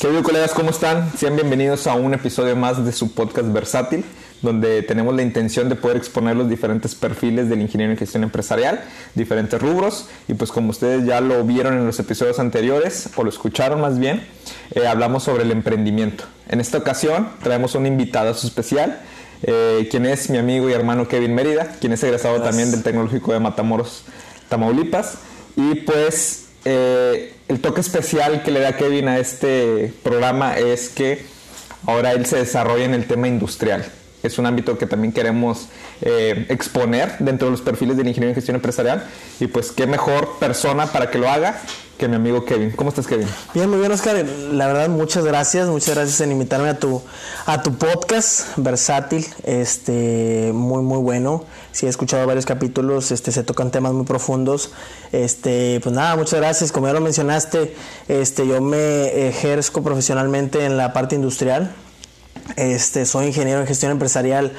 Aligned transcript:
Queridos 0.00 0.24
colegas, 0.24 0.54
¿cómo 0.54 0.70
están? 0.70 1.16
Sean 1.16 1.36
bienvenidos 1.36 1.86
a 1.86 1.94
un 1.94 2.14
episodio 2.14 2.56
más 2.56 2.84
de 2.84 2.90
su 2.90 3.14
podcast 3.14 3.52
Versátil, 3.52 4.04
donde 4.42 4.82
tenemos 4.82 5.14
la 5.14 5.22
intención 5.22 5.68
de 5.68 5.76
poder 5.76 5.96
exponer 5.96 6.34
los 6.34 6.48
diferentes 6.48 6.96
perfiles 6.96 7.48
del 7.48 7.60
ingeniero 7.60 7.92
en 7.92 7.96
gestión 7.96 8.24
empresarial, 8.24 8.82
diferentes 9.14 9.62
rubros, 9.62 10.08
y 10.26 10.34
pues 10.34 10.50
como 10.50 10.70
ustedes 10.70 11.06
ya 11.06 11.20
lo 11.20 11.44
vieron 11.44 11.74
en 11.74 11.86
los 11.86 12.00
episodios 12.00 12.40
anteriores, 12.40 13.08
o 13.14 13.22
lo 13.22 13.30
escucharon 13.30 13.80
más 13.80 14.00
bien, 14.00 14.26
eh, 14.72 14.84
hablamos 14.84 15.22
sobre 15.22 15.44
el 15.44 15.52
emprendimiento. 15.52 16.24
En 16.48 16.60
esta 16.60 16.78
ocasión 16.78 17.28
traemos 17.40 17.76
un 17.76 17.86
invitado 17.86 18.32
especial, 18.32 19.00
eh, 19.44 19.86
quien 19.92 20.06
es 20.06 20.28
mi 20.28 20.38
amigo 20.38 20.68
y 20.68 20.72
hermano 20.72 21.06
Kevin 21.06 21.36
Mérida, 21.36 21.76
quien 21.80 21.92
es 21.92 22.02
egresado 22.02 22.42
también 22.42 22.72
del 22.72 22.82
Tecnológico 22.82 23.32
de 23.32 23.38
Matamoros, 23.38 24.02
Tamaulipas, 24.48 25.18
y 25.54 25.76
pues 25.76 26.43
eh, 26.64 27.32
el 27.48 27.60
toque 27.60 27.80
especial 27.80 28.42
que 28.42 28.50
le 28.50 28.60
da 28.60 28.76
Kevin 28.76 29.08
a 29.08 29.18
este 29.18 29.92
programa 30.02 30.58
es 30.58 30.88
que 30.88 31.24
ahora 31.86 32.12
él 32.12 32.26
se 32.26 32.36
desarrolla 32.36 32.84
en 32.84 32.94
el 32.94 33.06
tema 33.06 33.28
industrial. 33.28 33.84
Es 34.24 34.38
un 34.38 34.46
ámbito 34.46 34.76
que 34.78 34.86
también 34.86 35.12
queremos 35.12 35.68
eh, 36.00 36.46
exponer 36.48 37.16
dentro 37.18 37.46
de 37.46 37.52
los 37.52 37.60
perfiles 37.60 37.96
del 37.96 38.08
ingeniero 38.08 38.30
en 38.30 38.34
gestión 38.34 38.56
empresarial. 38.56 39.04
Y 39.38 39.46
pues 39.46 39.70
qué 39.70 39.86
mejor 39.86 40.38
persona 40.40 40.86
para 40.86 41.10
que 41.10 41.18
lo 41.18 41.28
haga 41.28 41.60
que 41.98 42.08
mi 42.08 42.16
amigo 42.16 42.44
Kevin. 42.44 42.72
¿Cómo 42.72 42.90
estás, 42.90 43.06
Kevin? 43.06 43.28
Bien, 43.54 43.68
muy 43.68 43.78
bien, 43.78 43.92
Oscar. 43.92 44.24
La 44.52 44.66
verdad, 44.66 44.88
muchas 44.88 45.24
gracias. 45.24 45.68
Muchas 45.68 45.94
gracias 45.94 46.20
en 46.20 46.32
invitarme 46.32 46.68
a 46.68 46.78
tu, 46.78 47.02
a 47.46 47.62
tu 47.62 47.74
podcast 47.74 48.56
versátil. 48.56 49.26
Este, 49.44 50.50
muy, 50.52 50.82
muy 50.82 50.98
bueno. 50.98 51.44
Sí, 51.72 51.86
he 51.86 51.88
escuchado 51.88 52.26
varios 52.26 52.46
capítulos. 52.46 53.12
Este, 53.12 53.30
se 53.30 53.44
tocan 53.44 53.70
temas 53.70 53.92
muy 53.92 54.04
profundos. 54.06 54.72
Este, 55.12 55.80
pues 55.82 55.94
nada, 55.94 56.16
muchas 56.16 56.40
gracias. 56.40 56.72
Como 56.72 56.86
ya 56.86 56.92
lo 56.92 57.00
mencionaste, 57.00 57.74
este, 58.08 58.46
yo 58.46 58.60
me 58.60 59.28
ejerzo 59.28 59.82
profesionalmente 59.82 60.64
en 60.64 60.76
la 60.76 60.92
parte 60.92 61.14
industrial. 61.14 61.74
Este, 62.56 63.06
soy 63.06 63.26
ingeniero 63.26 63.60
en 63.60 63.66
gestión 63.66 63.92
empresarial 63.92 64.52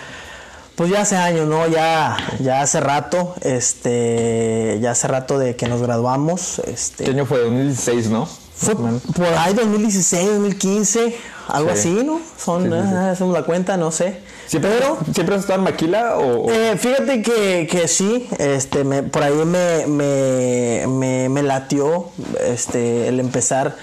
pues 0.75 0.89
ya 0.89 1.01
hace 1.01 1.15
años, 1.15 1.47
¿no? 1.47 1.67
Ya, 1.67 2.17
ya 2.39 2.61
hace 2.61 2.81
rato, 2.81 3.33
este, 3.41 4.77
ya 4.81 4.91
hace 4.91 5.07
rato 5.07 5.39
de 5.39 5.55
que 5.55 5.67
nos 5.67 5.81
graduamos. 5.81 6.59
Este, 6.59 7.05
¿Qué 7.05 7.11
año 7.11 7.25
fue? 7.25 7.39
2016, 7.39 8.09
¿no? 8.09 8.27
Fue 8.57 8.75
por 8.75 9.25
ahí 9.37 9.53
2016, 9.53 10.27
2015, 10.27 11.15
algo 11.49 11.71
así, 11.71 11.89
¿no? 12.05 12.21
Son, 12.37 12.63
sí, 12.63 12.73
hacemos 12.73 13.33
la 13.33 13.43
cuenta, 13.43 13.75
no 13.77 13.91
sé. 13.91 14.19
¿Siempre, 14.47 14.71
Pero, 14.77 14.97
¿Siempre 15.13 15.35
has 15.35 15.41
estado 15.41 15.59
en 15.59 15.65
Maquila 15.65 16.17
o...? 16.17 16.49
Eh, 16.51 16.77
fíjate 16.77 17.21
que, 17.21 17.67
que 17.69 17.87
sí, 17.87 18.29
este, 18.37 18.83
me, 18.83 19.03
por 19.03 19.23
ahí 19.23 19.33
me, 19.33 19.87
me, 19.87 20.85
me, 20.87 21.29
me, 21.29 21.43
latió 21.43 22.11
este, 22.45 23.07
el 23.07 23.19
empezar 23.19 23.75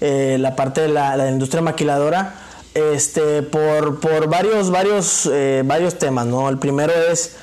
eh, 0.00 0.36
la 0.40 0.56
parte 0.56 0.80
de 0.80 0.88
la, 0.88 1.16
la 1.16 1.30
industria 1.30 1.62
maquiladora 1.62 2.47
este, 2.74 3.42
por, 3.42 4.00
por 4.00 4.28
varios, 4.28 4.70
varios, 4.70 5.28
eh, 5.32 5.62
varios 5.64 5.98
temas, 5.98 6.26
¿no? 6.26 6.48
El 6.48 6.58
primero 6.58 6.92
es 6.92 7.36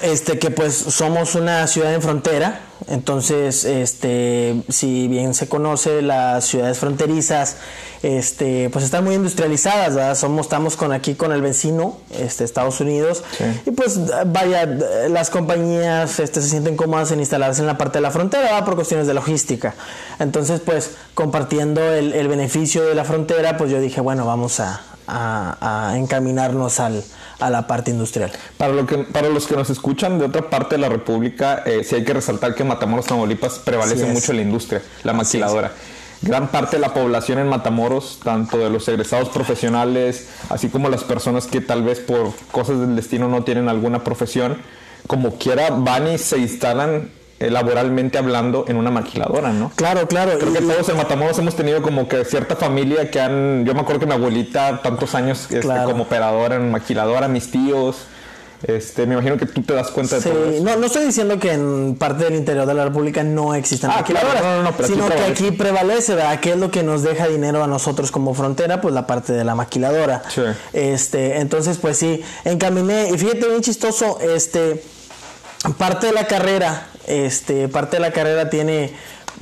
este, 0.00 0.38
que 0.38 0.50
pues 0.50 0.74
somos 0.74 1.34
una 1.34 1.66
ciudad 1.66 1.92
en 1.94 2.00
frontera, 2.00 2.60
entonces, 2.88 3.64
este, 3.64 4.62
si 4.68 5.06
bien 5.08 5.34
se 5.34 5.48
conoce, 5.48 6.02
las 6.02 6.44
ciudades 6.46 6.78
fronterizas, 6.78 7.56
este, 8.02 8.70
pues 8.70 8.84
están 8.84 9.04
muy 9.04 9.14
industrializadas, 9.14 9.94
¿verdad? 9.94 10.16
Somos, 10.16 10.46
estamos 10.46 10.76
con 10.76 10.92
aquí 10.92 11.14
con 11.14 11.32
el 11.32 11.42
vecino, 11.42 11.98
este, 12.10 12.44
Estados 12.44 12.80
Unidos, 12.80 13.22
sí. 13.36 13.44
y 13.66 13.70
pues 13.70 14.00
vaya, 14.26 14.66
las 15.08 15.30
compañías, 15.30 16.18
este, 16.18 16.40
se 16.42 16.48
sienten 16.48 16.76
cómodas 16.76 17.12
en 17.12 17.20
instalarse 17.20 17.60
en 17.60 17.66
la 17.66 17.78
parte 17.78 17.98
de 17.98 18.02
la 18.02 18.10
frontera, 18.10 18.44
¿verdad? 18.44 18.64
Por 18.64 18.74
cuestiones 18.74 19.06
de 19.06 19.14
logística. 19.14 19.74
Entonces, 20.18 20.60
pues, 20.60 20.92
compartiendo 21.14 21.80
el, 21.92 22.12
el 22.14 22.28
beneficio 22.28 22.84
de 22.84 22.94
la 22.94 23.04
frontera, 23.04 23.56
pues 23.56 23.70
yo 23.70 23.80
dije, 23.80 24.00
bueno, 24.00 24.26
vamos 24.26 24.58
a, 24.60 24.80
a, 25.06 25.90
a 25.90 25.98
encaminarnos 25.98 26.80
al, 26.80 27.04
a 27.46 27.50
la 27.50 27.66
parte 27.66 27.90
industrial. 27.90 28.30
Para, 28.56 28.72
lo 28.72 28.86
que, 28.86 28.98
para 28.98 29.28
los 29.28 29.46
que 29.46 29.56
nos 29.56 29.70
escuchan 29.70 30.18
de 30.18 30.26
otra 30.26 30.48
parte 30.48 30.76
de 30.76 30.80
la 30.80 30.88
República, 30.88 31.62
eh, 31.66 31.82
sí 31.84 31.96
hay 31.96 32.04
que 32.04 32.14
resaltar 32.14 32.54
que 32.54 32.62
en 32.62 32.68
Matamoros, 32.68 33.06
Tamaulipas 33.06 33.58
prevalece 33.58 34.06
mucho 34.06 34.32
la 34.32 34.42
industria, 34.42 34.82
la 35.02 35.12
maquiladora. 35.12 35.72
Gran 36.22 36.48
parte 36.48 36.76
de 36.76 36.80
la 36.80 36.94
población 36.94 37.40
en 37.40 37.48
Matamoros, 37.48 38.20
tanto 38.22 38.58
de 38.58 38.70
los 38.70 38.86
egresados 38.86 39.28
profesionales, 39.28 40.28
así 40.50 40.68
como 40.68 40.88
las 40.88 41.02
personas 41.02 41.48
que 41.48 41.60
tal 41.60 41.82
vez 41.82 41.98
por 41.98 42.32
cosas 42.52 42.78
del 42.78 42.94
destino 42.94 43.28
no 43.28 43.42
tienen 43.42 43.68
alguna 43.68 44.04
profesión, 44.04 44.58
como 45.08 45.36
quiera 45.36 45.70
van 45.70 46.12
y 46.12 46.18
se 46.18 46.38
instalan 46.38 47.10
laboralmente 47.50 48.18
hablando 48.18 48.64
en 48.68 48.76
una 48.76 48.90
maquiladora, 48.90 49.52
¿no? 49.52 49.70
Claro, 49.74 50.06
claro. 50.06 50.38
Creo 50.38 50.52
que 50.52 50.60
todos 50.60 50.88
en 50.88 50.96
Matamoros 50.96 51.38
hemos 51.38 51.56
tenido 51.56 51.82
como 51.82 52.08
que 52.08 52.24
cierta 52.24 52.56
familia 52.56 53.10
que 53.10 53.20
han, 53.20 53.64
yo 53.64 53.74
me 53.74 53.80
acuerdo 53.80 54.00
que 54.00 54.06
mi 54.06 54.12
abuelita 54.12 54.80
tantos 54.82 55.14
años 55.14 55.42
este, 55.44 55.60
claro. 55.60 55.90
como 55.90 56.04
operadora 56.04 56.56
en 56.56 56.70
maquiladora, 56.70 57.28
mis 57.28 57.50
tíos. 57.50 58.06
Este, 58.62 59.06
me 59.06 59.14
imagino 59.14 59.36
que 59.36 59.46
tú 59.46 59.62
te 59.62 59.74
das 59.74 59.90
cuenta 59.90 60.20
sí, 60.20 60.28
de 60.28 60.34
todo 60.34 60.50
eso. 60.50 60.64
No, 60.64 60.76
no 60.76 60.86
estoy 60.86 61.06
diciendo 61.06 61.38
que 61.38 61.52
en 61.52 61.96
parte 61.98 62.24
del 62.24 62.36
interior 62.36 62.64
de 62.64 62.74
la 62.74 62.84
República 62.84 63.24
no 63.24 63.54
existan 63.54 63.90
ah, 63.90 63.96
maquiladoras, 63.96 64.40
claro, 64.40 64.62
no, 64.62 64.70
no, 64.70 64.76
no, 64.78 64.86
sino 64.86 65.06
aquí 65.06 65.16
que 65.16 65.24
aquí 65.24 65.50
prevalece, 65.50 66.14
¿verdad? 66.14 66.38
¿Qué 66.38 66.52
es 66.52 66.56
lo 66.56 66.70
que 66.70 66.84
nos 66.84 67.02
deja 67.02 67.26
dinero 67.26 67.64
a 67.64 67.66
nosotros 67.66 68.12
como 68.12 68.34
frontera? 68.34 68.80
Pues 68.80 68.94
la 68.94 69.06
parte 69.06 69.32
de 69.32 69.44
la 69.44 69.56
maquiladora. 69.56 70.22
Sí. 70.28 70.42
Este, 70.72 71.40
entonces, 71.40 71.78
pues 71.78 71.98
sí, 71.98 72.22
encaminé, 72.44 73.10
y 73.12 73.18
fíjate 73.18 73.48
bien 73.48 73.62
chistoso, 73.62 74.18
este, 74.20 74.84
parte 75.76 76.06
de 76.06 76.12
la 76.12 76.28
carrera, 76.28 76.86
este, 77.06 77.68
parte 77.68 77.96
de 77.96 78.00
la 78.00 78.12
carrera 78.12 78.50
tiene, 78.50 78.92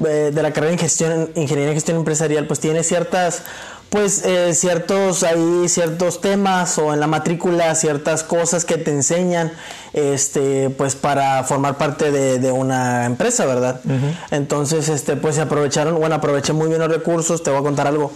eh, 0.06 0.30
de 0.32 0.42
la 0.42 0.52
carrera 0.52 0.72
en 0.72 0.78
gestión, 0.78 1.30
ingeniería 1.34 1.68
en 1.68 1.74
gestión 1.74 1.96
empresarial, 1.96 2.46
pues 2.46 2.60
tiene 2.60 2.82
ciertas, 2.84 3.42
pues 3.90 4.24
eh, 4.24 4.54
ciertos 4.54 5.22
ahí, 5.24 5.68
ciertos 5.68 6.20
temas 6.20 6.78
o 6.78 6.94
en 6.94 7.00
la 7.00 7.06
matrícula 7.06 7.74
ciertas 7.74 8.22
cosas 8.22 8.64
que 8.64 8.78
te 8.78 8.90
enseñan, 8.92 9.52
este, 9.92 10.70
pues 10.70 10.94
para 10.94 11.42
formar 11.44 11.76
parte 11.76 12.12
de, 12.12 12.38
de 12.38 12.52
una 12.52 13.04
empresa, 13.04 13.46
¿verdad? 13.46 13.80
Uh 13.84 13.88
-huh. 13.88 14.14
Entonces, 14.30 14.88
este, 14.88 15.16
pues 15.16 15.34
se 15.34 15.40
aprovecharon, 15.42 15.96
bueno, 15.98 16.14
aproveché 16.14 16.52
muy 16.52 16.68
bien 16.68 16.80
los 16.80 16.90
recursos, 16.90 17.42
te 17.42 17.50
voy 17.50 17.60
a 17.60 17.62
contar 17.62 17.86
algo, 17.86 18.12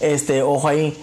este, 0.00 0.42
ojo 0.42 0.68
ahí. 0.68 0.96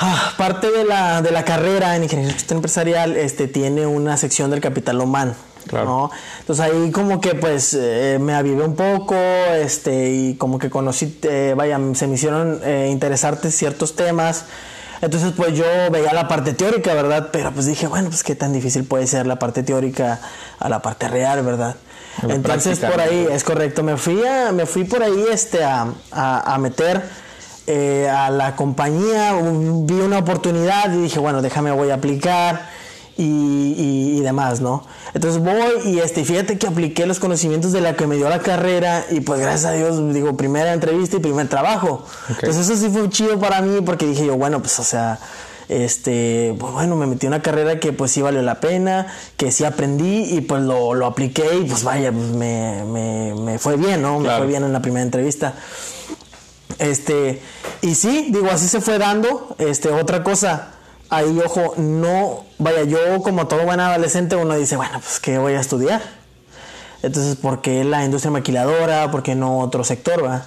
Ah, 0.00 0.32
parte 0.36 0.70
de 0.70 0.84
la, 0.84 1.22
de 1.22 1.32
la 1.32 1.44
carrera 1.44 1.96
en 1.96 2.04
ingeniería 2.04 2.36
empresarial 2.50 3.16
este, 3.16 3.48
tiene 3.48 3.84
una 3.84 4.16
sección 4.16 4.48
del 4.50 4.60
capital 4.60 5.00
humano. 5.00 5.34
Claro. 5.68 5.86
¿no? 5.86 6.10
Entonces 6.40 6.64
ahí 6.64 6.90
como 6.90 7.20
que 7.20 7.34
pues 7.34 7.74
eh, 7.74 8.18
me 8.20 8.34
avivé 8.34 8.64
un 8.64 8.74
poco 8.74 9.14
este, 9.14 10.10
y 10.10 10.34
como 10.34 10.58
que 10.58 10.70
conocí, 10.70 11.18
eh, 11.22 11.54
vaya, 11.56 11.78
se 11.94 12.06
me 12.06 12.14
hicieron 12.14 12.60
eh, 12.64 12.88
interesarte 12.90 13.50
ciertos 13.50 13.94
temas. 13.94 14.46
Entonces 15.00 15.32
pues 15.36 15.56
yo 15.56 15.64
veía 15.92 16.12
la 16.12 16.26
parte 16.26 16.54
teórica, 16.54 16.92
¿verdad? 16.94 17.28
Pero 17.30 17.52
pues 17.52 17.66
dije, 17.66 17.86
bueno, 17.86 18.08
pues 18.08 18.24
qué 18.24 18.34
tan 18.34 18.52
difícil 18.52 18.84
puede 18.84 19.06
ser 19.06 19.26
la 19.26 19.38
parte 19.38 19.62
teórica 19.62 20.20
a 20.58 20.68
la 20.68 20.82
parte 20.82 21.06
real, 21.06 21.44
¿verdad? 21.44 21.76
La 22.26 22.34
Entonces 22.34 22.80
por 22.80 23.00
ahí, 23.00 23.28
es 23.30 23.44
correcto, 23.44 23.84
me 23.84 23.96
fui, 23.96 24.24
a, 24.26 24.50
me 24.50 24.66
fui 24.66 24.82
por 24.82 25.02
ahí 25.04 25.26
este, 25.30 25.62
a, 25.62 25.86
a, 26.10 26.54
a 26.54 26.58
meter 26.58 27.00
eh, 27.70 28.08
a 28.08 28.30
la 28.30 28.56
compañía, 28.56 29.34
vi 29.42 30.00
una 30.00 30.20
oportunidad 30.20 30.90
y 30.90 31.02
dije, 31.02 31.18
bueno, 31.18 31.42
déjame, 31.42 31.70
voy 31.70 31.90
a 31.90 31.96
aplicar 31.96 32.70
y, 33.18 33.24
y, 33.24 34.16
y, 34.16 34.20
demás, 34.20 34.60
¿no? 34.60 34.84
Entonces 35.12 35.42
voy 35.42 35.90
y 35.92 35.98
este, 35.98 36.24
fíjate 36.24 36.56
que 36.56 36.68
apliqué 36.68 37.04
los 37.04 37.18
conocimientos 37.18 37.72
de 37.72 37.80
la 37.80 37.96
que 37.96 38.06
me 38.06 38.14
dio 38.14 38.28
la 38.28 38.38
carrera 38.38 39.04
y 39.10 39.20
pues 39.20 39.40
gracias 39.40 39.64
a 39.64 39.72
Dios, 39.72 40.14
digo, 40.14 40.36
primera 40.36 40.72
entrevista 40.72 41.16
y 41.16 41.18
primer 41.18 41.48
trabajo. 41.48 42.04
Okay. 42.24 42.48
Entonces 42.48 42.70
eso 42.70 42.86
sí 42.86 42.90
fue 42.90 43.10
chido 43.10 43.40
para 43.40 43.60
mí 43.60 43.80
porque 43.84 44.06
dije 44.06 44.24
yo, 44.24 44.36
bueno, 44.36 44.60
pues 44.60 44.78
o 44.78 44.84
sea, 44.84 45.18
este, 45.68 46.54
pues 46.60 46.72
bueno, 46.72 46.94
me 46.94 47.08
metí 47.08 47.26
en 47.26 47.32
una 47.32 47.42
carrera 47.42 47.80
que 47.80 47.92
pues 47.92 48.12
sí 48.12 48.22
valió 48.22 48.40
la 48.40 48.60
pena, 48.60 49.08
que 49.36 49.50
sí 49.50 49.64
aprendí 49.64 50.36
y 50.36 50.40
pues 50.40 50.62
lo, 50.62 50.94
lo 50.94 51.04
apliqué 51.04 51.58
y 51.60 51.64
pues 51.64 51.82
vaya, 51.82 52.12
pues 52.12 52.28
me, 52.28 52.84
me, 52.84 53.34
me 53.34 53.58
fue 53.58 53.76
bien, 53.76 54.00
¿no? 54.00 54.20
Claro. 54.20 54.22
Me 54.22 54.38
fue 54.38 54.46
bien 54.46 54.62
en 54.62 54.72
la 54.72 54.80
primera 54.80 55.02
entrevista. 55.02 55.54
Este, 56.78 57.42
y 57.82 57.96
sí, 57.96 58.28
digo, 58.30 58.48
así 58.48 58.68
se 58.68 58.80
fue 58.80 58.98
dando. 58.98 59.56
Este, 59.58 59.90
otra 59.90 60.22
cosa, 60.22 60.68
ahí, 61.10 61.40
ojo, 61.44 61.74
no, 61.76 62.44
vaya, 62.58 62.84
yo 62.84 63.22
como 63.22 63.46
todo 63.46 63.64
buen 63.64 63.80
adolescente, 63.80 64.36
uno 64.36 64.54
dice, 64.56 64.76
bueno, 64.76 65.00
pues, 65.00 65.20
¿qué 65.20 65.38
voy 65.38 65.54
a 65.54 65.60
estudiar? 65.60 66.02
Entonces, 67.02 67.36
¿por 67.36 67.62
qué 67.62 67.84
la 67.84 68.04
industria 68.04 68.30
maquiladora? 68.30 69.10
¿Por 69.10 69.22
qué 69.22 69.34
no 69.34 69.58
otro 69.60 69.84
sector, 69.84 70.24
va? 70.24 70.46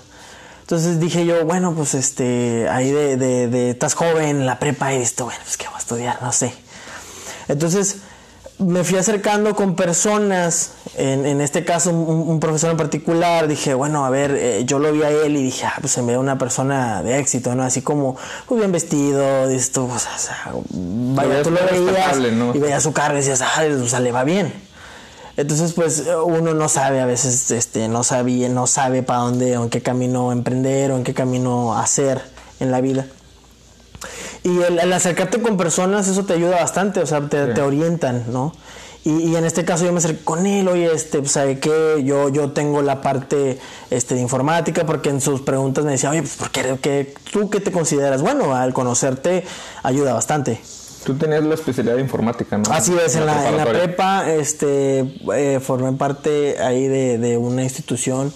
Entonces 0.62 1.00
dije 1.00 1.26
yo, 1.26 1.46
bueno, 1.46 1.74
pues 1.74 1.94
este, 1.94 2.68
ahí 2.70 2.92
de, 2.92 3.18
de, 3.18 3.48
de 3.48 3.70
estás 3.72 3.94
joven, 3.94 4.46
la 4.46 4.60
prepa, 4.60 4.94
y 4.94 5.02
esto, 5.02 5.26
bueno, 5.26 5.40
pues 5.44 5.58
qué 5.58 5.66
voy 5.66 5.76
a 5.76 5.80
estudiar, 5.80 6.22
no 6.22 6.32
sé. 6.32 6.54
Entonces 7.48 7.98
me 8.62 8.84
fui 8.84 8.98
acercando 8.98 9.56
con 9.56 9.76
personas, 9.76 10.72
en, 10.96 11.26
en 11.26 11.42
este 11.42 11.66
caso 11.66 11.90
un, 11.90 12.30
un, 12.30 12.40
profesor 12.40 12.72
en 12.72 12.78
particular, 12.78 13.48
dije, 13.48 13.74
bueno, 13.74 14.06
a 14.06 14.10
ver, 14.10 14.32
eh, 14.32 14.64
yo 14.66 14.78
lo 14.80 14.92
vi 14.92 15.02
a 15.04 15.10
él 15.10 15.36
y 15.36 15.44
dije, 15.44 15.66
ah, 15.66 15.78
pues 15.80 15.94
se 15.94 16.02
me 16.02 16.14
ve 16.14 16.18
una 16.18 16.38
persona 16.38 17.02
de 17.02 17.20
éxito, 17.20 17.56
¿no? 17.56 17.64
Así 17.64 17.82
como, 17.82 18.16
muy 18.50 18.60
bien 18.60 18.72
vestido, 18.72 19.50
esto, 19.50 19.86
o 19.86 20.00
sea, 20.00 20.54
vaya, 20.70 21.42
tú 21.42 21.52
lo 21.52 21.60
veías 21.66 22.18
¿no? 22.34 22.56
y 22.56 22.60
veías 22.60 22.84
su 22.84 22.94
cara 22.94 23.16
y 23.16 23.18
decías, 23.18 23.42
ah, 23.42 23.64
o 23.84 23.88
sea, 23.88 24.00
le 24.00 24.12
va 24.12 24.24
bien. 24.24 24.54
Entonces, 25.38 25.74
pues 25.74 26.04
uno 26.26 26.54
no 26.54 26.70
sabe 26.70 27.00
a 27.00 27.06
veces, 27.06 27.50
este, 27.52 27.88
no 27.88 28.04
sabía, 28.04 28.48
no 28.50 28.68
sabe 28.68 29.02
para 29.02 29.22
dónde 29.22 29.58
o 29.58 29.64
en 29.64 29.70
qué 29.70 29.82
camino 29.82 30.32
emprender 30.32 30.92
o 30.92 30.98
en 30.98 31.04
qué 31.04 31.14
camino 31.14 31.78
hacer 31.78 32.22
en 32.60 32.70
la 32.70 32.82
vida. 32.82 33.08
Y 34.44 34.62
el, 34.62 34.92
acercarte 34.92 35.42
con 35.42 35.58
personas, 35.58 36.08
eso 36.08 36.26
te 36.26 36.34
ayuda 36.34 36.56
bastante, 36.56 37.00
o 37.00 37.06
sea, 37.06 37.22
te, 37.22 37.48
te 37.48 37.62
orientan, 37.62 38.26
¿no? 38.32 38.54
Y, 39.04 39.36
en 39.36 39.46
este 39.46 39.66
caso 39.66 39.84
yo 39.84 39.92
me 39.92 39.98
acerqué 39.98 40.24
con 40.24 40.46
él, 40.46 40.68
oye, 40.68 40.92
este, 40.94 41.20
pues, 41.20 41.32
¿sabe 41.32 41.58
qué? 41.58 42.04
Yo, 42.04 42.30
yo 42.30 42.52
tengo 42.52 42.84
la 42.84 43.02
parte 43.02 43.58
este, 43.90 44.14
de 44.14 44.22
informática, 44.22 44.86
porque 44.86 45.10
en 45.10 45.22
sus 45.22 45.42
preguntas 45.42 45.84
me 45.86 45.92
decía, 45.92 46.12
oye, 46.12 46.22
pues, 46.22 46.36
¿por 46.36 46.52
qué, 46.52 47.16
¿tú 47.32 47.50
qué 47.50 47.60
te 47.60 47.72
consideras? 47.72 48.22
Bueno, 48.22 48.56
al 48.56 48.74
conocerte 48.74 49.44
ayuda 49.82 50.14
bastante. 50.14 50.62
Tú 51.04 51.16
tenías 51.16 51.44
la 51.44 51.56
especialidad 51.56 51.96
de 51.96 52.02
informática, 52.02 52.60
¿no? 52.60 52.72
Así 52.72 52.96
es, 53.04 53.16
en 53.16 53.26
la, 53.26 53.50
en 53.50 53.58
la, 53.58 53.66
prepa 53.66 54.32
este, 54.32 55.00
eh, 55.34 55.60
formé 55.60 55.94
parte 55.94 56.58
ahí 56.62 56.88
de, 56.88 57.18
de, 57.18 57.38
una 57.38 57.64
institución 57.64 58.32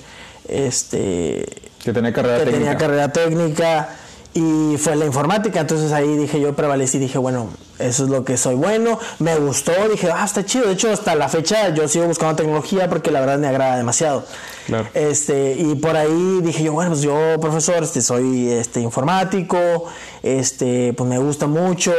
este, 0.48 1.46
que 1.84 1.94
tenía 1.94 2.12
carrera 2.12 2.44
que 2.44 2.52
tenía 2.52 2.76
carrera 2.76 3.14
técnica 3.14 3.90
y 4.38 4.76
fue 4.78 4.98
la 4.98 5.06
informática, 5.06 5.62
entonces 5.62 5.94
ahí 5.94 6.18
dije 6.18 6.42
yo 6.42 6.54
prevalecí, 6.58 7.00
dije 7.00 7.18
bueno, 7.18 7.48
eso 7.80 8.04
es 8.04 8.10
lo 8.10 8.26
que 8.26 8.36
soy 8.36 8.56
bueno, 8.56 9.00
me 9.20 9.34
gustó, 9.38 9.72
dije, 9.90 10.12
ah, 10.14 10.26
está 10.26 10.44
chido, 10.44 10.66
de 10.66 10.74
hecho 10.74 10.92
hasta 10.92 11.16
la 11.16 11.30
fecha 11.30 11.70
yo 11.70 11.88
sigo 11.88 12.06
buscando 12.06 12.36
tecnología 12.36 12.90
porque 12.90 13.12
la 13.12 13.22
verdad 13.22 13.40
me 13.40 13.48
agrada 13.48 13.78
demasiado. 13.78 14.26
Claro. 14.68 14.90
Este, 14.94 15.54
y 15.54 15.76
por 15.76 15.96
ahí 15.96 16.42
dije 16.42 16.64
yo, 16.64 16.74
bueno, 16.74 16.92
pues 16.92 17.02
yo 17.02 17.16
profesor, 17.40 17.82
este, 17.82 18.02
soy 18.02 18.50
este 18.50 18.82
informático, 18.82 19.86
este, 20.22 20.92
pues 20.92 21.10
me 21.10 21.18
gusta 21.18 21.48
mucho, 21.48 21.94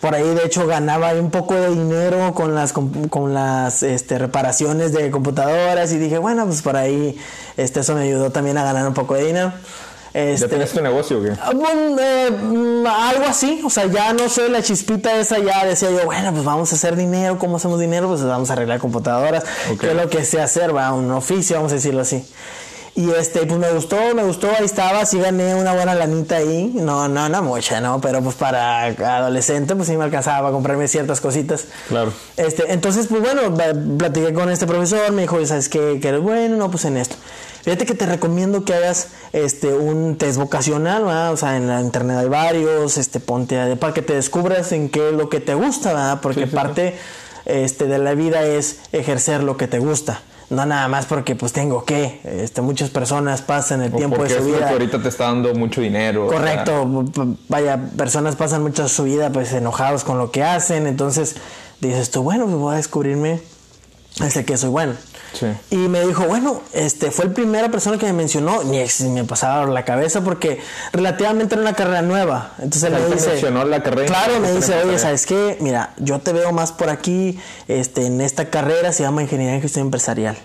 por 0.00 0.14
ahí 0.14 0.34
de 0.34 0.46
hecho 0.46 0.66
ganaba 0.66 1.12
un 1.12 1.30
poco 1.30 1.52
de 1.52 1.68
dinero 1.68 2.32
con 2.32 2.54
las 2.54 2.72
con, 2.72 3.34
las 3.34 3.82
este, 3.82 4.18
reparaciones 4.18 4.94
de 4.94 5.10
computadoras 5.10 5.92
y 5.92 5.98
dije, 5.98 6.16
bueno, 6.16 6.46
pues 6.46 6.62
por 6.62 6.74
ahí 6.74 7.18
este 7.58 7.80
eso 7.80 7.94
me 7.94 8.04
ayudó 8.04 8.30
también 8.30 8.56
a 8.56 8.64
ganar 8.64 8.88
un 8.88 8.94
poco 8.94 9.12
de 9.12 9.26
dinero. 9.26 9.52
Este, 10.14 10.46
¿Ya 10.46 10.48
tienes 10.48 10.72
tu 10.72 10.82
negocio 10.82 11.18
o 11.18 11.22
qué? 11.22 11.32
Ah, 11.40 11.52
eh, 11.52 12.30
mm, 12.30 12.86
algo 12.86 13.24
así, 13.26 13.62
o 13.64 13.70
sea, 13.70 13.86
ya 13.86 14.12
no 14.12 14.28
sé, 14.28 14.50
la 14.50 14.62
chispita 14.62 15.16
esa 15.18 15.38
ya 15.38 15.64
decía 15.64 15.90
yo, 15.90 16.04
bueno, 16.04 16.32
pues 16.32 16.44
vamos 16.44 16.70
a 16.72 16.76
hacer 16.76 16.96
dinero, 16.96 17.38
¿cómo 17.38 17.56
hacemos 17.56 17.80
dinero? 17.80 18.08
Pues 18.08 18.22
vamos 18.22 18.50
a 18.50 18.52
arreglar 18.52 18.78
computadoras, 18.78 19.44
que 19.80 19.88
es 19.88 19.94
lo 19.94 20.10
que 20.10 20.24
sé 20.24 20.40
hacer, 20.40 20.76
va, 20.76 20.92
un 20.92 21.10
oficio, 21.10 21.56
vamos 21.56 21.72
a 21.72 21.76
decirlo 21.76 22.02
así. 22.02 22.24
Y 22.94 23.10
este, 23.10 23.46
pues 23.46 23.58
me 23.58 23.70
gustó, 23.72 23.96
me 24.14 24.22
gustó, 24.22 24.48
ahí 24.50 24.66
estaba, 24.66 25.06
sí 25.06 25.18
gané 25.18 25.54
una 25.54 25.72
buena 25.72 25.94
lanita 25.94 26.36
ahí, 26.36 26.70
no, 26.74 27.08
no, 27.08 27.30
no 27.30 27.42
mucha, 27.42 27.80
¿no? 27.80 28.02
Pero 28.02 28.20
pues 28.20 28.34
para 28.34 28.84
adolescente, 28.84 29.74
pues 29.74 29.88
sí 29.88 29.96
me 29.96 30.04
alcanzaba 30.04 30.50
a 30.50 30.52
comprarme 30.52 30.86
ciertas 30.88 31.22
cositas. 31.22 31.64
Claro. 31.88 32.12
Este, 32.36 32.70
entonces, 32.70 33.06
pues 33.06 33.22
bueno, 33.22 33.56
platiqué 33.96 34.34
con 34.34 34.50
este 34.50 34.66
profesor, 34.66 35.10
me 35.12 35.22
dijo, 35.22 35.44
¿sabes 35.46 35.70
qué? 35.70 36.00
Que 36.02 36.08
eres 36.08 36.20
bueno, 36.20 36.56
no, 36.56 36.70
pues 36.70 36.84
en 36.84 36.98
esto. 36.98 37.16
Fíjate 37.62 37.86
que 37.86 37.94
te 37.94 38.06
recomiendo 38.06 38.64
que 38.64 38.74
hagas 38.74 39.08
este 39.32 39.72
un 39.72 40.16
test 40.16 40.38
vocacional, 40.38 41.04
¿verdad? 41.04 41.32
o 41.32 41.36
sea, 41.36 41.56
en 41.56 41.68
la 41.68 41.80
internet 41.80 42.18
hay 42.18 42.28
varios, 42.28 42.98
este 42.98 43.20
ponte 43.20 43.76
para 43.76 43.94
que 43.94 44.02
te 44.02 44.14
descubras 44.14 44.72
en 44.72 44.88
qué 44.88 45.10
es 45.10 45.14
lo 45.14 45.28
que 45.28 45.40
te 45.40 45.54
gusta, 45.54 45.90
¿verdad? 45.90 46.20
Porque 46.20 46.46
parte 46.46 46.96
este 47.44 47.86
de 47.86 47.98
la 47.98 48.14
vida 48.14 48.44
es 48.44 48.80
ejercer 48.92 49.42
lo 49.42 49.56
que 49.56 49.68
te 49.68 49.78
gusta 49.78 50.20
no 50.52 50.66
nada 50.66 50.86
más 50.86 51.06
porque 51.06 51.34
pues 51.34 51.52
tengo 51.52 51.84
que, 51.84 52.20
este, 52.24 52.60
muchas 52.60 52.90
personas 52.90 53.40
pasan 53.40 53.82
el 53.82 53.92
tiempo 53.92 54.22
de 54.22 54.36
su 54.36 54.44
vida. 54.44 54.58
Porque 54.58 54.72
ahorita 54.72 55.02
te 55.02 55.08
está 55.08 55.24
dando 55.24 55.54
mucho 55.54 55.80
dinero. 55.80 56.26
Correcto, 56.26 57.06
vaya, 57.48 57.80
personas 57.96 58.36
pasan 58.36 58.62
mucho 58.62 58.86
su 58.88 59.04
vida 59.04 59.30
pues 59.30 59.52
enojados 59.52 60.04
con 60.04 60.18
lo 60.18 60.30
que 60.30 60.42
hacen, 60.42 60.86
entonces 60.86 61.36
dices 61.80 62.10
tú, 62.10 62.22
bueno, 62.22 62.44
pues 62.44 62.56
voy 62.56 62.74
a 62.74 62.76
descubrirme 62.76 63.40
ese 64.22 64.44
que 64.44 64.56
soy 64.58 64.68
bueno. 64.68 64.92
Y 65.70 65.76
me 65.76 66.06
dijo, 66.06 66.24
bueno, 66.26 66.62
este 66.72 67.10
fue 67.10 67.26
la 67.26 67.34
primera 67.34 67.70
persona 67.70 67.98
que 67.98 68.06
me 68.06 68.12
mencionó, 68.12 68.62
ni 68.64 68.84
me 69.10 69.24
pasaba 69.24 69.66
la 69.66 69.84
cabeza 69.84 70.22
porque 70.22 70.60
relativamente 70.92 71.54
era 71.54 71.62
una 71.62 71.74
carrera 71.74 72.02
nueva. 72.02 72.52
Entonces 72.58 72.84
él 72.84 72.92
me 72.92 73.14
dice, 73.14 73.50
la 73.50 73.82
carrera 73.82 74.06
claro, 74.06 74.40
me 74.40 74.52
dice, 74.52 74.74
oye, 74.82 74.98
¿sabes 74.98 75.26
qué? 75.26 75.56
Mira, 75.60 75.94
yo 75.98 76.20
te 76.20 76.32
veo 76.32 76.52
más 76.52 76.72
por 76.72 76.90
aquí, 76.90 77.38
este, 77.68 78.06
en 78.06 78.20
esta 78.20 78.50
carrera 78.50 78.92
se 78.92 79.02
llama 79.02 79.22
Ingeniería 79.22 79.54
en 79.56 79.62
Gestión 79.62 79.86
Empresarial. 79.86 80.36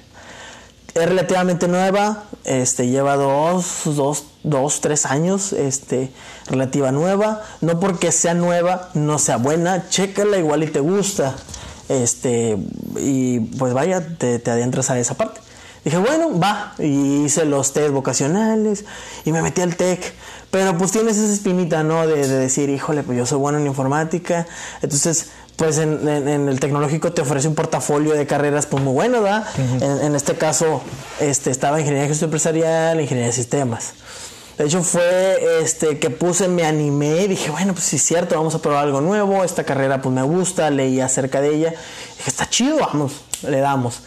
Es 0.94 1.06
relativamente 1.08 1.68
nueva, 1.68 2.24
este, 2.44 2.88
lleva 2.88 3.18
dos, 3.18 3.82
dos, 3.86 4.24
dos, 4.44 4.82
tres 4.82 5.06
años, 5.06 5.54
este, 5.54 6.12
relativa 6.48 6.92
nueva. 6.92 7.44
No 7.62 7.80
porque 7.80 8.12
sea 8.12 8.34
nueva, 8.34 8.90
no 8.96 9.20
sea 9.20 9.38
buena, 9.38 9.90
chécala 9.90 10.38
igual 10.38 10.64
y 10.64 10.68
te 10.68 10.80
gusta 10.80 11.36
este, 11.90 12.58
y 12.98 13.40
pues 13.40 13.74
vaya, 13.74 14.06
te, 14.18 14.40
te 14.40 14.52
adentras 14.52 14.90
a 14.90 15.00
esa 15.00 15.16
parte. 15.16 15.42
Dije, 15.88 16.00
bueno, 16.00 16.38
va. 16.38 16.74
Y 16.80 17.24
hice 17.24 17.46
los 17.46 17.72
test 17.72 17.92
vocacionales 17.92 18.84
y 19.24 19.32
me 19.32 19.42
metí 19.42 19.62
al 19.62 19.78
TEC. 19.78 20.14
Pero 20.52 20.78
pues 20.78 20.92
tienes 20.92 21.18
esa 21.18 21.34
espinita, 21.34 21.82
¿no? 21.84 22.06
De, 22.06 22.28
decir, 22.28 22.70
híjole, 22.70 23.04
pues 23.04 23.18
yo 23.18 23.26
soy 23.26 23.38
bueno 23.38 23.58
en 23.58 23.68
informática. 23.68 24.48
Entonces, 24.82 25.28
pues 25.56 25.78
en, 25.78 26.06
el 26.06 26.60
tecnológico 26.60 27.14
te 27.14 27.22
ofrece 27.22 27.48
un 27.48 27.56
portafolio 27.56 28.14
de 28.14 28.28
carreras 28.28 28.66
pues 28.66 28.84
muy 28.84 28.94
bueno, 28.94 29.22
¿verdad? 29.22 29.46
en, 29.58 30.14
este 30.14 30.36
caso, 30.36 30.82
este, 31.22 31.52
estaba 31.52 31.80
ingeniería 31.80 32.04
de 32.04 32.10
gestión 32.10 32.28
empresarial, 32.28 33.00
ingeniería 33.00 33.28
de 33.28 33.34
sistemas. 33.34 33.94
De 34.58 34.66
hecho 34.66 34.82
fue 34.82 35.62
este 35.62 36.00
que 36.00 36.10
puse, 36.10 36.48
me 36.48 36.66
animé 36.66 37.24
y 37.24 37.28
dije, 37.28 37.52
bueno, 37.52 37.74
pues 37.74 37.86
sí 37.86 37.98
es 37.98 38.02
cierto, 38.02 38.36
vamos 38.36 38.56
a 38.56 38.62
probar 38.62 38.86
algo 38.86 39.02
nuevo, 39.02 39.44
esta 39.44 39.64
carrera 39.64 40.02
pues 40.02 40.14
me 40.14 40.24
gusta, 40.24 40.72
leí 40.72 41.00
acerca 41.00 41.42
de 41.42 41.56
ella, 41.56 41.70
dije, 42.18 42.30
está 42.30 42.50
chido, 42.50 42.78
vamos, 42.80 43.22
le 43.48 43.60
damos. 43.60 44.02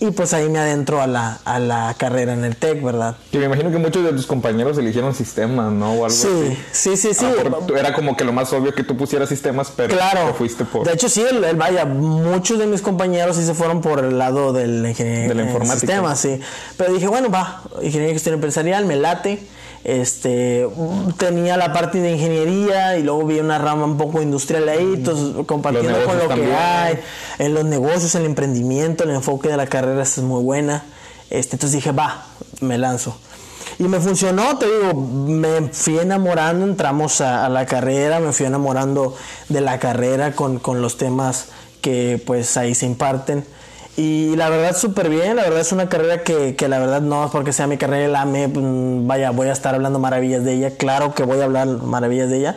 Y 0.00 0.10
pues 0.10 0.34
ahí 0.34 0.48
me 0.48 0.58
adentro 0.58 1.00
a 1.00 1.06
la, 1.06 1.38
a 1.44 1.60
la 1.60 1.94
carrera 1.96 2.32
en 2.32 2.44
el 2.44 2.56
TEC, 2.56 2.82
¿verdad? 2.82 3.14
Y 3.30 3.38
me 3.38 3.44
imagino 3.44 3.70
que 3.70 3.78
muchos 3.78 4.02
de 4.02 4.10
tus 4.10 4.26
compañeros 4.26 4.76
eligieron 4.76 5.14
sistemas, 5.14 5.70
¿no? 5.70 5.92
O 5.92 6.04
algo 6.04 6.10
sí, 6.10 6.26
así. 6.72 6.96
sí, 6.96 6.96
sí, 6.96 7.14
sí. 7.14 7.26
Ah, 7.26 7.58
era 7.78 7.94
como 7.94 8.16
que 8.16 8.24
lo 8.24 8.32
más 8.32 8.52
obvio 8.52 8.74
que 8.74 8.82
tú 8.82 8.96
pusieras 8.96 9.28
sistemas, 9.28 9.72
pero 9.76 9.94
claro. 9.94 10.34
fuiste 10.34 10.64
por... 10.64 10.84
De 10.84 10.94
hecho, 10.94 11.08
sí, 11.08 11.22
el, 11.22 11.54
vaya, 11.54 11.84
muchos 11.84 12.58
de 12.58 12.66
mis 12.66 12.82
compañeros 12.82 13.36
sí 13.36 13.46
se 13.46 13.54
fueron 13.54 13.80
por 13.80 14.04
el 14.04 14.18
lado 14.18 14.52
del 14.52 14.84
ingeniería 14.84 15.28
de 15.28 15.34
la 15.36 15.42
informática. 15.44 15.78
Sistemas, 15.78 16.18
sí. 16.18 16.40
Pero 16.76 16.92
dije, 16.94 17.06
bueno, 17.06 17.30
va, 17.30 17.62
ingeniería 17.76 18.08
de 18.08 18.14
gestión 18.14 18.34
empresarial, 18.34 18.84
me 18.86 18.96
late 18.96 19.38
este 19.84 20.68
tenía 21.18 21.56
la 21.56 21.72
parte 21.72 22.00
de 22.00 22.12
ingeniería 22.12 22.96
y 22.98 23.02
luego 23.02 23.26
vi 23.26 23.40
una 23.40 23.58
rama 23.58 23.84
un 23.84 23.96
poco 23.96 24.22
industrial 24.22 24.68
ahí, 24.68 24.84
mm. 24.84 24.94
entonces 24.94 25.46
compartiendo 25.46 26.04
con 26.04 26.18
lo 26.18 26.28
que 26.28 26.54
hay, 26.54 26.98
en 27.38 27.54
los 27.54 27.64
negocios, 27.64 28.14
el 28.14 28.24
emprendimiento, 28.24 29.04
el 29.04 29.10
enfoque 29.10 29.48
de 29.48 29.56
la 29.56 29.66
carrera 29.66 30.02
es 30.02 30.18
muy 30.18 30.42
buena. 30.42 30.84
Este, 31.30 31.56
entonces 31.56 31.72
dije, 31.76 31.92
va, 31.92 32.26
me 32.60 32.78
lanzo. 32.78 33.16
Y 33.78 33.84
me 33.84 34.00
funcionó, 34.00 34.58
te 34.58 34.66
digo, 34.66 34.94
me 34.94 35.68
fui 35.72 35.98
enamorando, 35.98 36.64
entramos 36.66 37.20
a, 37.20 37.48
la 37.48 37.64
carrera, 37.66 38.20
me 38.20 38.32
fui 38.32 38.46
enamorando 38.46 39.16
de 39.48 39.60
la 39.62 39.78
carrera 39.78 40.32
con, 40.32 40.58
con 40.58 40.82
los 40.82 40.98
temas 40.98 41.46
que 41.80 42.22
pues 42.24 42.56
ahí 42.56 42.74
se 42.74 42.86
imparten. 42.86 43.44
Y 43.96 44.36
la 44.36 44.48
verdad 44.48 44.74
súper 44.74 45.10
bien, 45.10 45.36
la 45.36 45.42
verdad 45.42 45.60
es 45.60 45.70
una 45.72 45.90
carrera 45.90 46.22
que, 46.22 46.56
que, 46.56 46.66
la 46.66 46.78
verdad 46.78 47.02
no 47.02 47.26
es 47.26 47.30
porque 47.30 47.52
sea 47.52 47.66
mi 47.66 47.76
carrera 47.76 48.08
la 48.08 48.22
AME, 48.22 48.48
mm, 48.48 49.06
vaya, 49.06 49.30
voy 49.32 49.48
a 49.48 49.52
estar 49.52 49.74
hablando 49.74 49.98
maravillas 49.98 50.44
de 50.44 50.54
ella, 50.54 50.70
claro 50.76 51.14
que 51.14 51.24
voy 51.24 51.40
a 51.40 51.44
hablar 51.44 51.66
maravillas 51.66 52.30
de 52.30 52.38
ella. 52.38 52.56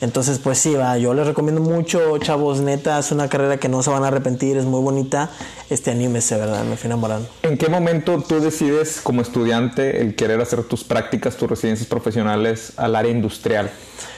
Entonces, 0.00 0.40
pues 0.40 0.58
sí, 0.58 0.74
va, 0.74 0.98
yo 0.98 1.14
les 1.14 1.24
recomiendo 1.28 1.60
mucho, 1.60 2.18
chavos, 2.18 2.60
neta, 2.60 2.98
es 2.98 3.12
una 3.12 3.28
carrera 3.28 3.58
que 3.58 3.68
no 3.68 3.84
se 3.84 3.90
van 3.90 4.02
a 4.02 4.08
arrepentir, 4.08 4.56
es 4.56 4.64
muy 4.64 4.80
bonita. 4.80 5.30
Este 5.70 5.92
anímese, 5.92 6.36
¿verdad? 6.36 6.64
Me 6.64 6.76
fui 6.76 6.88
enamorando. 6.88 7.28
¿En 7.44 7.56
qué 7.56 7.68
momento 7.68 8.20
tú 8.20 8.40
decides 8.40 9.00
como 9.00 9.22
estudiante 9.22 10.00
el 10.00 10.16
querer 10.16 10.40
hacer 10.40 10.64
tus 10.64 10.82
prácticas, 10.82 11.36
tus 11.36 11.48
residencias 11.48 11.88
profesionales 11.88 12.72
al 12.76 12.96
área 12.96 13.12
industrial? 13.12 13.70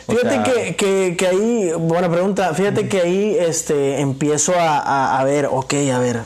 Fíjate 0.08 0.50
que, 0.50 0.76
que, 0.76 1.16
que, 1.18 1.26
ahí, 1.26 1.72
buena 1.78 2.10
pregunta, 2.10 2.54
fíjate 2.54 2.88
que 2.88 3.02
ahí 3.02 3.36
este, 3.38 4.00
empiezo 4.00 4.54
a, 4.58 4.78
a, 4.78 5.20
a 5.20 5.24
ver, 5.24 5.48
ok, 5.50 5.74
a 5.94 5.98
ver, 5.98 6.20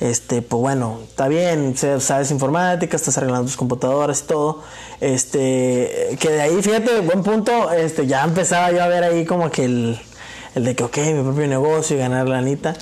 este, 0.00 0.42
pues 0.42 0.60
bueno, 0.60 1.00
está 1.08 1.28
bien, 1.28 1.74
sabes 1.76 2.30
informática, 2.30 2.96
estás 2.96 3.18
arreglando 3.18 3.46
tus 3.46 3.56
computadoras 3.56 4.20
y 4.20 4.24
todo, 4.24 4.62
este, 5.00 6.16
que 6.20 6.30
de 6.30 6.40
ahí, 6.40 6.62
fíjate, 6.62 7.00
buen 7.00 7.22
punto, 7.22 7.70
este, 7.72 8.06
ya 8.06 8.24
empezaba 8.24 8.70
yo 8.70 8.82
a 8.82 8.88
ver 8.88 9.02
ahí 9.02 9.24
como 9.24 9.50
que 9.50 9.64
el, 9.64 10.00
el 10.54 10.64
de 10.64 10.76
que, 10.76 10.84
ok, 10.84 10.98
mi 10.98 11.22
propio 11.22 11.46
negocio 11.48 11.96
y 11.96 11.98
ganar 11.98 12.28
la 12.28 12.38
anita, 12.38 12.74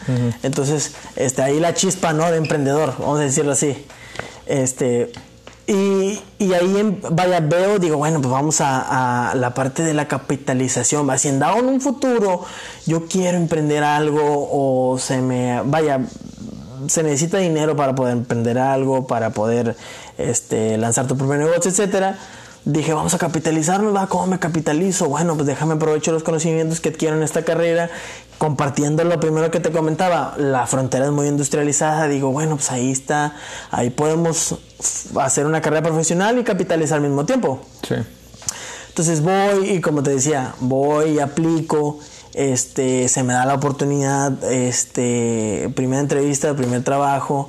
entonces, 0.43 0.93
este, 1.17 1.43
ahí 1.43 1.59
la 1.59 1.75
chispa, 1.75 2.13
¿no?, 2.13 2.31
de 2.31 2.37
emprendedor, 2.37 2.95
vamos 2.99 3.21
a 3.21 3.23
decirlo 3.23 3.53
así, 3.53 3.87
este, 4.47 5.11
y, 5.69 6.21
y, 6.39 6.53
ahí, 6.53 7.01
vaya, 7.11 7.41
veo, 7.41 7.81
digo, 7.81 7.97
bueno, 7.97 8.21
pues 8.21 8.31
vamos 8.31 8.61
a, 8.61 9.31
a, 9.31 9.35
la 9.35 9.53
parte 9.53 9.83
de 9.83 9.95
la 9.95 10.07
capitalización. 10.07 11.11
Si 11.19 11.27
en 11.27 11.41
dado 11.41 11.59
en 11.59 11.67
un 11.67 11.81
futuro 11.81 12.45
yo 12.87 13.07
quiero 13.07 13.37
emprender 13.37 13.83
algo 13.83 14.49
o 14.49 14.97
se 14.97 15.21
me, 15.21 15.61
vaya, 15.63 16.03
se 16.89 17.03
necesita 17.03 17.39
dinero 17.39 17.77
para 17.77 17.95
poder 17.95 18.13
emprender 18.13 18.59
algo, 18.59 19.07
para 19.07 19.31
poder 19.31 19.77
este, 20.19 20.79
lanzar 20.79 21.07
tu 21.07 21.17
propio 21.17 21.37
negocio, 21.37 21.71
etcétera. 21.71 22.19
dije, 22.65 22.93
vamos 22.93 23.15
a 23.15 23.19
capitalizarnos, 23.19 23.95
¿va? 23.95 24.09
¿Cómo 24.09 24.27
me 24.27 24.39
capitalizo? 24.39 25.09
Bueno, 25.09 25.35
pues 25.35 25.47
déjame 25.47 25.75
aprovechar 25.75 26.15
los 26.15 26.23
conocimientos 26.23 26.81
que 26.81 26.89
adquiero 26.91 27.17
en 27.17 27.23
esta 27.23 27.45
carrera, 27.45 27.91
compartiendo 28.39 29.05
lo 29.05 29.19
primero 29.21 29.51
que 29.51 29.61
te 29.61 29.71
comentaba, 29.71 30.35
la 30.37 30.67
frontera 30.67 31.07
es 31.07 31.13
muy 31.13 31.29
industrializada, 31.29 32.09
digo, 32.09 32.33
bueno, 32.33 32.57
pues 32.57 32.71
ahí 32.73 32.91
está, 32.91 33.35
ahí 33.71 33.91
podemos 33.91 34.57
hacer 35.21 35.47
una 35.47 35.61
carrera 35.61 35.83
profesional 35.83 36.39
y 36.39 36.45
capitalizar 36.45 36.97
al 36.97 37.03
mismo 37.03 37.25
tiempo. 37.25 37.61
Sí. 37.87 37.95
Entonces 38.89 39.23
voy 39.23 39.71
y 39.71 39.81
como 39.81 40.03
te 40.03 40.11
decía, 40.11 40.55
voy 40.59 41.11
y 41.11 41.19
aplico, 41.21 41.99
este, 42.37 43.09
se 43.09 43.23
me 43.23 43.33
da 43.33 43.47
la 43.47 43.55
oportunidad, 43.55 44.45
este, 44.45 45.73
primera 45.75 46.01
entrevista, 46.01 46.55
primer 46.55 46.85
trabajo, 46.85 47.49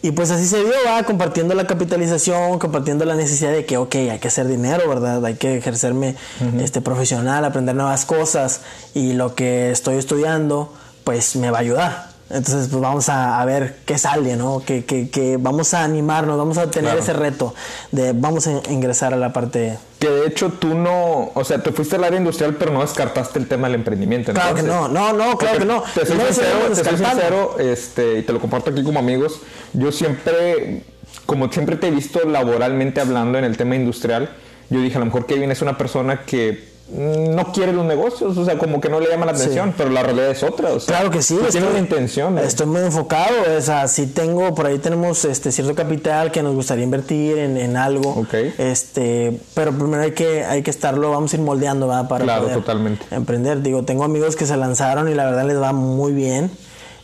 y 0.00 0.12
pues 0.12 0.30
así 0.30 0.46
se 0.46 0.58
dio, 0.58 0.72
va 0.86 1.02
compartiendo 1.02 1.54
la 1.54 1.66
capitalización, 1.66 2.60
compartiendo 2.60 3.04
la 3.04 3.16
necesidad 3.16 3.50
de 3.50 3.66
que, 3.66 3.76
ok, 3.76 3.94
hay 3.96 4.18
que 4.20 4.28
hacer 4.28 4.46
dinero, 4.46 4.88
¿verdad? 4.88 5.24
Hay 5.24 5.34
que 5.34 5.56
ejercerme 5.56 6.14
este, 6.60 6.80
profesional, 6.80 7.44
aprender 7.44 7.74
nuevas 7.74 8.04
cosas 8.04 8.60
y 8.94 9.14
lo 9.14 9.34
que 9.34 9.72
estoy 9.72 9.96
estudiando, 9.96 10.72
pues 11.02 11.34
me 11.34 11.50
va 11.50 11.58
a 11.58 11.60
ayudar. 11.62 12.08
Entonces, 12.30 12.68
pues 12.68 12.80
vamos 12.80 13.08
a, 13.08 13.44
ver 13.44 13.78
qué 13.86 13.98
sale, 13.98 14.36
¿no? 14.36 14.60
Que, 14.64 14.84
que, 14.84 15.10
que, 15.10 15.36
vamos 15.36 15.74
a 15.74 15.82
animarnos, 15.82 16.38
vamos 16.38 16.58
a 16.58 16.70
tener 16.70 16.96
ese 16.96 17.12
reto 17.12 17.54
de 17.90 18.12
vamos 18.12 18.46
a 18.46 18.60
ingresar 18.70 19.12
a 19.14 19.16
la 19.16 19.32
parte... 19.32 19.78
Que 19.98 20.08
de 20.08 20.26
hecho 20.26 20.50
tú 20.50 20.74
no, 20.74 21.32
o 21.34 21.44
sea, 21.44 21.60
te 21.60 21.72
fuiste 21.72 21.96
al 21.96 22.04
área 22.04 22.18
industrial, 22.18 22.54
pero 22.56 22.72
no 22.72 22.82
descartaste 22.82 23.38
el 23.40 23.48
tema 23.48 23.66
del 23.66 23.76
emprendimiento. 23.76 24.32
Claro 24.32 24.54
que 24.54 24.62
no, 24.62 24.88
no, 24.88 25.12
no, 25.12 25.36
claro 25.36 25.58
que 25.58 25.64
no. 25.64 25.82
Te 25.94 26.06
soy 26.06 26.18
sincero, 26.20 26.58
te 26.68 26.84
soy 26.84 26.96
sincero 26.96 27.56
este, 27.58 28.18
y 28.18 28.22
te 28.22 28.32
lo 28.32 28.38
comparto 28.38 28.70
aquí 28.70 28.84
como 28.84 29.00
amigos, 29.00 29.40
yo 29.72 29.90
siempre, 29.90 30.84
como 31.26 31.50
siempre 31.50 31.76
te 31.76 31.88
he 31.88 31.90
visto 31.90 32.20
laboralmente 32.28 33.00
hablando 33.00 33.38
en 33.38 33.44
el 33.44 33.56
tema 33.56 33.74
industrial, 33.74 34.30
yo 34.70 34.80
dije, 34.80 34.96
a 34.96 35.00
lo 35.00 35.06
mejor 35.06 35.26
Kevin 35.26 35.50
es 35.50 35.62
una 35.62 35.76
persona 35.76 36.22
que 36.24 36.68
no 36.90 37.52
quiere 37.52 37.72
los 37.72 37.84
negocios, 37.84 38.36
o 38.36 38.44
sea, 38.44 38.56
como 38.56 38.80
que 38.80 38.88
no 38.88 38.98
le 38.98 39.08
llama 39.08 39.26
la 39.26 39.32
atención, 39.32 39.74
pero 39.76 39.90
la 39.90 40.02
realidad 40.02 40.30
es 40.30 40.42
otra. 40.42 40.70
O 40.72 40.80
sea, 40.80 40.96
claro 40.96 41.10
que 41.10 41.22
sí, 41.22 41.38
tiene 41.50 41.68
una 41.68 41.78
intención. 41.78 42.38
Estoy 42.38 42.66
muy 42.66 42.80
enfocado, 42.80 43.34
o 43.56 43.60
sea, 43.60 43.86
sí 43.88 44.06
tengo, 44.06 44.54
por 44.54 44.66
ahí 44.66 44.78
tenemos 44.78 45.24
este 45.24 45.52
cierto 45.52 45.74
capital 45.74 46.32
que 46.32 46.42
nos 46.42 46.54
gustaría 46.54 46.84
invertir 46.84 47.38
en, 47.38 47.76
algo. 47.76 48.26
Este, 48.58 49.38
pero 49.54 49.72
primero 49.72 50.02
hay 50.02 50.12
que, 50.12 50.44
hay 50.44 50.62
que 50.62 50.70
estarlo, 50.70 51.10
vamos 51.10 51.32
a 51.32 51.36
ir 51.36 51.42
moldeando, 51.42 51.86
¿va? 51.86 52.08
Para 52.08 52.24
claro, 52.24 52.48
totalmente. 52.48 53.04
emprender. 53.10 53.60
Digo, 53.62 53.82
tengo 53.82 54.04
amigos 54.04 54.36
que 54.36 54.46
se 54.46 54.56
lanzaron 54.56 55.08
y 55.08 55.14
la 55.14 55.26
verdad 55.26 55.46
les 55.46 55.60
va 55.60 55.72
muy 55.72 56.12
bien 56.12 56.50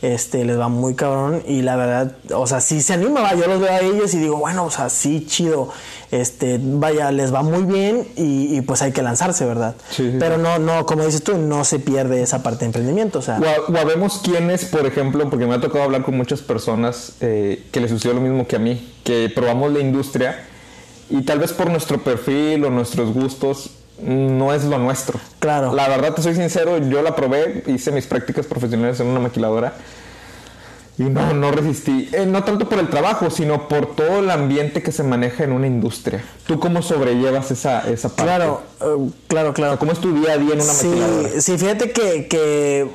este, 0.04 0.44
les 0.44 0.58
va 0.58 0.68
muy 0.68 0.94
cabrón 0.94 1.42
y 1.46 1.62
la 1.62 1.76
verdad, 1.76 2.12
o 2.34 2.46
sea, 2.46 2.61
sí 2.61 2.82
se 2.82 2.92
anima, 2.92 3.23
va, 3.23 3.34
yo 3.34 3.46
los 3.46 3.58
veo 3.58 3.70
a 3.70 3.80
ellos 3.80 4.12
y 4.12 4.18
digo, 4.18 4.37
bueno, 4.37 4.66
o 4.66 4.70
sea, 4.70 4.90
sí, 4.90 5.25
chido, 5.26 5.70
este, 6.11 6.61
vaya, 6.62 7.11
les 7.11 7.32
va 7.32 7.42
muy 7.42 7.62
bien 7.62 8.06
y, 8.14 8.61
pues 8.62 8.82
hay 8.82 8.92
que 8.92 9.02
lanzarse, 9.02 9.46
¿verdad? 9.46 9.75
Pero 9.96 10.37
no, 10.37 10.58
no, 10.58 10.84
como 10.84 11.06
dices 11.06 11.25
tú, 11.25 11.38
no 11.38 11.64
se 11.64 11.78
pierde 11.78 12.23
esa 12.23 12.42
parte 12.42 12.61
de 12.61 12.66
emprendimiento, 12.66 13.20
o 13.20 13.23
sea. 13.23 13.40
O, 13.68 13.87
vemos 13.87 14.20
quiénes, 14.23 14.66
por 14.66 14.84
ejemplo, 14.87 15.28
porque 15.30 15.46
me 15.46 15.54
ha 15.54 15.61
tocado 15.61 15.84
hablar 15.84 16.02
con 16.02 16.16
muchas 16.16 16.42
personas 16.42 17.14
eh, 17.20 17.64
que 17.73 17.80
les 17.80 17.90
sucedió 17.90 18.14
lo 18.14 18.20
mismo 18.20 18.46
que 18.46 18.56
a 18.56 18.58
mí, 18.58 18.94
que 19.04 19.32
probamos 19.34 19.73
la 19.73 19.80
industria 19.80 20.44
y 21.08 21.23
tal 21.23 21.38
vez 21.38 21.52
por 21.52 21.70
nuestro 21.70 22.02
perfil 22.02 22.64
o 22.64 22.70
nuestros 22.70 23.12
gustos 23.12 23.70
no 24.04 24.52
es 24.52 24.64
lo 24.64 24.78
nuestro. 24.78 25.18
Claro. 25.38 25.75
La 25.75 25.88
verdad, 25.88 26.14
te 26.14 26.23
soy 26.23 26.34
sincero, 26.34 26.78
yo 26.78 27.02
la 27.02 27.16
probé, 27.16 27.64
hice 27.66 27.90
mis 27.90 28.06
prácticas 28.06 28.46
profesionales 28.46 29.00
en 29.00 29.08
una 29.08 29.20
maquiladora 29.20 29.75
y 30.96 31.02
no, 31.04 31.34
no 31.34 31.50
resistí. 31.50 32.08
Eh, 32.12 32.25
no 32.25 32.44
tanto 32.44 32.68
por 32.68 32.78
el 32.78 32.88
trabajo, 32.88 33.28
sino 33.30 33.68
por 33.68 33.96
todo 33.96 34.20
el 34.20 34.30
ambiente 34.30 34.82
que 34.82 34.92
se 34.92 35.02
maneja 35.02 35.42
en 35.42 35.52
una 35.52 35.66
industria. 35.66 36.25
¿Tú 36.46 36.61
cómo 36.61 36.82
sobrellevas 36.82 37.50
esa, 37.50 37.88
esa 37.90 38.08
parte? 38.11 38.23
Claro, 38.23 38.62
eh, 38.80 39.11
claro, 39.26 39.52
claro. 39.54 39.78
¿Cómo 39.78 39.92
es 39.92 39.99
tu 39.99 40.14
día 40.14 40.34
a 40.34 40.38
día 40.38 40.54
en 40.54 40.61
una 40.61 40.73
sí, 40.73 40.87
maquiladora? 40.87 41.40
Sí, 41.40 41.58
fíjate 41.58 41.90
que, 41.90 42.28
que 42.28 42.88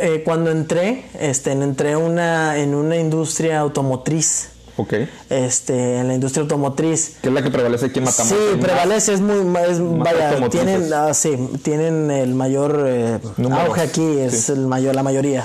eh, 0.00 0.22
cuando 0.24 0.50
entré, 0.50 1.04
este, 1.20 1.52
entré 1.52 1.96
una, 1.96 2.56
en 2.58 2.74
una 2.74 2.96
industria 2.96 3.60
automotriz. 3.60 4.50
Ok. 4.78 4.94
Este, 5.28 5.98
en 5.98 6.06
la 6.06 6.14
industria 6.14 6.42
automotriz. 6.42 7.16
Que 7.20 7.28
es 7.28 7.34
la 7.34 7.42
que 7.42 7.50
prevalece 7.50 7.86
aquí 7.86 7.98
en 7.98 8.04
Matamoros. 8.04 8.38
Sí, 8.38 8.58
prevalece, 8.60 9.12
es 9.12 9.20
muy, 9.20 9.38
es, 9.68 9.80
vaya, 9.80 10.48
tienen, 10.48 10.92
ah, 10.94 11.12
sí, 11.14 11.36
tienen 11.62 12.12
el 12.12 12.34
mayor 12.36 12.84
eh, 12.86 13.18
auge 13.50 13.80
aquí, 13.80 14.18
es 14.20 14.48
el 14.50 14.68
mayor, 14.68 14.94
la 14.94 15.02
mayoría. 15.02 15.44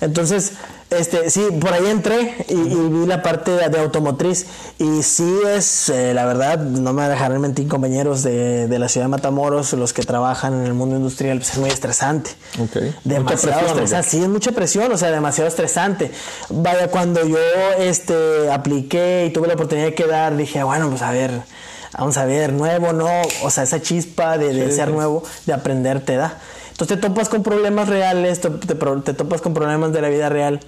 Entonces, 0.00 0.54
este, 0.90 1.30
sí, 1.30 1.48
por 1.60 1.72
ahí 1.72 1.86
entré 1.86 2.34
y, 2.48 2.54
vi 2.54 3.06
la 3.06 3.22
parte 3.22 3.50
de, 3.50 3.78
automotriz 3.78 4.46
y 4.78 5.02
sí 5.02 5.40
es, 5.46 5.88
eh, 5.88 6.14
la 6.14 6.24
verdad, 6.26 6.58
no 6.58 6.92
me 6.92 7.08
dejarán 7.08 7.40
mentir 7.40 7.66
compañeros 7.66 8.22
de, 8.22 8.68
de, 8.68 8.78
la 8.78 8.88
ciudad 8.88 9.06
de 9.06 9.10
Matamoros, 9.10 9.72
los 9.72 9.92
que 9.92 10.02
trabajan 10.02 10.54
en 10.54 10.64
el 10.64 10.74
mundo 10.74 10.96
industrial, 10.96 11.38
pues 11.38 11.50
es 11.50 11.58
muy 11.58 11.70
estresante. 11.70 12.30
Okay. 12.58 12.94
Demasiado 13.02 13.66
estresante. 13.66 14.08
Sí, 14.08 14.22
es 14.22 14.28
mucha 14.28 14.52
presión, 14.52 14.92
o 14.92 14.96
sea, 14.96 15.10
demasiado 15.10 15.48
estresante. 15.48 16.12
Vaya, 16.50 16.88
cuando 16.88 17.26
yo 17.26 17.38
este, 17.78 18.50
apliqué 18.52 19.26
y 19.28 19.32
tuve 19.32 19.48
la 19.48 19.54
oportunidad 19.54 19.86
de 19.86 19.94
quedar, 19.94 20.36
dije, 20.36 20.62
bueno, 20.62 20.88
pues 20.88 21.02
a 21.02 21.10
ver, 21.10 21.32
vamos 21.98 22.16
a 22.16 22.26
ver, 22.26 22.52
nuevo, 22.52 22.92
no, 22.92 23.22
o 23.42 23.50
sea, 23.50 23.64
esa 23.64 23.82
chispa 23.82 24.38
de, 24.38 24.52
de 24.52 24.70
ser 24.70 24.90
nuevo, 24.90 25.24
de 25.46 25.52
aprender 25.52 26.00
te 26.00 26.14
da. 26.16 26.38
Entonces 26.76 27.00
te 27.00 27.08
topas 27.08 27.30
con 27.30 27.42
problemas 27.42 27.88
reales, 27.88 28.42
te, 28.42 28.50
te, 28.50 29.14
topas 29.14 29.40
con 29.40 29.54
problemas 29.54 29.94
de 29.94 30.02
la 30.02 30.10
vida 30.10 30.28
real 30.28 30.60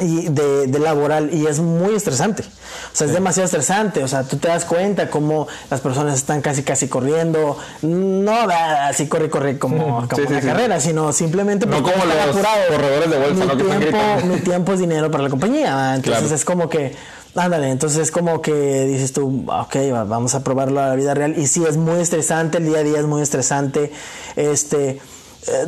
y 0.00 0.30
de, 0.30 0.68
de, 0.68 0.78
laboral 0.78 1.28
y 1.34 1.46
es 1.46 1.60
muy 1.60 1.94
estresante. 1.94 2.44
O 2.44 2.96
sea, 2.96 3.06
es 3.06 3.12
demasiado 3.12 3.44
estresante. 3.44 4.02
O 4.02 4.08
sea, 4.08 4.22
tú 4.24 4.38
te 4.38 4.48
das 4.48 4.64
cuenta 4.64 5.10
cómo 5.10 5.46
las 5.70 5.82
personas 5.82 6.16
están 6.16 6.40
casi 6.40 6.62
casi 6.62 6.88
corriendo. 6.88 7.58
No 7.82 8.32
así 8.32 9.06
corre, 9.06 9.28
corre 9.28 9.58
como, 9.58 10.08
como 10.08 10.28
una 10.28 10.40
carrera, 10.40 10.80
sino 10.80 11.12
simplemente 11.12 11.66
no 11.66 11.82
como 11.82 12.06
los 12.06 12.36
corredores 12.70 13.10
de 13.10 13.18
bolsa, 13.18 13.54
mi, 13.54 13.62
tiempo, 13.62 13.98
mi 14.24 14.36
tiempo 14.40 14.72
es 14.72 14.78
dinero 14.80 15.10
para 15.10 15.24
la 15.24 15.28
compañía. 15.28 15.94
Entonces 15.94 16.32
es 16.32 16.46
como 16.46 16.70
que 16.70 16.96
Ándale, 17.34 17.70
entonces 17.70 17.98
es 18.00 18.10
como 18.10 18.42
que 18.42 18.86
dices 18.86 19.12
tú, 19.12 19.44
ok, 19.46 19.76
vamos 20.08 20.34
a 20.34 20.42
probarlo 20.42 20.80
a 20.80 20.88
la 20.88 20.94
vida 20.96 21.14
real. 21.14 21.38
Y 21.38 21.46
sí, 21.46 21.64
es 21.64 21.76
muy 21.76 22.00
estresante, 22.00 22.58
el 22.58 22.64
día 22.64 22.78
a 22.78 22.82
día 22.82 22.98
es 22.98 23.06
muy 23.06 23.22
estresante. 23.22 23.92
Este, 24.34 25.00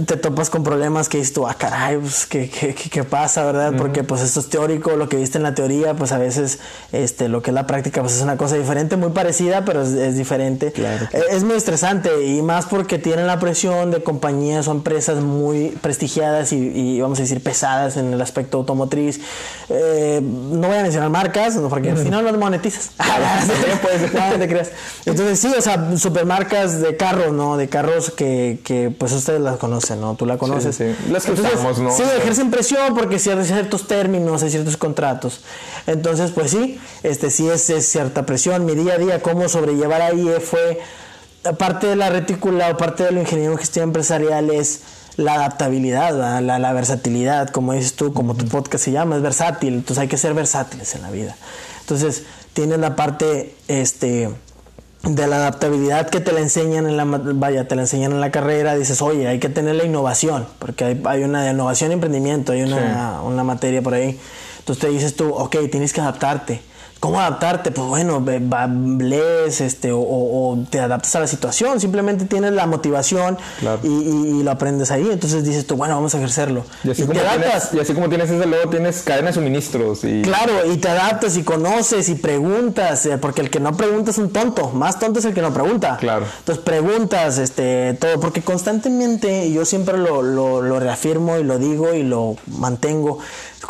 te 0.07 0.17
topas 0.17 0.51
con 0.51 0.63
problemas 0.63 1.09
que 1.09 1.19
dices 1.19 1.33
tú, 1.33 1.47
ah, 1.47 1.55
caray, 1.55 1.97
pues, 1.97 2.27
¿qué, 2.27 2.51
qué, 2.51 2.75
qué 2.75 3.05
pasa, 3.05 3.45
verdad? 3.45 3.73
Porque 3.79 4.03
pues 4.05 4.21
esto 4.21 4.41
es 4.41 4.49
teórico, 4.49 4.97
lo 4.97 5.09
que 5.09 5.17
viste 5.17 5.39
en 5.39 5.45
la 5.45 5.55
teoría, 5.55 5.95
pues 5.95 6.13
a 6.13 6.19
veces 6.19 6.59
este, 6.93 7.29
lo 7.29 7.41
que 7.41 7.51
es 7.51 7.55
la 7.55 7.67
práctica, 7.67 8.01
pues 8.03 8.17
es 8.17 8.23
una 8.23 8.37
cosa 8.37 8.57
diferente, 8.57 8.97
muy 8.97 9.11
parecida, 9.11 9.65
pero 9.65 9.83
es, 9.83 10.17
diferente. 10.17 10.73
Claro, 10.73 11.07
eh, 11.13 11.23
Es 11.31 11.45
muy 11.45 11.55
estresante 11.55 12.27
y 12.27 12.43
más 12.43 12.67
porque 12.67 12.99
tienen 12.99 13.27
la 13.27 13.39
presión 13.39 13.91
de 13.91 14.03
compañías 14.03 14.67
o 14.69 14.73
empresas 14.73 15.23
muy 15.23 15.69
prestigiadas 15.81 16.53
y, 16.53 17.01
vamos 17.01 17.19
a 17.19 17.23
decir 17.23 17.43
pesadas 17.43 17.97
en 17.97 18.13
el 18.13 18.21
aspecto 18.21 18.59
automotriz. 18.59 19.21
Eh, 19.69 20.21
no 20.23 20.67
voy 20.67 20.79
a 20.79 20.83
mencionar 20.83 21.11
marcas, 21.11 21.57
porque 21.69 21.91
al 21.91 21.99
final 22.03 22.25
no 22.25 22.39
monetizas. 22.39 22.91
Entonces 25.07 25.39
sí, 25.39 25.53
o 25.57 25.61
sea, 25.63 25.97
supermarcas 25.97 26.81
de 26.81 26.97
carros, 26.97 27.33
¿no? 27.33 27.57
De 27.57 27.69
carros 27.69 28.11
que, 28.11 28.59
que 28.65 28.91
pues 28.91 29.13
ustedes 29.13 29.41
las 29.41 29.60
conocen, 29.61 30.01
¿no? 30.01 30.17
Tú 30.17 30.27
la 30.27 30.37
conoces. 30.37 30.75
Sí, 30.75 30.97
Las 31.09 31.25
que 31.25 31.33
usamos, 31.33 31.79
¿no? 31.79 31.93
Sí, 31.93 32.03
ejercen 32.03 32.51
presión 32.51 32.95
porque 32.97 33.15
hay 33.15 33.21
ciertos 33.21 33.87
términos, 33.87 34.43
hay 34.43 34.51
ciertos 34.51 34.77
contratos. 34.77 35.43
Entonces, 35.87 36.33
pues 36.33 36.51
sí, 36.51 36.81
este 37.05 37.31
sí 37.31 37.49
es, 37.49 37.63
cierta 37.87 38.27
presión. 38.27 38.65
Mi 38.65 38.75
día 38.75 38.95
a 38.95 38.99
día, 38.99 39.23
cómo 39.23 39.49
sobrellevar 39.49 40.03
ahí 40.03 40.29
fue 40.43 40.81
parte 41.57 41.87
de 41.87 41.95
la 41.95 42.11
retícula 42.11 42.71
o 42.71 42.77
parte 42.77 43.05
de 43.05 43.13
lo 43.13 43.21
ingeniero 43.21 43.53
en 43.53 43.59
gestión 43.59 43.85
empresarial 43.85 44.51
es 44.51 44.81
la 45.17 45.35
adaptabilidad, 45.35 46.41
la, 46.41 46.59
la, 46.59 46.73
versatilidad, 46.73 47.51
como 47.51 47.73
dices 47.73 47.95
tú, 47.95 48.13
como 48.13 48.35
tu 48.35 48.47
podcast 48.47 48.85
se 48.85 48.93
llama, 48.93 49.17
es 49.17 49.23
versátil, 49.23 49.75
entonces 49.75 49.99
hay 49.99 50.09
que 50.09 50.17
ser 50.17 50.35
versátiles 50.35 50.95
en 50.95 51.03
la 51.03 51.11
vida. 51.11 51.37
Entonces, 51.81 52.25
tienes 52.53 52.79
la 52.79 52.97
parte, 52.97 53.55
este, 53.69 54.31
de 55.03 55.27
la 55.27 55.37
adaptabilidad 55.37 56.11
que 56.11 56.21
te 56.21 56.33
la 56.33 56.41
enseñan 56.41 56.87
en 56.87 56.97
la 56.97 57.05
vaya 57.05 57.67
te 57.67 57.75
la 57.75 57.83
enseñan 57.83 58.13
en 58.13 58.21
la 58.21 58.31
carrera 58.31 58.75
dices 58.75 59.01
oye 59.01 59.29
hay 59.29 59.39
que 59.39 59.49
tener 59.49 59.75
la 59.77 59.85
innovación 59.85 60.47
porque 60.59 60.85
hay, 60.85 61.03
hay 61.07 61.25
una 61.25 61.43
de 61.43 61.53
innovación 61.53 61.91
y 61.91 61.95
emprendimiento 61.95 62.53
hay 62.53 62.63
una, 62.63 63.23
una 63.23 63.43
materia 63.43 63.81
por 63.81 63.95
ahí. 63.95 64.19
Entonces 64.59 64.83
te 64.83 64.89
dices 64.91 65.17
tú 65.17 65.31
ok 65.31 65.57
tienes 65.71 65.93
que 65.93 66.01
adaptarte 66.01 66.61
¿Cómo 67.01 67.19
adaptarte? 67.19 67.71
Pues 67.71 67.89
bueno, 67.89 68.23
lees 68.99 69.63
este, 69.63 69.91
o, 69.91 70.59
te 70.69 70.81
adaptas 70.81 71.17
a 71.17 71.21
la 71.21 71.27
situación, 71.27 71.81
simplemente 71.81 72.27
tienes 72.27 72.53
la 72.53 72.67
motivación 72.67 73.39
y, 73.83 74.43
lo 74.43 74.51
aprendes 74.51 74.91
ahí, 74.91 75.09
entonces 75.11 75.45
dices 75.45 75.67
tú, 75.67 75.77
bueno, 75.77 75.95
vamos 75.95 76.15
a 76.15 76.19
ejercerlo. 76.19 76.65
Y 76.85 76.91
así, 76.91 77.03
como, 77.03 77.15
te 77.15 77.21
adaptas. 77.21 77.71
Tienes, 77.71 77.75
y 77.75 77.81
así 77.81 77.95
como 77.95 78.09
tienes 78.09 78.31
ese 78.31 78.47
luego 78.47 78.69
tienes 78.71 79.03
cadena 79.03 79.29
de 79.29 79.35
suministros. 79.35 80.05
Y... 80.05 80.23
Claro, 80.23 80.71
y 80.71 80.77
te 80.77 80.89
adaptas 80.89 81.39
y 81.39 81.43
conoces 81.43 82.11
y 82.11 82.17
preguntas, 82.17 83.07
eh, 83.07 83.17
porque 83.17 83.41
el 83.41 83.51
que 83.51 83.61
no 83.61 83.75
pregunta 83.77 84.11
es 84.11 84.19
un 84.19 84.31
tonto, 84.31 84.69
más 84.71 84.99
tonto 84.99 85.21
es 85.21 85.25
el 85.25 85.33
que 85.33 85.41
no 85.41 85.55
pregunta. 85.55 85.97
Claro. 85.99 86.27
Entonces 86.41 86.63
preguntas, 86.63 87.39
este, 87.39 87.95
todo, 87.95 88.21
porque 88.21 88.43
constantemente, 88.43 89.47
y 89.47 89.55
yo 89.55 89.65
siempre 89.65 89.97
lo, 89.97 90.21
lo, 90.21 90.61
lo 90.61 90.79
reafirmo 90.79 91.39
y 91.39 91.45
lo 91.45 91.59
digo 91.59 91.95
y 91.95 92.03
lo 92.03 92.37
mantengo, 92.59 93.21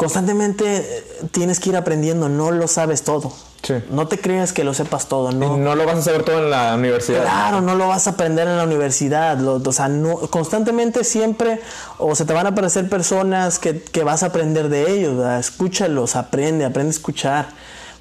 constantemente 0.00 0.76
eh, 0.78 1.04
tienes 1.30 1.60
que 1.60 1.68
ir 1.68 1.76
aprendiendo, 1.76 2.30
no 2.30 2.50
lo 2.52 2.66
sabes 2.68 3.02
todo. 3.02 3.30
Sí. 3.62 3.74
No 3.90 4.08
te 4.08 4.18
creas 4.18 4.54
que 4.54 4.64
lo 4.64 4.72
sepas 4.72 5.08
todo, 5.08 5.30
¿no? 5.30 5.58
No 5.58 5.74
lo 5.74 5.84
vas 5.84 5.98
a 5.98 6.02
saber 6.02 6.22
todo 6.22 6.38
en 6.38 6.48
la 6.50 6.74
universidad. 6.74 7.20
Claro, 7.24 7.60
no 7.60 7.74
lo 7.74 7.86
vas 7.88 8.06
a 8.06 8.12
aprender 8.12 8.48
en 8.48 8.56
la 8.56 8.64
universidad. 8.64 9.36
Lo- 9.36 9.56
o 9.56 9.72
sea, 9.72 9.88
no, 9.88 10.16
constantemente 10.30 11.04
siempre 11.04 11.60
o 11.98 12.14
se 12.14 12.24
te 12.24 12.32
van 12.32 12.46
a 12.46 12.50
aparecer 12.50 12.88
personas 12.88 13.58
que, 13.58 13.82
que 13.82 14.02
vas 14.02 14.22
a 14.22 14.26
aprender 14.26 14.70
de 14.70 14.90
ellos. 14.90 15.18
¿verdad? 15.18 15.38
Escúchalos, 15.38 16.16
aprende, 16.16 16.64
aprende 16.64 16.88
a 16.88 16.94
escuchar. 16.96 17.48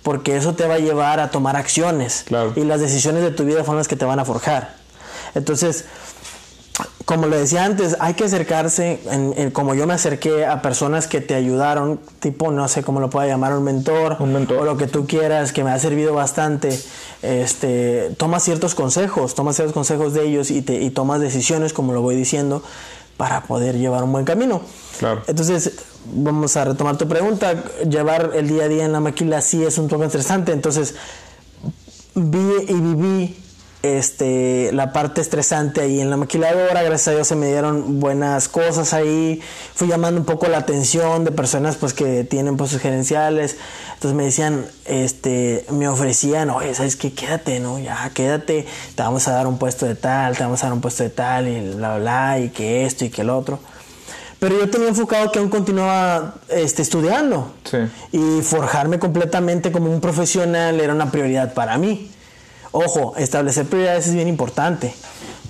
Porque 0.01 0.37
eso 0.37 0.53
te 0.53 0.65
va 0.65 0.75
a 0.75 0.79
llevar 0.79 1.19
a 1.19 1.29
tomar 1.29 1.57
acciones. 1.57 2.23
Claro. 2.25 2.53
Y 2.55 2.63
las 2.63 2.79
decisiones 2.79 3.21
de 3.23 3.31
tu 3.31 3.43
vida 3.43 3.65
son 3.65 3.75
las 3.75 3.89
que 3.89 3.97
te 3.97 4.05
van 4.05 4.19
a 4.19 4.23
forjar. 4.23 4.75
Entonces, 5.35 5.83
como 7.05 7.27
le 7.27 7.37
decía 7.37 7.65
antes, 7.65 7.97
hay 7.99 8.13
que 8.13 8.25
acercarse, 8.25 8.99
en- 9.09 9.33
en- 9.35 9.51
como 9.51 9.73
yo 9.73 9.87
me 9.87 9.93
acerqué 9.95 10.45
a 10.45 10.61
personas 10.61 11.07
que 11.07 11.21
te 11.21 11.33
ayudaron, 11.35 11.99
tipo, 12.19 12.51
no 12.51 12.67
sé 12.67 12.83
cómo 12.83 12.99
lo 12.99 13.09
pueda 13.09 13.25
llamar, 13.27 13.53
un 13.53 13.63
mentor, 13.63 14.17
Un 14.19 14.31
mentor. 14.33 14.57
o 14.59 14.63
lo 14.65 14.77
que 14.77 14.87
tú 14.87 15.07
quieras, 15.07 15.51
que 15.51 15.63
me 15.63 15.71
ha 15.71 15.79
servido 15.79 16.13
bastante. 16.13 16.79
Este, 17.21 18.11
toma 18.17 18.39
ciertos 18.39 18.75
consejos, 18.75 19.35
toma 19.35 19.53
ciertos 19.53 19.73
consejos 19.73 20.13
de 20.13 20.27
ellos 20.27 20.51
y, 20.51 20.61
te, 20.61 20.79
y 20.81 20.89
tomas 20.91 21.19
decisiones, 21.19 21.73
como 21.73 21.93
lo 21.93 22.01
voy 22.01 22.15
diciendo, 22.15 22.63
para 23.17 23.41
poder 23.41 23.77
llevar 23.77 24.03
un 24.03 24.11
buen 24.13 24.23
camino. 24.25 24.61
Claro. 24.99 25.23
Entonces, 25.27 25.73
vamos 26.13 26.55
a 26.55 26.63
retomar 26.65 26.97
tu 26.97 27.07
pregunta. 27.07 27.53
Llevar 27.89 28.31
el 28.35 28.47
día 28.47 28.63
a 28.63 28.67
día 28.69 28.85
en 28.85 28.93
la 28.93 28.99
maquila 29.01 29.41
sí 29.41 29.63
es 29.63 29.77
un 29.77 29.87
poco 29.89 30.05
estresante. 30.05 30.53
Entonces, 30.53 30.95
vi 32.15 32.39
y 32.67 32.73
viví 32.73 33.35
este 33.81 34.71
la 34.73 34.91
parte 34.91 35.21
estresante 35.21 35.81
ahí 35.81 36.01
en 36.01 36.09
la 36.09 36.17
maquiladora. 36.17 36.83
Gracias 36.83 37.07
a 37.09 37.11
Dios 37.11 37.27
se 37.27 37.35
me 37.35 37.47
dieron 37.47 37.99
buenas 37.99 38.49
cosas 38.49 38.93
ahí. 38.93 39.41
Fui 39.73 39.87
llamando 39.87 40.19
un 40.19 40.25
poco 40.25 40.47
la 40.47 40.57
atención 40.57 41.23
de 41.23 41.31
personas 41.31 41.77
pues 41.77 41.93
que 41.93 42.23
tienen 42.23 42.57
puestos 42.57 42.81
gerenciales. 42.81 43.57
Entonces 43.93 44.15
me 44.15 44.23
decían 44.23 44.65
este 44.85 45.65
me 45.71 45.87
ofrecían 45.87 46.49
oye 46.49 46.73
sabes 46.75 46.95
qué 46.95 47.13
quédate 47.13 47.59
no 47.59 47.79
ya 47.79 48.09
quédate. 48.13 48.65
Te 48.95 49.03
vamos 49.03 49.27
a 49.27 49.31
dar 49.31 49.47
un 49.47 49.57
puesto 49.57 49.85
de 49.85 49.95
tal 49.95 50.35
te 50.35 50.43
vamos 50.43 50.61
a 50.63 50.67
dar 50.67 50.73
un 50.73 50.81
puesto 50.81 51.03
de 51.03 51.09
tal 51.09 51.47
y 51.47 51.75
bla 51.75 51.97
bla 51.97 52.39
y 52.39 52.49
que 52.49 52.85
esto 52.85 53.05
y 53.05 53.09
que 53.09 53.21
el 53.21 53.29
otro 53.29 53.59
pero 54.39 54.57
yo 54.57 54.69
tenía 54.69 54.87
enfocado 54.87 55.31
que 55.33 55.39
aún 55.39 55.49
continuaba 55.49 56.35
este, 56.47 56.81
estudiando. 56.81 57.51
Sí. 57.65 57.77
Y 58.13 58.41
forjarme 58.41 58.97
completamente 58.97 59.69
como 59.69 59.91
un 59.91 59.99
profesional 59.99 60.79
era 60.79 60.93
una 60.93 61.11
prioridad 61.11 61.53
para 61.53 61.77
mí. 61.77 62.09
Ojo, 62.71 63.13
establecer 63.17 63.65
prioridades 63.65 64.07
es 64.07 64.13
bien 64.13 64.27
importante. 64.27 64.93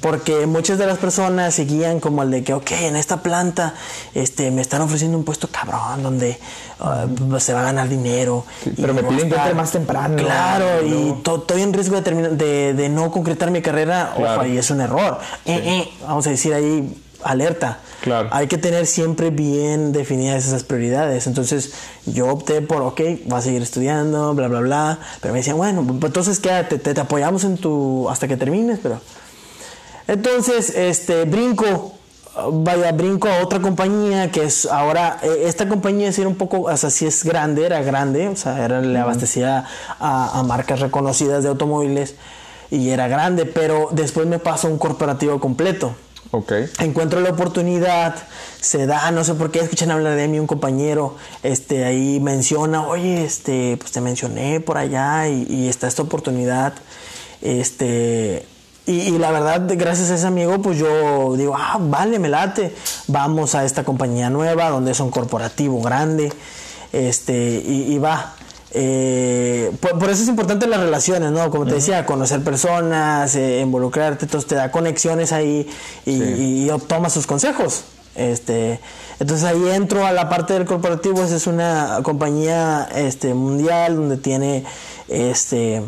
Porque 0.01 0.45
muchas 0.45 0.77
de 0.77 0.87
las 0.87 0.97
personas 0.97 1.53
seguían 1.53 1.99
como 1.99 2.23
el 2.23 2.31
de 2.31 2.41
que, 2.41 2.53
ok, 2.53 2.71
en 2.71 2.95
esta 2.95 3.21
planta 3.21 3.73
este, 4.13 4.49
me 4.49 4.61
están 4.61 4.81
ofreciendo 4.81 5.17
un 5.17 5.25
puesto 5.25 5.49
cabrón 5.49 6.01
donde 6.01 6.39
ah, 6.79 7.05
se 7.39 7.53
va 7.53 7.59
a 7.59 7.63
ganar 7.63 7.89
dinero. 7.89 8.45
Sí, 8.63 8.71
pero 8.77 8.93
me 8.93 9.03
piden 9.03 9.29
que 9.29 9.35
entre 9.35 9.53
más 9.55 9.71
temprano. 9.71 10.15
Claro, 10.15 10.85
y 10.85 10.89
No. 11.25 11.35
estoy 11.35 11.63
en 11.63 11.73
riesgo 11.73 11.97
de, 11.97 12.01
terminar- 12.01 12.31
de, 12.31 12.73
de 12.75 12.87
no 12.87 13.11
concretar 13.11 13.51
mi 13.51 13.61
carrera. 13.61 14.13
Claro. 14.15 14.31
Ojo, 14.35 14.41
ahí 14.43 14.57
es 14.57 14.71
un 14.71 14.79
error. 14.79 15.19
Eh, 15.43 15.61
eh, 15.65 15.89
vamos 16.07 16.25
a 16.27 16.29
decir 16.29 16.53
ahí, 16.53 16.95
alerta. 17.23 17.79
Claro. 18.01 18.29
Hay 18.31 18.47
que 18.47 18.57
tener 18.57 18.85
siempre 18.85 19.29
bien 19.29 19.91
definidas 19.91 20.45
esas 20.45 20.63
prioridades. 20.63 21.27
Entonces 21.27 21.73
yo 22.05 22.27
opté 22.27 22.61
por, 22.61 22.81
ok, 22.81 23.01
vas 23.25 23.39
a 23.39 23.45
seguir 23.47 23.61
estudiando, 23.61 24.33
bla, 24.33 24.47
bla, 24.47 24.61
bla. 24.61 24.99
Pero 25.21 25.33
me 25.33 25.39
decían, 25.39 25.57
bueno, 25.57 25.83
pues 25.83 26.05
entonces 26.05 26.39
quédate, 26.39 26.79
te, 26.79 26.93
te 26.93 27.01
apoyamos 27.01 27.43
en 27.43 27.57
tu, 27.57 28.09
hasta 28.09 28.27
que 28.27 28.37
termines, 28.37 28.79
pero... 28.81 29.01
Entonces, 30.07 30.73
este, 30.75 31.25
brinco, 31.25 31.93
vaya, 32.51 32.91
brinco 32.93 33.27
a 33.27 33.43
otra 33.43 33.59
compañía 33.59 34.31
que 34.31 34.43
es 34.43 34.65
ahora, 34.65 35.19
eh, 35.21 35.43
esta 35.45 35.69
compañía 35.69 36.11
sí 36.11 36.21
era 36.21 36.29
un 36.29 36.35
poco, 36.35 36.61
o 36.61 36.77
sea, 36.77 36.89
sí 36.89 37.05
es 37.05 37.23
grande, 37.23 37.63
era 37.63 37.83
grande, 37.83 38.27
o 38.27 38.35
sea, 38.35 38.65
era, 38.65 38.81
le 38.81 38.97
abastecía 38.97 39.65
a, 39.99 40.39
a 40.39 40.41
marcas 40.41 40.79
reconocidas 40.79 41.43
de 41.43 41.49
automóviles 41.49 42.15
y 42.71 42.89
era 42.89 43.07
grande, 43.07 43.45
pero 43.45 43.89
después 43.91 44.25
me 44.25 44.39
pasó 44.39 44.67
a 44.67 44.71
un 44.71 44.79
corporativo 44.79 45.39
completo 45.39 45.93
Ok. 46.31 46.51
encuentro 46.79 47.21
la 47.21 47.31
oportunidad, 47.31 48.15
se 48.61 48.85
da, 48.85 49.09
no 49.09 49.23
sé 49.23 49.33
por 49.33 49.49
qué 49.49 49.59
escuchan 49.59 49.89
hablar 49.89 50.15
de 50.15 50.27
mí 50.27 50.39
un 50.39 50.45
compañero, 50.45 51.15
este 51.41 51.85
ahí 51.85 52.19
menciona, 52.19 52.85
oye, 52.85 53.23
este, 53.23 53.77
pues 53.77 53.91
te 53.91 53.99
mencioné 53.99 54.59
por 54.59 54.77
allá 54.77 55.27
y, 55.27 55.67
está 55.67 55.87
esta 55.87 56.03
oportunidad, 56.03 56.73
este, 57.41 58.45
y, 58.85 59.17
la 59.17 59.31
verdad, 59.31 59.63
gracias 59.75 60.11
a 60.11 60.15
ese 60.15 60.27
amigo, 60.27 60.61
pues 60.61 60.77
yo 60.77 61.35
digo, 61.35 61.55
ah, 61.57 61.77
vale, 61.79 62.19
me 62.19 62.29
late, 62.29 62.75
vamos 63.07 63.55
a 63.55 63.65
esta 63.65 63.83
compañía 63.83 64.29
nueva 64.29 64.69
donde 64.69 64.91
es 64.91 64.99
un 64.99 65.09
corporativo 65.09 65.81
grande, 65.81 66.31
este, 66.91 67.63
y 67.65 67.97
va. 67.97 68.35
Eh, 68.71 69.71
por, 69.79 69.97
por 69.97 70.09
eso 70.09 70.21
es 70.23 70.29
importante 70.29 70.67
las 70.67 70.79
relaciones, 70.79 71.31
¿no? 71.31 71.49
Como 71.49 71.65
te 71.65 71.73
decía, 71.75 72.05
conocer 72.05 72.43
personas, 72.43 73.35
eh, 73.35 73.61
involucrarte, 73.61 74.25
entonces 74.25 74.47
te 74.47 74.55
da 74.55 74.71
conexiones 74.71 75.31
ahí 75.31 75.67
y, 76.05 76.11
y- 76.11 76.71
y 76.71 76.77
tomas 76.87 77.13
sus 77.13 77.25
consejos. 77.27 77.83
Este, 78.15 78.79
entonces 79.19 79.45
ahí 79.45 79.69
entro 79.69 80.05
a 80.05 80.11
la 80.11 80.29
parte 80.29 80.53
del 80.53 80.65
corporativo, 80.65 81.23
esa 81.23 81.35
es 81.35 81.47
una 81.47 81.99
compañía 82.03 82.87
este, 82.95 83.33
mundial 83.33 83.95
donde 83.95 84.17
tiene 84.17 84.65
este, 85.07 85.81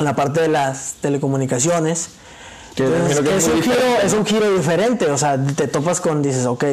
la 0.00 0.14
parte 0.14 0.40
de 0.40 0.48
las 0.48 0.94
telecomunicaciones. 1.00 2.10
Entonces, 2.84 3.20
que 3.20 3.36
es 3.36 3.46
un 3.46 3.62
giro, 3.62 3.74
diferente. 3.74 4.06
es 4.06 4.12
un 4.12 4.26
giro 4.26 4.56
diferente, 4.56 5.10
o 5.10 5.18
sea, 5.18 5.38
te 5.42 5.68
topas 5.68 6.00
con, 6.00 6.22
dices, 6.22 6.46
ok, 6.46 6.64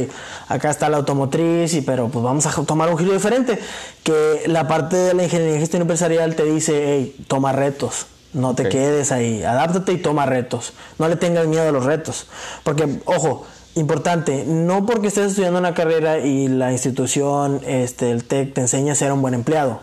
acá 0.47 0.69
está 0.69 0.89
la 0.89 0.97
automotriz, 0.97 1.73
y, 1.73 1.81
pero 1.81 2.09
pues 2.09 2.23
vamos 2.23 2.45
a 2.45 2.51
tomar 2.63 2.89
un 2.89 2.97
giro 2.97 3.13
diferente, 3.13 3.59
que 4.03 4.43
la 4.47 4.67
parte 4.67 4.95
de 4.95 5.13
la 5.13 5.23
ingeniería 5.23 5.59
gestión 5.59 5.81
empresarial 5.81 6.35
te 6.35 6.43
dice, 6.43 6.83
hey, 6.85 7.15
toma 7.27 7.51
retos, 7.51 8.07
no 8.33 8.55
te 8.55 8.69
quedes 8.69 9.11
ahí, 9.11 9.43
adáptate 9.43 9.93
y 9.93 9.97
toma 9.97 10.25
retos, 10.25 10.73
no 10.99 11.07
le 11.07 11.15
tengas 11.15 11.47
miedo 11.47 11.67
a 11.67 11.71
los 11.71 11.85
retos, 11.85 12.27
porque, 12.63 12.99
ojo, 13.05 13.45
importante, 13.75 14.45
no 14.45 14.85
porque 14.85 15.07
estés 15.07 15.31
estudiando 15.31 15.59
una 15.59 15.73
carrera 15.73 16.19
y 16.19 16.47
la 16.47 16.71
institución, 16.71 17.61
este, 17.65 18.11
el 18.11 18.23
TEC 18.23 18.53
te 18.53 18.61
enseña 18.61 18.93
a 18.93 18.95
ser 18.95 19.11
un 19.11 19.21
buen 19.21 19.33
empleado, 19.33 19.81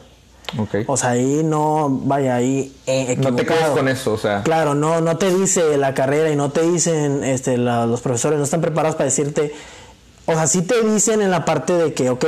O 0.86 0.96
sea, 0.96 1.10
ahí 1.10 1.42
no, 1.44 1.88
vaya, 2.04 2.34
ahí 2.36 2.74
eh, 2.86 3.16
No 3.18 3.34
te 3.34 3.42
equivocado. 3.42 3.74
con 3.74 3.88
eso, 3.88 4.12
o 4.12 4.18
sea. 4.18 4.42
Claro, 4.42 4.74
no, 4.74 5.00
no 5.00 5.16
te 5.16 5.34
dice 5.34 5.76
la 5.78 5.94
carrera 5.94 6.30
y 6.30 6.36
no 6.36 6.50
te 6.50 6.62
dicen, 6.62 7.24
este, 7.24 7.56
la- 7.58 7.86
los 7.86 8.00
profesores 8.00 8.38
no 8.38 8.44
están 8.44 8.60
preparados 8.60 8.96
para 8.96 9.06
decirte, 9.06 9.54
o 10.26 10.32
sea, 10.34 10.46
sí 10.46 10.62
te 10.62 10.82
dicen 10.82 11.22
en 11.22 11.30
la 11.30 11.44
parte 11.44 11.72
de 11.72 11.94
que, 11.94 12.10
ok, 12.10 12.24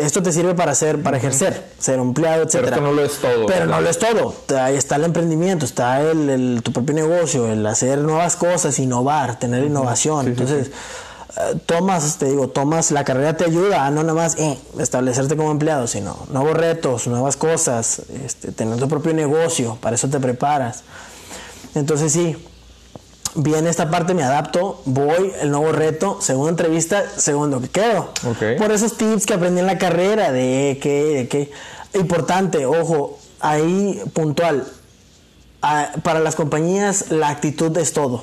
esto 0.00 0.22
te 0.22 0.32
sirve 0.32 0.54
para 0.54 0.72
hacer, 0.72 1.02
para 1.02 1.16
ejercer, 1.18 1.64
ser 1.78 1.98
empleado, 2.00 2.42
etcétera. 2.42 2.76
esto 2.76 2.80
no 2.88 2.92
lo 2.92 3.04
es 3.04 3.12
todo, 3.18 3.46
Pero 3.46 3.60
¿verdad? 3.60 3.66
no 3.76 3.80
lo 3.80 3.88
es 3.88 3.98
todo. 3.98 4.34
Ahí 4.60 4.76
está 4.76 4.96
el 4.96 5.04
emprendimiento, 5.04 5.64
está 5.64 6.00
el, 6.00 6.28
el- 6.30 6.60
tu 6.62 6.72
propio 6.72 6.94
negocio, 6.94 7.46
el 7.48 7.64
hacer 7.66 7.98
nuevas 7.98 8.36
cosas, 8.36 8.78
innovar, 8.78 9.38
tener 9.38 9.62
innovación. 9.64 10.26
Entonces, 10.26 10.70
tomas, 11.66 12.18
te 12.18 12.26
digo, 12.26 12.48
tomas, 12.48 12.90
la 12.90 13.04
carrera 13.04 13.36
te 13.36 13.44
ayuda 13.44 13.86
a 13.86 13.90
no 13.90 14.02
nada 14.02 14.14
más 14.14 14.36
eh, 14.38 14.58
establecerte 14.78 15.36
como 15.36 15.50
empleado, 15.50 15.86
sino 15.86 16.16
nuevos 16.30 16.54
retos, 16.54 17.06
nuevas 17.06 17.36
cosas, 17.36 18.02
este, 18.24 18.52
tener 18.52 18.78
tu 18.78 18.88
propio 18.88 19.12
negocio, 19.14 19.76
para 19.80 19.96
eso 19.96 20.08
te 20.08 20.20
preparas. 20.20 20.84
Entonces 21.74 22.12
sí, 22.12 22.36
viene 23.34 23.68
esta 23.68 23.90
parte, 23.90 24.14
me 24.14 24.22
adapto, 24.22 24.80
voy, 24.84 25.32
el 25.40 25.50
nuevo 25.50 25.72
reto, 25.72 26.18
segunda 26.20 26.50
entrevista, 26.50 27.04
segundo 27.16 27.60
que 27.60 27.68
quedo. 27.68 28.10
Por 28.58 28.70
esos 28.70 28.96
tips 28.96 29.26
que 29.26 29.34
aprendí 29.34 29.60
en 29.60 29.66
la 29.66 29.78
carrera, 29.78 30.30
de 30.30 30.78
que, 30.80 31.04
de 31.04 31.28
que, 31.28 31.50
importante, 31.94 32.64
ojo, 32.64 33.18
ahí 33.40 34.00
puntual, 34.12 34.68
ah, 35.62 35.90
para 36.04 36.20
las 36.20 36.36
compañías 36.36 37.10
la 37.10 37.28
actitud 37.28 37.76
es 37.76 37.92
todo, 37.92 38.22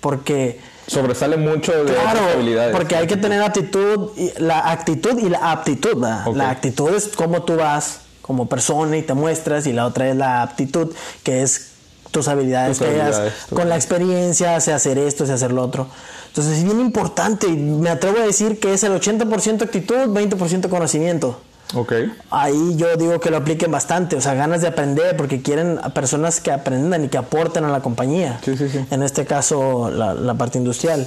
porque... 0.00 0.60
Sobresale 0.88 1.36
mucho 1.36 1.84
de 1.84 1.92
Claro, 1.94 2.20
habilidades. 2.34 2.74
porque 2.74 2.96
hay 2.96 3.06
que 3.06 3.16
tener 3.16 3.42
actitud, 3.42 4.10
y 4.16 4.32
la 4.38 4.70
actitud 4.70 5.18
y 5.18 5.28
la 5.28 5.52
aptitud. 5.52 5.94
¿verdad? 6.00 6.26
Ok. 6.26 6.36
La 6.36 6.50
actitud 6.50 6.92
es 6.94 7.08
cómo 7.08 7.42
tú 7.44 7.56
vas 7.56 8.00
como 8.22 8.48
persona 8.48 8.96
y 8.96 9.02
te 9.02 9.14
muestras 9.14 9.66
y 9.66 9.72
la 9.72 9.86
otra 9.86 10.08
es 10.08 10.16
la 10.16 10.42
aptitud, 10.42 10.92
que 11.22 11.42
es 11.42 11.68
tus 12.10 12.26
habilidades, 12.28 12.78
Tus 12.78 12.86
que 12.86 12.94
hayas 12.94 13.16
habilidades, 13.16 13.46
tu- 13.48 13.54
con 13.54 13.68
la 13.68 13.76
experiencia, 13.76 14.58
sé 14.60 14.72
hacer 14.72 14.98
esto, 14.98 15.26
sé 15.26 15.32
hacer 15.34 15.52
lo 15.52 15.62
otro. 15.62 15.86
Entonces 16.28 16.58
es 16.58 16.64
bien 16.64 16.80
importante 16.80 17.46
y 17.46 17.56
me 17.56 17.90
atrevo 17.90 18.18
a 18.18 18.22
decir 18.22 18.58
que 18.60 18.72
es 18.74 18.82
el 18.82 18.92
80% 18.92 19.62
actitud, 19.64 19.94
20% 20.08 20.68
conocimiento. 20.68 21.38
Ok. 21.74 21.92
Ahí 22.30 22.76
yo 22.76 22.96
digo 22.96 23.20
que 23.20 23.30
lo 23.30 23.36
apliquen 23.36 23.70
bastante, 23.70 24.16
o 24.16 24.20
sea, 24.20 24.34
ganas 24.34 24.62
de 24.62 24.68
aprender, 24.68 25.16
porque 25.16 25.42
quieren 25.42 25.78
a 25.82 25.90
personas 25.90 26.40
que 26.40 26.50
aprendan 26.50 27.04
y 27.04 27.08
que 27.08 27.18
aporten 27.18 27.64
a 27.64 27.68
la 27.68 27.80
compañía. 27.80 28.40
Sí, 28.44 28.56
sí, 28.56 28.68
sí. 28.68 28.84
En 28.90 29.02
este 29.02 29.26
caso, 29.26 29.90
la, 29.90 30.14
la 30.14 30.34
parte 30.34 30.58
industrial. 30.58 31.06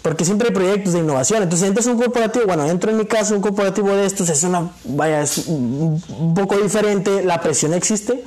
Porque 0.00 0.24
siempre 0.24 0.48
hay 0.48 0.54
proyectos 0.54 0.92
de 0.92 0.98
innovación. 0.98 1.42
Entonces, 1.42 1.66
entras 1.68 1.86
a 1.86 1.90
un 1.90 1.98
corporativo, 1.98 2.46
bueno, 2.46 2.66
entro 2.66 2.90
en 2.90 2.98
mi 2.98 3.06
caso, 3.06 3.34
un 3.34 3.40
corporativo 3.40 3.88
de 3.88 4.06
estos 4.06 4.28
es 4.28 4.42
una, 4.42 4.70
vaya, 4.84 5.22
es 5.22 5.46
un 5.48 6.32
poco 6.34 6.56
diferente, 6.56 7.22
la 7.22 7.40
presión 7.40 7.72
existe, 7.74 8.22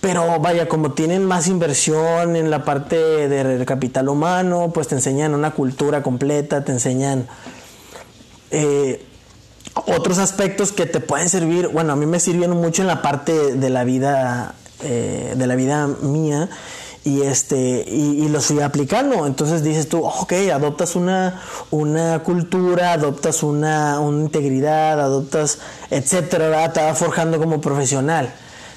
pero 0.00 0.40
vaya, 0.40 0.68
como 0.68 0.92
tienen 0.92 1.24
más 1.24 1.46
inversión 1.46 2.34
en 2.34 2.50
la 2.50 2.64
parte 2.64 2.96
de 3.28 3.64
capital 3.64 4.08
humano, 4.08 4.70
pues 4.74 4.88
te 4.88 4.96
enseñan 4.96 5.34
una 5.34 5.52
cultura 5.52 6.02
completa, 6.02 6.64
te 6.64 6.72
enseñan 6.72 7.26
eh, 8.50 9.04
otros 9.74 10.18
aspectos 10.18 10.72
que 10.72 10.86
te 10.86 11.00
pueden 11.00 11.28
servir, 11.28 11.68
bueno, 11.68 11.92
a 11.92 11.96
mí 11.96 12.06
me 12.06 12.20
sirvieron 12.20 12.60
mucho 12.60 12.82
en 12.82 12.88
la 12.88 13.02
parte 13.02 13.54
de 13.54 13.70
la 13.70 13.84
vida, 13.84 14.54
eh, 14.82 15.34
de 15.36 15.46
la 15.46 15.54
vida 15.54 15.86
mía 15.86 16.48
y 17.04 17.22
este 17.22 17.84
y, 17.88 18.28
los 18.28 18.46
fui 18.46 18.60
aplicando. 18.60 19.26
Entonces 19.26 19.64
dices 19.64 19.88
tú 19.88 20.04
ok 20.04 20.32
adoptas 20.52 20.94
una 20.94 21.40
una 21.70 22.20
cultura 22.20 22.92
adoptas 22.92 23.42
una, 23.42 23.98
una 24.00 24.22
integridad 24.22 25.00
adoptas 25.00 25.58
etcétera 25.90 26.72
te 26.72 26.80
va 26.80 26.94
forjando 26.94 27.38
como 27.38 27.60
profesional 27.60 28.32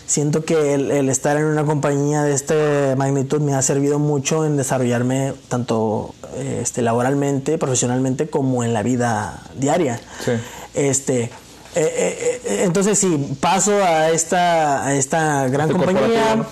siento 0.08 0.46
que 0.46 0.74
el, 0.74 1.10
estar 1.10 1.38
en 1.38 1.46
una 1.46 1.66
compañía 1.66 2.24
de 2.24 2.34
esta 2.34 2.96
magnitud 2.96 3.42
me 3.42 3.54
ha 3.54 3.62
servido 3.62 4.00
mucho 4.00 4.46
en 4.46 4.58
desarrollarme 4.58 5.34
tanto 5.50 6.14
este 6.38 6.82
laboralmente 6.82 7.58
profesionalmente 7.58 8.28
como 8.28 8.64
en 8.64 8.74
la 8.74 8.84
vida 8.84 9.42
diaria 9.56 10.00
sí. 10.24 10.32
este 10.74 11.24
eh, 11.24 11.32
eh, 11.76 12.42
eh, 12.46 12.62
entonces 12.64 12.98
sí 12.98 13.36
paso 13.40 13.84
a 13.84 14.10
esta 14.12 14.86
a 14.86 14.96
esta 14.96 15.48
gran 15.50 15.70
compañía 15.70 16.46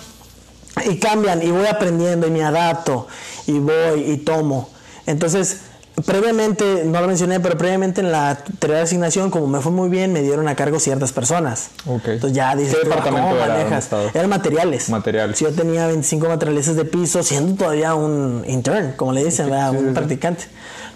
y 0.86 0.98
cambian 0.98 1.42
y 1.42 1.50
voy 1.50 1.66
aprendiendo 1.66 2.26
y 2.26 2.30
me 2.30 2.42
adapto 2.42 3.06
y 3.46 3.58
voy 3.58 4.00
y 4.06 4.16
tomo. 4.18 4.68
Entonces, 5.06 5.60
previamente, 6.02 6.84
no 6.84 7.00
lo 7.00 7.06
mencioné, 7.06 7.40
pero 7.40 7.56
previamente 7.56 8.00
en 8.00 8.12
la 8.12 8.30
anterior 8.30 8.80
asignación, 8.80 9.30
como 9.30 9.46
me 9.46 9.60
fue 9.60 9.72
muy 9.72 9.88
bien, 9.88 10.12
me 10.12 10.22
dieron 10.22 10.48
a 10.48 10.56
cargo 10.56 10.80
ciertas 10.80 11.12
personas. 11.12 11.70
Entonces 11.86 12.32
ya 12.32 12.54
dices, 12.56 12.76
¿Qué 12.76 12.88
departamento 12.88 13.34
manejas? 13.34 13.88
Eran 14.14 14.30
materiales. 14.30 14.88
Materiales. 14.90 15.38
Si 15.38 15.44
yo 15.44 15.52
tenía 15.52 15.86
25 15.86 16.28
materiales 16.28 16.74
de 16.74 16.84
piso, 16.84 17.22
siendo 17.22 17.54
todavía 17.54 17.94
un 17.94 18.44
intern, 18.46 18.92
como 18.92 19.12
le 19.12 19.24
dicen, 19.24 19.52
un 19.52 19.94
practicante. 19.94 20.44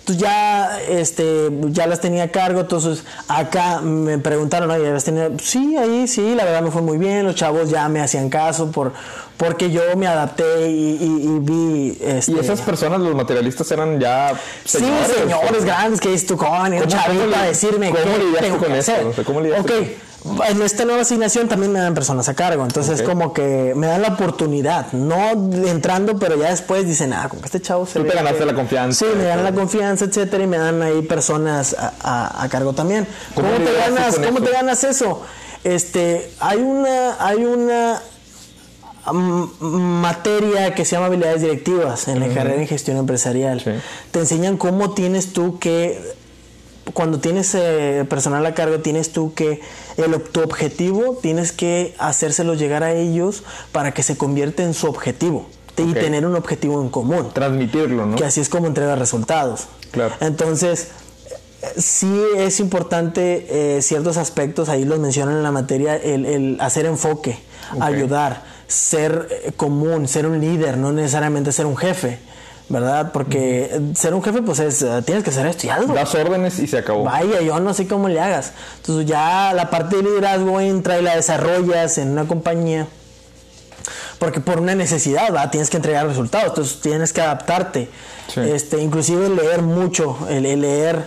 Entonces 0.09 0.27
ya, 0.27 0.81
este, 0.89 1.51
ya 1.69 1.87
las 1.87 2.01
tenía 2.01 2.25
a 2.25 2.29
cargo, 2.29 2.61
entonces 2.61 3.05
acá 3.29 3.83
me 3.83 4.17
preguntaron, 4.17 4.71
oye, 4.71 4.91
¿las 4.91 5.05
tenía? 5.05 5.31
Sí, 5.43 5.77
ahí 5.77 6.09
sí, 6.09 6.35
la 6.35 6.45
verdad 6.45 6.63
me 6.63 6.71
fue 6.71 6.81
muy 6.81 6.97
bien, 6.97 7.27
los 7.27 7.35
chavos 7.35 7.69
ya 7.69 7.87
me 7.91 8.01
hacían 8.01 8.31
caso 8.31 8.71
por, 8.71 8.95
porque 9.37 9.71
yo 9.71 9.83
me 9.99 10.07
adapté 10.07 10.71
y, 10.71 11.39
vi... 11.41 11.99
Este, 12.01 12.33
y 12.33 12.39
esas 12.39 12.63
personas, 12.63 13.01
los 13.01 13.15
materialistas, 13.15 13.71
eran 13.71 14.01
ya... 14.01 14.33
Señores, 14.65 15.09
sí, 15.09 15.21
señores 15.21 15.65
grandes, 15.67 16.01
que 16.01 16.15
es 16.15 16.27
tu 16.27 16.39
con, 16.39 16.73
chavito 16.87 17.37
a 17.37 17.43
decirme 17.43 17.91
¿cómo 17.91 18.03
qué 18.03 18.41
tengo 18.41 18.57
con 18.57 18.73
que 18.73 18.79
hacer. 18.79 19.07
¿Cómo 19.27 19.41
ok, 19.41 19.71
en 20.49 20.63
esta 20.63 20.85
nueva 20.85 21.03
asignación 21.03 21.49
también 21.49 21.73
me 21.73 21.81
dan 21.81 21.95
personas 21.95 22.29
a 22.29 22.35
cargo, 22.35 22.65
entonces 22.65 23.03
como 23.03 23.33
que 23.33 23.73
me 23.77 23.87
dan 23.87 24.03
la 24.03 24.09
oportunidad, 24.09 24.93
no 24.93 25.31
entrando, 25.67 26.19
pero 26.19 26.37
ya 26.37 26.51
después 26.51 26.87
dicen, 26.87 27.13
ah, 27.13 27.27
como 27.29 27.43
que 27.43 27.47
este 27.47 27.61
chavo 27.61 27.87
se... 27.87 28.01
Tú 28.01 28.07
te 28.07 28.15
ganaste 28.15 28.45
la 28.47 28.55
confianza. 28.55 29.07
Sí, 29.07 29.13
me 29.17 29.25
dan 29.25 29.45
la 29.45 29.53
confianza, 29.53 30.05
etcétera, 30.07 30.45
y 30.45 30.47
me 30.47 30.59
dan 30.59 30.83
ahí 30.83 31.03
personas 31.03 31.77
a, 31.79 32.47
cargo 32.51 32.73
también. 32.73 33.07
¿Cómo, 33.35 33.49
te 33.49 33.73
ganas? 33.73 34.19
¿Cómo 34.19 34.41
te 34.41 34.51
ganas 34.51 34.85
eso? 34.85 35.23
Este, 35.65 36.31
hay 36.41 36.59
una, 36.59 37.17
hay 37.25 37.45
una 37.45 38.01
materia 39.13 40.75
que 40.75 40.85
se 40.85 40.97
llama 40.97 41.07
habilidades 41.07 41.43
directivas 41.43 42.09
en 42.09 42.21
la 42.21 42.29
carrera 42.29 42.61
en 42.61 42.67
gestión 42.67 42.97
empresarial. 42.97 43.63
Te 44.11 44.19
enseñan 44.19 44.57
cómo 44.57 44.93
tienes 44.95 45.33
tú 45.33 45.59
que 45.59 46.01
cuando 46.95 47.21
tienes 47.21 47.55
eh, 47.55 48.05
personal 48.09 48.45
a 48.47 48.55
cargo, 48.55 48.81
tienes 48.81 49.13
tú 49.13 49.35
que, 49.35 49.61
el, 49.97 50.21
tu 50.23 50.41
objetivo, 50.41 51.19
tienes 51.21 51.53
que 51.53 51.95
hacérselo 51.99 52.55
llegar 52.55 52.83
a 52.83 52.93
ellos 52.93 53.43
para 53.73 53.93
que 53.93 54.03
se 54.03 54.17
convierta 54.17 54.63
en 54.63 54.75
su 54.75 54.87
objetivo 54.87 55.49
y 55.77 55.95
tener 55.95 56.27
un 56.27 56.35
objetivo 56.35 56.83
en 56.83 56.89
común. 56.89 57.31
Transmitirlo, 57.33 58.07
¿no? 58.07 58.17
Que 58.17 58.25
así 58.25 58.41
es 58.41 58.49
como 58.49 58.67
entrega 58.67 58.97
resultados. 58.97 59.69
Claro. 59.93 60.15
Entonces, 60.21 60.89
sí 61.77 62.23
es 62.37 62.61
importante 62.61 63.77
eh, 63.77 63.83
ciertos 63.83 64.17
aspectos, 64.17 64.69
ahí 64.69 64.85
los 64.85 64.99
mencionan 64.99 65.37
en 65.37 65.43
la 65.43 65.53
materia, 65.53 65.97
el, 65.97 66.59
hacer 66.61 66.87
enfoque, 66.87 67.39
ayudar, 67.81 68.45
ser 68.67 69.29
eh, 69.31 69.53
común, 69.57 70.09
ser 70.09 70.27
un 70.27 70.41
líder, 70.41 70.77
no 70.77 70.93
necesariamente 70.93 71.53
ser 71.53 71.67
un 71.67 71.77
jefe. 71.77 72.19
¿Verdad? 72.69 73.13
Porque 73.13 73.81
ser 73.95 74.15
un 74.15 74.23
jefe, 74.23 74.43
pues 74.43 74.59
es, 74.61 74.83
eh, 74.83 75.03
tienes 75.05 75.25
que 75.25 75.31
hacer 75.31 75.47
esto 75.47 75.67
y 75.67 75.71
algo. 75.71 75.95
Das 75.95 76.15
órdenes 76.15 76.59
y 76.59 76.67
se 76.67 76.79
acabó. 76.79 77.05
Vaya, 77.05 77.41
yo 77.41 77.59
no 77.61 77.73
sé 77.73 77.87
cómo 77.87 78.09
le 78.09 78.21
hagas. 78.21 78.53
Entonces 78.77 79.07
ya 79.07 79.53
la 79.55 79.71
parte 79.71 79.97
de 79.97 80.03
liderazgo 80.03 80.61
entra 80.61 80.99
y 80.99 81.03
la 81.03 81.17
desarrollas 81.17 81.99
en 81.99 82.11
una 82.11 82.27
compañía. 82.27 82.87
Porque 84.19 84.41
por 84.41 84.61
una 84.61 84.75
necesidad, 84.75 85.31
¿verdad? 85.31 85.51
Tienes 85.51 85.71
que 85.71 85.77
entregar 85.77 86.07
resultados, 86.07 86.49
entonces 86.49 86.81
tienes 86.81 87.13
que 87.13 87.21
adaptarte. 87.21 87.89
Este, 88.37 88.83
inclusive 88.83 89.29
leer 89.31 89.63
mucho, 89.63 90.19
el, 90.29 90.43
leer, 90.61 91.07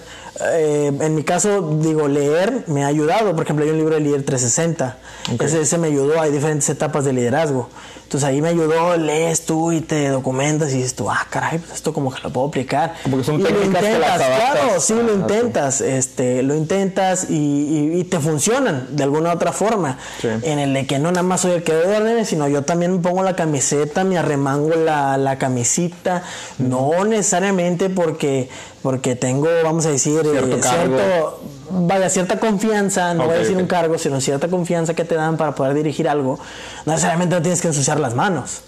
eh, 0.54 0.92
en 1.00 1.16
mi 1.16 1.24
caso, 1.24 1.78
digo, 1.82 2.08
leer 2.08 2.64
me 2.68 2.84
ha 2.84 2.88
ayudado. 2.88 3.36
Por 3.36 3.44
ejemplo, 3.44 3.66
hay 3.66 3.72
un 3.72 3.78
libro 3.78 3.96
de 3.96 4.02
Líder 4.02 4.24
360. 4.24 4.98
Ese, 5.40 5.62
ese 5.62 5.78
me 5.78 5.88
ayudó, 5.88 6.20
hay 6.20 6.32
diferentes 6.32 6.70
etapas 6.70 7.06
de 7.06 7.14
liderazgo. 7.14 7.70
Entonces 8.12 8.28
ahí 8.28 8.42
me 8.42 8.50
ayudó, 8.50 8.98
lees 8.98 9.46
tú 9.46 9.72
y 9.72 9.80
te 9.80 10.10
documentas 10.10 10.74
y 10.74 10.80
dices 10.80 10.96
tú, 10.96 11.10
ah, 11.10 11.26
caray, 11.30 11.60
pues 11.60 11.76
esto 11.76 11.94
como 11.94 12.12
que 12.12 12.20
lo 12.22 12.30
puedo 12.30 12.48
aplicar. 12.48 12.96
Como 13.04 13.16
que 13.16 13.24
son 13.24 13.40
y 13.40 13.44
lo 13.44 13.64
intentas, 13.64 14.18
claro, 14.18 14.82
sí, 14.82 14.94
lo 14.96 15.14
intentas, 15.14 15.80
este, 15.80 16.44
lo 16.44 16.54
intentas 16.54 17.28
y, 17.30 18.04
te 18.12 18.20
funcionan 18.20 18.98
de 18.98 19.04
alguna 19.04 19.32
otra 19.32 19.54
forma. 19.54 19.98
En 20.24 20.60
el 20.60 20.74
de 20.74 20.86
que 20.86 21.00
no 21.00 21.12
nada 21.12 21.24
más 21.24 21.40
soy 21.40 21.52
el 21.52 21.64
que 21.64 21.72
doy 21.72 21.86
órdenes, 21.86 22.28
sino 22.28 22.50
yo 22.50 22.64
también 22.64 22.92
me 22.92 23.00
pongo 23.00 23.24
la 23.24 23.38
camiseta, 23.38 24.04
me 24.04 24.18
arremango 24.18 24.76
la, 24.76 25.18
la 25.18 25.38
camisita, 25.38 26.24
no 26.58 27.06
necesariamente 27.06 27.90
porque, 27.90 28.50
porque 28.82 29.16
tengo, 29.16 29.48
vamos 29.64 29.86
a 29.86 29.92
decir, 29.92 30.22
cierto, 30.22 30.58
eh, 30.58 30.62
cierto 30.62 31.40
vaya, 31.72 32.10
cierta 32.10 32.40
confianza, 32.40 33.14
no 33.14 33.26
voy 33.26 33.36
a 33.36 33.40
decir 33.40 33.58
un 33.58 33.68
cargo, 33.68 33.98
sino 33.98 34.20
cierta 34.22 34.48
confianza 34.48 34.94
que 34.94 35.06
te 35.06 35.16
dan 35.16 35.38
para 35.38 35.56
poder 35.56 35.74
dirigir 35.74 36.10
algo, 36.10 36.40
no 36.86 36.92
necesariamente 36.92 37.36
no 37.36 37.42
tienes 37.42 37.62
que 37.62 37.68
ensuciar 37.68 38.00
las 38.00 38.16
manos. 38.16 38.64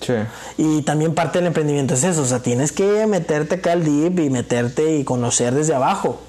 Y 0.57 0.81
también 0.83 1.13
parte 1.13 1.39
del 1.39 1.47
emprendimiento 1.47 1.93
es 1.93 2.03
eso, 2.03 2.21
o 2.21 2.25
sea, 2.25 2.39
tienes 2.39 2.71
que 2.71 3.05
meterte 3.07 3.55
acá 3.55 3.73
al 3.73 3.83
deep 3.83 4.19
y 4.19 4.29
meterte 4.29 4.95
y 4.95 5.03
conocer 5.03 5.53
desde 5.53 5.73
abajo 5.73 6.19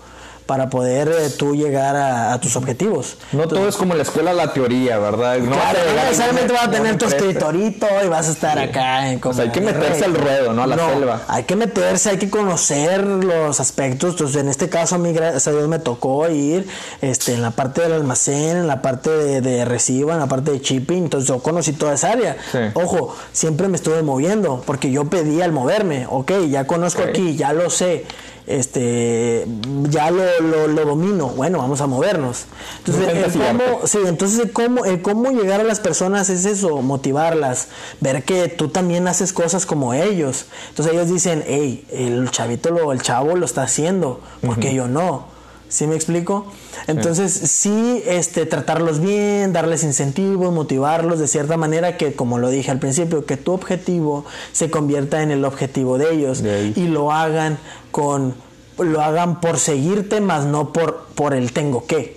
para 0.46 0.68
poder 0.68 1.08
eh, 1.08 1.30
tú 1.30 1.54
llegar 1.54 1.96
a, 1.96 2.38
tus 2.40 2.56
objetivos. 2.56 3.16
No 3.32 3.48
todo 3.48 3.68
es 3.68 3.76
como 3.76 3.94
la 3.94 4.02
escuela, 4.02 4.32
la 4.32 4.52
teoría, 4.52 4.98
¿verdad? 4.98 5.38
No 5.38 5.52
claro, 5.52 5.78
no 5.96 6.02
necesariamente 6.02 6.52
vas 6.52 6.64
a 6.64 6.70
tener 6.70 6.98
tu 6.98 7.06
escritorito 7.06 7.86
y 8.04 8.08
vas 8.08 8.28
a 8.28 8.32
estar 8.32 8.58
acá. 8.58 9.10
En 9.10 9.20
como 9.20 9.40
hay 9.40 9.50
que 9.50 9.60
meterse 9.60 10.04
al 10.04 10.14
ruedo, 10.14 10.52
¿no? 10.52 10.64
A 10.64 10.66
la 10.66 10.76
selva. 10.76 11.22
Hay 11.28 11.44
que 11.44 11.56
meterse, 11.56 12.10
hay 12.10 12.18
que 12.18 12.28
conocer 12.28 13.04
los 13.04 13.60
aspectos. 13.60 14.12
Entonces, 14.12 14.36
en 14.36 14.48
este 14.48 14.68
caso, 14.68 14.96
a 14.96 14.98
mí, 14.98 15.12
gracias 15.12 15.46
a 15.48 15.52
Dios, 15.52 15.68
me 15.68 15.78
tocó 15.78 16.28
ir 16.28 16.66
este, 17.00 17.34
en 17.34 17.42
la 17.42 17.52
parte 17.52 17.82
del 17.82 17.92
almacén, 17.92 18.58
en 18.58 18.66
la 18.66 18.82
parte 18.82 19.10
de, 19.10 19.40
de 19.40 19.64
recibo, 19.64 20.12
en 20.12 20.18
la 20.18 20.26
parte 20.26 20.50
de 20.50 20.58
shipping. 20.58 21.04
Entonces, 21.04 21.28
yo 21.28 21.38
conocí 21.38 21.72
toda 21.72 21.94
esa 21.94 22.12
área. 22.12 22.36
Ojo, 22.74 23.16
siempre 23.32 23.68
me 23.68 23.76
estuve 23.76 24.02
moviendo 24.02 24.62
porque 24.66 24.90
yo 24.90 25.04
pedía 25.04 25.44
el 25.44 25.52
moverme. 25.52 26.06
Ok, 26.08 26.32
ya 26.50 26.66
conozco 26.66 27.02
aquí, 27.02 27.36
ya 27.36 27.52
lo 27.52 27.70
sé 27.70 28.04
este 28.46 29.46
ya 29.88 30.10
lo, 30.10 30.68
lo, 30.68 30.84
domino, 30.84 31.28
bueno, 31.28 31.58
vamos 31.58 31.80
a 31.80 31.86
movernos. 31.86 32.44
Entonces, 32.78 33.08
el 33.08 33.32
cómo, 33.32 33.86
sí, 33.86 33.98
entonces 34.06 34.38
el 34.38 34.52
cómo, 34.52 34.84
el 34.84 35.02
cómo 35.02 35.30
llegar 35.30 35.60
a 35.60 35.64
las 35.64 35.80
personas 35.80 36.28
es 36.30 36.44
eso, 36.44 36.82
motivarlas, 36.82 37.68
ver 38.00 38.24
que 38.24 38.48
tú 38.48 38.68
también 38.68 39.08
haces 39.08 39.32
cosas 39.32 39.66
como 39.66 39.94
ellos. 39.94 40.46
Entonces 40.70 40.94
ellos 40.94 41.08
dicen, 41.08 41.42
hey, 41.46 41.86
el 41.90 42.30
chavito, 42.30 42.70
lo, 42.70 42.92
el 42.92 43.00
chavo 43.00 43.36
lo 43.36 43.46
está 43.46 43.62
haciendo, 43.62 44.20
porque 44.42 44.74
yo 44.74 44.88
no? 44.88 45.34
¿Sí 45.74 45.88
me 45.88 45.96
explico? 45.96 46.46
Entonces, 46.86 47.32
sí, 47.32 48.00
este, 48.06 48.46
tratarlos 48.46 49.00
bien, 49.00 49.52
darles 49.52 49.82
incentivos, 49.82 50.52
motivarlos 50.52 51.18
de 51.18 51.26
cierta 51.26 51.56
manera 51.56 51.96
que, 51.96 52.12
como 52.12 52.38
lo 52.38 52.50
dije 52.50 52.70
al 52.70 52.78
principio, 52.78 53.24
que 53.24 53.36
tu 53.36 53.52
objetivo 53.52 54.24
se 54.52 54.70
convierta 54.70 55.22
en 55.22 55.32
el 55.32 55.44
objetivo 55.44 55.98
de 55.98 56.12
ellos 56.14 56.44
y 56.76 56.86
lo 56.86 57.10
hagan 57.10 57.58
con, 57.94 58.34
lo 58.76 59.00
hagan 59.02 59.40
por 59.40 59.60
seguirte, 59.60 60.20
más 60.20 60.46
no 60.46 60.72
por, 60.72 61.06
por 61.14 61.32
el 61.32 61.52
tengo 61.52 61.86
que. 61.86 62.16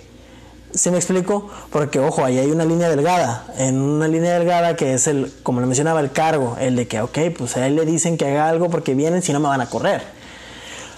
¿Sí 0.74 0.90
me 0.90 0.96
explico? 0.96 1.48
Porque, 1.70 2.00
ojo, 2.00 2.24
ahí 2.24 2.36
hay 2.36 2.50
una 2.50 2.64
línea 2.64 2.88
delgada. 2.88 3.46
En 3.58 3.80
una 3.80 4.08
línea 4.08 4.36
delgada 4.36 4.74
que 4.74 4.94
es 4.94 5.06
el, 5.06 5.32
como 5.44 5.60
lo 5.60 5.68
mencionaba, 5.68 6.00
el 6.00 6.10
cargo. 6.10 6.56
El 6.58 6.74
de 6.74 6.88
que, 6.88 7.00
ok, 7.00 7.18
pues 7.38 7.56
a 7.56 7.64
él 7.68 7.76
le 7.76 7.86
dicen 7.86 8.18
que 8.18 8.26
haga 8.26 8.48
algo 8.48 8.70
porque 8.70 8.94
vienen, 8.94 9.22
si 9.22 9.32
no 9.32 9.38
me 9.38 9.46
van 9.46 9.60
a 9.60 9.70
correr. 9.70 10.02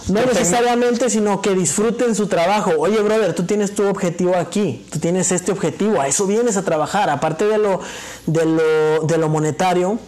No 0.08 0.24
necesariamente, 0.24 1.10
sino 1.10 1.42
que 1.42 1.54
disfruten 1.54 2.14
su 2.14 2.26
trabajo. 2.26 2.72
Oye, 2.78 3.02
brother, 3.02 3.34
tú 3.34 3.44
tienes 3.44 3.74
tu 3.74 3.86
objetivo 3.86 4.34
aquí, 4.34 4.86
tú 4.90 4.98
tienes 4.98 5.30
este 5.30 5.52
objetivo, 5.52 6.00
a 6.00 6.08
eso 6.08 6.26
vienes 6.26 6.56
a 6.56 6.62
trabajar, 6.62 7.10
aparte 7.10 7.44
de 7.44 7.58
lo, 7.58 7.80
de 8.24 8.46
lo, 8.46 9.06
de 9.06 9.18
lo 9.18 9.28
monetario, 9.28 9.98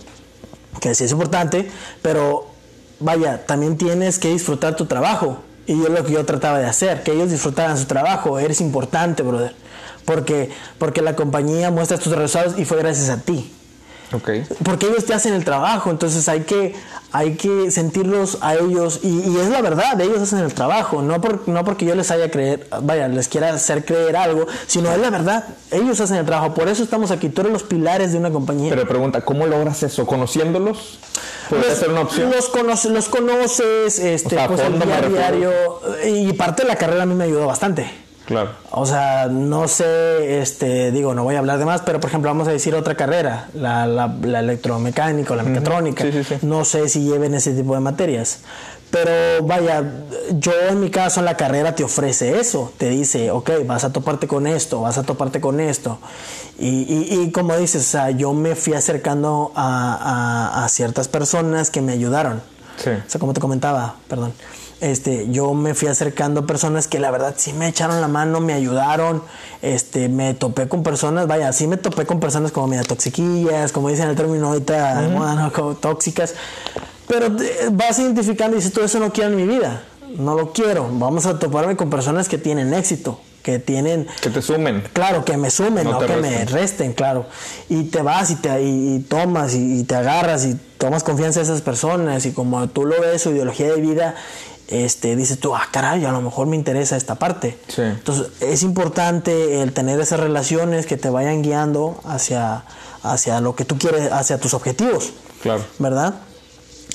que 0.80 0.94
sí 0.94 1.04
es 1.04 1.12
importante, 1.12 1.70
pero 2.00 2.51
vaya, 3.02 3.46
también 3.46 3.76
tienes 3.76 4.18
que 4.18 4.28
disfrutar 4.28 4.76
tu 4.76 4.86
trabajo. 4.86 5.42
Y 5.66 5.80
yo 5.80 5.88
lo 5.88 6.04
que 6.04 6.12
yo 6.12 6.24
trataba 6.24 6.58
de 6.58 6.66
hacer, 6.66 7.02
que 7.02 7.12
ellos 7.12 7.30
disfrutaran 7.30 7.78
su 7.78 7.84
trabajo, 7.84 8.38
eres 8.38 8.60
importante, 8.60 9.22
brother. 9.22 9.54
Porque, 10.04 10.50
porque 10.78 11.02
la 11.02 11.14
compañía 11.14 11.70
muestra 11.70 11.98
tus 11.98 12.12
resultados 12.12 12.58
y 12.58 12.64
fue 12.64 12.78
gracias 12.78 13.08
a 13.10 13.20
ti. 13.20 13.52
Porque 14.64 14.86
ellos 14.86 15.04
te 15.04 15.14
hacen 15.14 15.34
el 15.34 15.44
trabajo, 15.44 15.90
entonces 15.90 16.28
hay 16.28 16.40
que, 16.40 16.74
hay 17.12 17.34
que 17.36 17.70
sentirlos 17.70 18.38
a 18.40 18.54
ellos, 18.54 19.00
y, 19.02 19.08
y 19.20 19.36
es 19.38 19.48
la 19.48 19.60
verdad, 19.62 20.00
ellos 20.00 20.18
hacen 20.20 20.38
el 20.40 20.52
trabajo, 20.54 21.02
no, 21.02 21.20
por, 21.20 21.48
no 21.48 21.64
porque 21.64 21.84
yo 21.84 21.94
les 21.94 22.10
haya 22.10 22.30
creer, 22.30 22.66
vaya, 22.82 23.08
les 23.08 23.28
quiera 23.28 23.52
hacer 23.52 23.84
creer 23.84 24.16
algo, 24.16 24.46
sino 24.66 24.90
es 24.92 24.98
la 24.98 25.10
verdad, 25.10 25.44
ellos 25.70 26.00
hacen 26.00 26.16
el 26.16 26.26
trabajo, 26.26 26.54
por 26.54 26.68
eso 26.68 26.82
estamos 26.82 27.10
aquí, 27.10 27.28
tú 27.28 27.42
eres 27.42 27.52
los 27.52 27.62
pilares 27.62 28.12
de 28.12 28.18
una 28.18 28.30
compañía. 28.30 28.70
Pero 28.74 28.86
pregunta, 28.88 29.20
¿cómo 29.22 29.46
logras 29.46 29.82
eso? 29.82 30.06
¿Conociéndolos? 30.06 30.98
¿Puede 31.48 31.68
Los- 31.68 31.78
ser 31.78 31.90
una 31.90 32.00
opción? 32.02 32.30
Los, 32.30 32.48
conoce- 32.50 32.88
los 32.90 33.08
conoces, 33.08 33.98
este, 33.98 34.28
O 34.28 34.30
sea, 34.38 34.44
a 34.44 34.48
pues 34.48 34.60
el 34.60 34.80
día 34.80 35.00
diario, 35.02 35.50
y 36.06 36.32
parte 36.32 36.62
de 36.62 36.68
la 36.68 36.76
carrera 36.76 37.02
a 37.02 37.06
mí 37.06 37.14
me 37.14 37.24
ayudó 37.24 37.46
bastante. 37.46 38.01
Claro. 38.26 38.50
O 38.70 38.86
sea, 38.86 39.26
no 39.30 39.66
sé, 39.68 40.40
este, 40.40 40.92
digo, 40.92 41.12
no 41.14 41.24
voy 41.24 41.34
a 41.34 41.40
hablar 41.40 41.58
de 41.58 41.64
más, 41.64 41.82
pero 41.82 41.98
por 42.00 42.08
ejemplo, 42.08 42.30
vamos 42.30 42.46
a 42.48 42.52
decir 42.52 42.74
otra 42.74 42.94
carrera, 42.94 43.48
la, 43.54 43.86
la, 43.86 44.06
la 44.22 44.40
electromecánica 44.40 45.32
o 45.32 45.36
la 45.36 45.42
mecatrónica. 45.42 46.04
Sí, 46.04 46.12
sí, 46.12 46.24
sí. 46.24 46.34
No 46.42 46.64
sé 46.64 46.88
si 46.88 47.02
lleven 47.04 47.34
ese 47.34 47.52
tipo 47.52 47.74
de 47.74 47.80
materias. 47.80 48.38
Pero 48.90 49.42
vaya, 49.46 49.82
yo 50.32 50.52
en 50.68 50.78
mi 50.80 50.90
caso 50.90 51.20
en 51.20 51.24
la 51.26 51.36
carrera 51.36 51.74
te 51.74 51.82
ofrece 51.82 52.38
eso, 52.38 52.72
te 52.76 52.90
dice, 52.90 53.30
ok, 53.30 53.50
vas 53.66 53.84
a 53.84 53.92
toparte 53.92 54.28
con 54.28 54.46
esto, 54.46 54.82
vas 54.82 54.98
a 54.98 55.02
toparte 55.02 55.40
con 55.40 55.60
esto. 55.60 55.98
Y, 56.58 56.68
y, 56.68 57.22
y 57.22 57.32
como 57.32 57.56
dices, 57.56 57.82
o 57.82 57.90
sea, 57.90 58.10
yo 58.10 58.34
me 58.34 58.54
fui 58.54 58.74
acercando 58.74 59.50
a, 59.56 60.50
a- 60.60 60.64
a 60.64 60.68
ciertas 60.68 61.08
personas 61.08 61.70
que 61.70 61.80
me 61.80 61.92
ayudaron. 61.92 62.42
O 63.06 63.10
sea, 63.10 63.18
como 63.18 63.32
te 63.32 63.40
comentaba, 63.40 63.94
perdón. 64.08 64.34
Este, 64.82 65.28
yo 65.30 65.54
me 65.54 65.74
fui 65.74 65.86
acercando 65.88 66.40
a 66.40 66.46
personas 66.46 66.88
que 66.88 66.98
la 66.98 67.10
verdad 67.10 67.34
sí 67.38 67.52
me 67.52 67.68
echaron 67.68 68.00
la 68.00 68.08
mano, 68.08 68.40
me 68.40 68.52
ayudaron. 68.52 69.22
Este, 69.62 70.08
me 70.08 70.34
topé 70.34 70.68
con 70.68 70.82
personas, 70.82 71.26
vaya, 71.28 71.52
sí 71.52 71.66
me 71.68 71.76
topé 71.76 72.04
con 72.04 72.18
personas 72.18 72.50
como 72.52 72.66
media 72.66 72.82
toxiquillas, 72.82 73.70
como 73.72 73.88
dicen 73.88 74.08
el 74.08 74.16
término 74.16 74.48
ahorita 74.48 75.00
de 75.02 75.08
moda, 75.08 75.34
¿no? 75.36 75.52
Como 75.52 75.74
tóxicas. 75.76 76.34
Pero 77.06 77.34
te- 77.36 77.68
vas 77.70 77.98
identificando 77.98 78.56
y 78.56 78.58
dices, 78.58 78.72
todo 78.72 78.84
eso 78.84 78.98
no 78.98 79.12
quiero 79.12 79.30
en 79.30 79.36
mi 79.36 79.46
vida. 79.46 79.84
No 80.18 80.34
lo 80.34 80.52
quiero. 80.52 80.88
Vamos 80.92 81.26
a 81.26 81.38
toparme 81.38 81.76
con 81.76 81.88
personas 81.88 82.28
que 82.28 82.36
tienen 82.38 82.74
éxito, 82.74 83.20
que 83.42 83.58
tienen 83.58 84.06
Que 84.20 84.30
te 84.30 84.42
sumen. 84.42 84.82
Claro, 84.92 85.24
que 85.24 85.36
me 85.36 85.50
sumen, 85.50 85.84
No 85.84 85.98
que 85.98 86.16
me 86.16 86.44
resten. 86.44 86.92
claro. 86.92 87.26
Y 87.68 87.84
te 87.84 88.02
vas 88.02 88.30
y, 88.30 88.34
te, 88.36 88.62
y, 88.62 88.96
y 88.96 88.98
tomas 89.00 89.54
y, 89.54 89.80
y 89.80 89.84
te 89.84 89.94
agarras 89.94 90.44
y 90.44 90.54
tomas 90.76 91.02
confianza 91.04 91.40
en 91.40 91.44
esas 91.44 91.62
personas 91.62 92.26
y 92.26 92.32
como 92.32 92.68
tú 92.68 92.84
lo 92.84 93.00
ves, 93.00 93.22
su 93.22 93.30
ideología 93.30 93.68
de 93.72 93.80
vida, 93.80 94.16
este, 94.72 95.14
dices 95.16 95.38
tú, 95.38 95.54
ah, 95.54 95.68
caray, 95.70 96.04
a 96.04 96.12
lo 96.12 96.20
mejor 96.22 96.46
me 96.46 96.56
interesa 96.56 96.96
esta 96.96 97.14
parte. 97.16 97.58
Sí. 97.68 97.82
Entonces, 97.82 98.28
es 98.40 98.62
importante 98.62 99.62
el 99.62 99.72
tener 99.72 100.00
esas 100.00 100.18
relaciones 100.20 100.86
que 100.86 100.96
te 100.96 101.10
vayan 101.10 101.42
guiando 101.42 102.00
hacia, 102.04 102.64
hacia 103.02 103.40
lo 103.40 103.54
que 103.54 103.64
tú 103.64 103.76
quieres, 103.78 104.10
hacia 104.12 104.38
tus 104.38 104.54
objetivos, 104.54 105.12
Claro. 105.42 105.62
¿verdad? 105.78 106.14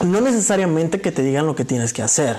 No 0.06 0.22
necesariamente 0.22 1.02
que 1.02 1.12
te 1.12 1.22
digan 1.24 1.46
lo 1.46 1.56
que 1.56 1.66
tienes 1.66 1.92
que 1.94 2.04
hacer, 2.04 2.38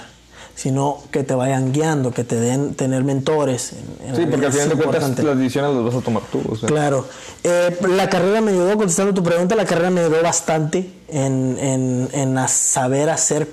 sino 0.55 0.99
que 1.13 1.23
te 1.23 1.35
vayan 1.35 1.73
guiando, 1.73 2.13
que 2.13 2.25
te 2.25 2.35
den 2.37 2.75
tener 2.75 3.05
mentores. 3.05 3.73
en- 3.73 4.09
en 4.09 4.17
Sí, 4.17 4.27
porque 4.29 4.47
al 4.47 4.53
final 4.53 4.69
de 4.71 4.75
cuentas 4.77 5.19
las 5.25 5.39
decisiones 5.39 5.75
las 5.75 5.85
vas 5.85 5.95
a 5.95 6.01
tomar 6.01 6.23
tú. 6.33 6.43
o 6.51 6.57
sea. 6.57 6.69
Claro. 6.69 7.07
Eh, 7.45 7.77
la 7.89 8.09
carrera 8.09 8.41
me 8.41 8.51
ayudó, 8.53 8.77
contestando 8.77 9.15
tu 9.15 9.23
pregunta, 9.23 9.55
la 9.55 9.65
carrera 9.67 9.91
me 9.91 10.01
ayudó 10.01 10.21
bastante 10.23 10.91
en, 11.09 11.57
en, 11.61 12.09
en 12.13 12.39
a- 12.39 12.49
saber 12.49 13.09
hacer, 13.11 13.49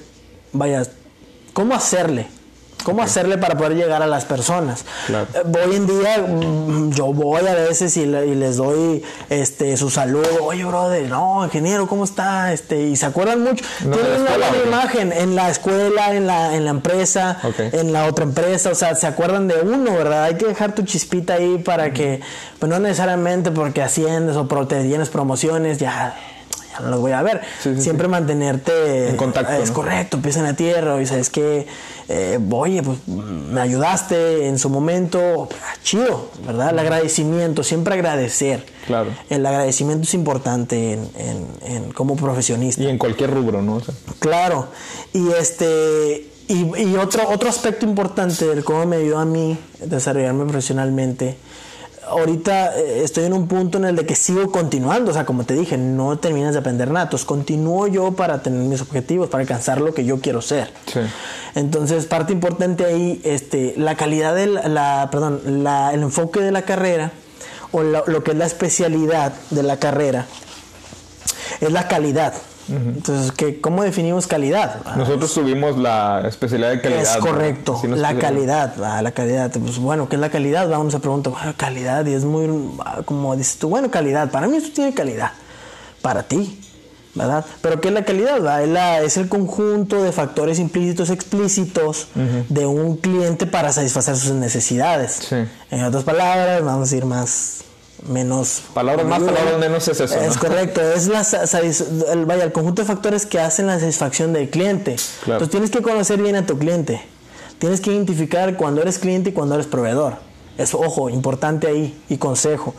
vaya, 0.51 0.83
cómo 1.55 1.73
hacerle. 1.73 2.27
¿Cómo 2.83 3.01
hacerle 3.01 3.39
para 3.39 3.57
poder 3.57 3.73
llegar 3.75 4.03
a 4.03 4.05
las 4.05 4.25
personas? 4.25 4.85
Claro. 5.07 5.25
Eh, 5.33 5.65
Hoy 5.65 5.75
en 5.75 5.87
día 5.87 6.19
mm, 6.19 6.91
yo 6.91 7.07
voy 7.13 7.47
a 7.47 7.55
veces 7.55 7.97
y, 7.97 8.05
le- 8.05 8.27
y 8.27 8.35
les 8.35 8.57
doy 8.57 9.01
este 9.31 9.75
su 9.75 9.89
saludo. 9.89 10.27
Oye, 10.43 10.63
brother, 10.65 11.09
no, 11.09 11.43
ingeniero, 11.45 11.87
¿cómo 11.87 12.03
está? 12.03 12.53
Este, 12.53 12.79
y 12.83 12.95
se 12.95 13.07
acuerdan 13.07 13.41
mucho. 13.41 13.65
No, 13.85 13.95
Tienen 13.97 14.21
una 14.21 14.29
buena 14.37 14.57
imagen 14.67 15.11
en 15.13 15.35
la 15.35 15.49
escuela, 15.49 16.13
en 16.13 16.27
la, 16.27 16.55
en 16.55 16.63
la 16.65 16.69
empresa, 16.69 17.39
en 17.57 17.91
la 17.91 18.05
otra 18.05 18.23
empresa, 18.23 18.69
o 18.69 18.75
sea, 18.75 18.93
se 18.93 19.07
acuerdan 19.07 19.47
de 19.47 19.61
uno, 19.61 19.91
¿verdad? 19.93 20.25
Hay 20.25 20.35
que 20.35 20.45
dejar 20.45 20.75
tu 20.75 20.83
chispita 20.83 21.35
ahí 21.35 21.57
para 21.57 21.91
que, 21.91 22.19
pues 22.59 22.69
no 22.69 22.77
necesariamente 22.77 23.49
porque 23.49 23.81
asciendes 23.81 24.35
o 24.35 24.45
te 24.67 24.83
tienes 24.83 25.09
promociones, 25.09 25.79
ya, 25.79 26.15
ya 26.77 26.83
no 26.85 26.89
los 26.91 26.99
voy 26.99 27.11
a 27.13 27.21
ver. 27.23 27.41
Sí, 27.63 27.75
sí, 27.75 27.81
Siempre 27.81 28.07
mantenerte 28.07 29.09
En 29.09 29.17
contacto, 29.17 29.53
Es 29.53 29.69
¿no? 29.69 29.75
correcto, 29.75 30.19
pies 30.21 30.37
en 30.37 30.43
la 30.43 30.53
tierra 30.55 31.01
y 31.01 31.05
sabes 31.05 31.29
que, 31.29 31.65
eh, 32.09 32.39
oye, 32.51 32.83
pues 32.83 32.99
me 33.07 33.59
ayudaste 33.61 34.47
en 34.47 34.59
su 34.59 34.69
momento, 34.69 35.49
ah, 35.51 35.73
chido, 35.83 36.29
¿verdad? 36.45 36.69
El 36.71 36.79
agradecimiento, 36.79 37.63
siempre 37.63 37.93
agradecer. 37.95 38.65
Claro. 38.87 39.09
El 39.29 39.45
agradecimiento 39.45 40.03
es 40.03 40.13
importante 40.13 40.93
en, 40.93 41.09
en- 41.17 41.47
en 41.73 41.91
como 41.91 42.15
profesionista. 42.15 42.81
Y 42.83 42.87
en 42.87 42.97
cualquier 42.97 43.31
rubro, 43.33 43.61
¿no? 43.61 43.75
O 43.77 43.81
sea, 43.81 43.93
Claro. 44.19 44.67
Y 45.13 45.29
este 45.31 46.27
y, 46.47 46.61
y 46.79 46.95
otro 46.97 47.27
otro 47.29 47.49
aspecto 47.49 47.85
importante 47.85 48.45
del 48.45 48.63
cómo 48.63 48.85
me 48.85 48.97
ayudó 48.97 49.17
a 49.17 49.25
mí 49.25 49.57
desarrollarme 49.83 50.43
profesionalmente. 50.45 51.37
Ahorita 52.07 52.77
eh, 52.77 53.03
estoy 53.03 53.25
en 53.25 53.33
un 53.33 53.47
punto 53.47 53.77
en 53.77 53.85
el 53.85 53.95
de 53.95 54.05
que 54.05 54.15
sigo 54.15 54.51
continuando, 54.51 55.11
o 55.11 55.13
sea, 55.13 55.25
como 55.25 55.43
te 55.43 55.53
dije, 55.55 55.77
no 55.77 56.17
terminas 56.19 56.53
de 56.53 56.59
aprender 56.59 56.89
nada, 56.91 57.03
entonces 57.05 57.25
continúo 57.25 57.87
yo 57.87 58.11
para 58.13 58.41
tener 58.43 58.59
mis 58.61 58.81
objetivos, 58.81 59.29
para 59.29 59.41
alcanzar 59.41 59.81
lo 59.81 59.93
que 59.93 60.05
yo 60.05 60.19
quiero 60.21 60.41
ser. 60.41 60.71
Sí. 60.91 60.99
Entonces, 61.55 62.05
parte 62.05 62.33
importante 62.33 62.85
ahí, 62.85 63.21
este, 63.23 63.73
la 63.77 63.95
calidad 63.95 64.35
del, 64.35 64.53
la, 64.73 65.09
perdón, 65.11 65.63
la- 65.63 65.93
el 65.93 66.01
enfoque 66.03 66.39
de 66.41 66.51
la 66.51 66.61
carrera 66.63 67.11
o 67.71 67.81
la- 67.83 68.03
lo 68.05 68.23
que 68.23 68.31
es 68.31 68.37
la 68.37 68.45
especialidad 68.45 69.33
de 69.49 69.63
la 69.63 69.77
carrera 69.77 70.25
es 71.61 71.71
la 71.71 71.87
calidad. 71.87 72.33
Entonces, 72.67 73.31
¿qué, 73.31 73.61
¿cómo 73.61 73.83
definimos 73.83 74.25
calidad? 74.27 74.77
Ah, 74.85 74.95
Nosotros 74.97 75.33
tuvimos 75.33 75.77
la 75.77 76.23
especialidad 76.27 76.71
de 76.71 76.81
calidad. 76.81 77.01
es 77.03 77.17
correcto, 77.17 77.77
Sí 77.81 77.87
la 77.87 78.17
calidad, 78.17 78.73
ah, 78.83 79.01
la 79.01 79.11
calidad. 79.11 79.51
Pues 79.51 79.77
bueno, 79.77 80.09
¿qué 80.09 80.15
es 80.15 80.19
la 80.21 80.29
calidad? 80.29 80.67
Vamos 80.69 80.95
a 80.95 80.99
preguntar, 80.99 81.33
bueno, 81.33 81.53
calidad, 81.55 82.05
y 82.05 82.13
es 82.13 82.23
muy, 82.25 82.49
ah, 82.83 83.01
como 83.05 83.35
dices 83.35 83.57
tú, 83.57 83.69
bueno, 83.69 83.91
calidad, 83.91 84.31
para 84.31 84.47
mí 84.47 84.57
esto 84.57 84.69
tiene 84.73 84.93
calidad, 84.93 85.31
para 86.01 86.23
ti, 86.23 86.59
¿verdad? 87.13 87.45
Pero 87.61 87.79
¿qué 87.79 87.89
es 87.89 87.93
la 87.93 88.03
calidad? 88.03 88.61
Es, 88.63 88.69
la- 88.69 89.01
es 89.01 89.15
el 89.17 89.29
conjunto 89.29 90.01
de 90.03 90.11
factores 90.11 90.59
implícitos, 90.59 91.09
explícitos 91.11 92.07
de 92.49 92.65
un 92.65 92.97
cliente 92.97 93.45
para 93.45 93.71
satisfacer 93.71 94.17
sus 94.17 94.31
necesidades. 94.31 95.11
Sí. 95.29 95.35
En 95.71 95.83
otras 95.83 96.03
palabras, 96.03 96.63
vamos 96.63 96.91
a 96.91 96.95
ir 96.95 97.05
más, 97.05 97.59
menos... 98.07 98.61
Palabras 98.73 99.05
más, 99.05 99.21
palabras 99.21 99.59
menos 99.59 99.87
es 99.87 99.99
eso. 99.99 100.15
Es 100.15 100.35
¿no? 100.35 100.41
correcto, 100.41 100.81
es 100.81 101.07
la, 101.07 101.25
el, 102.11 102.25
vaya, 102.25 102.43
el 102.43 102.51
conjunto 102.51 102.81
de 102.81 102.87
factores 102.87 103.25
que 103.25 103.39
hacen 103.39 103.67
la 103.67 103.79
satisfacción 103.79 104.33
del 104.33 104.49
cliente. 104.49 104.95
Claro. 105.23 105.43
Entonces 105.43 105.49
tienes 105.49 105.71
que 105.71 105.81
conocer 105.81 106.21
bien 106.21 106.35
a 106.35 106.45
tu 106.45 106.57
cliente. 106.57 107.01
Tienes 107.59 107.81
que 107.81 107.91
identificar 107.91 108.57
cuando 108.57 108.81
eres 108.81 108.99
cliente 108.99 109.29
y 109.29 109.33
cuando 109.33 109.55
eres 109.55 109.67
proveedor. 109.67 110.17
Es 110.57 110.73
ojo, 110.73 111.09
importante 111.09 111.67
ahí 111.67 111.99
y 112.09 112.17
consejo. 112.17 112.73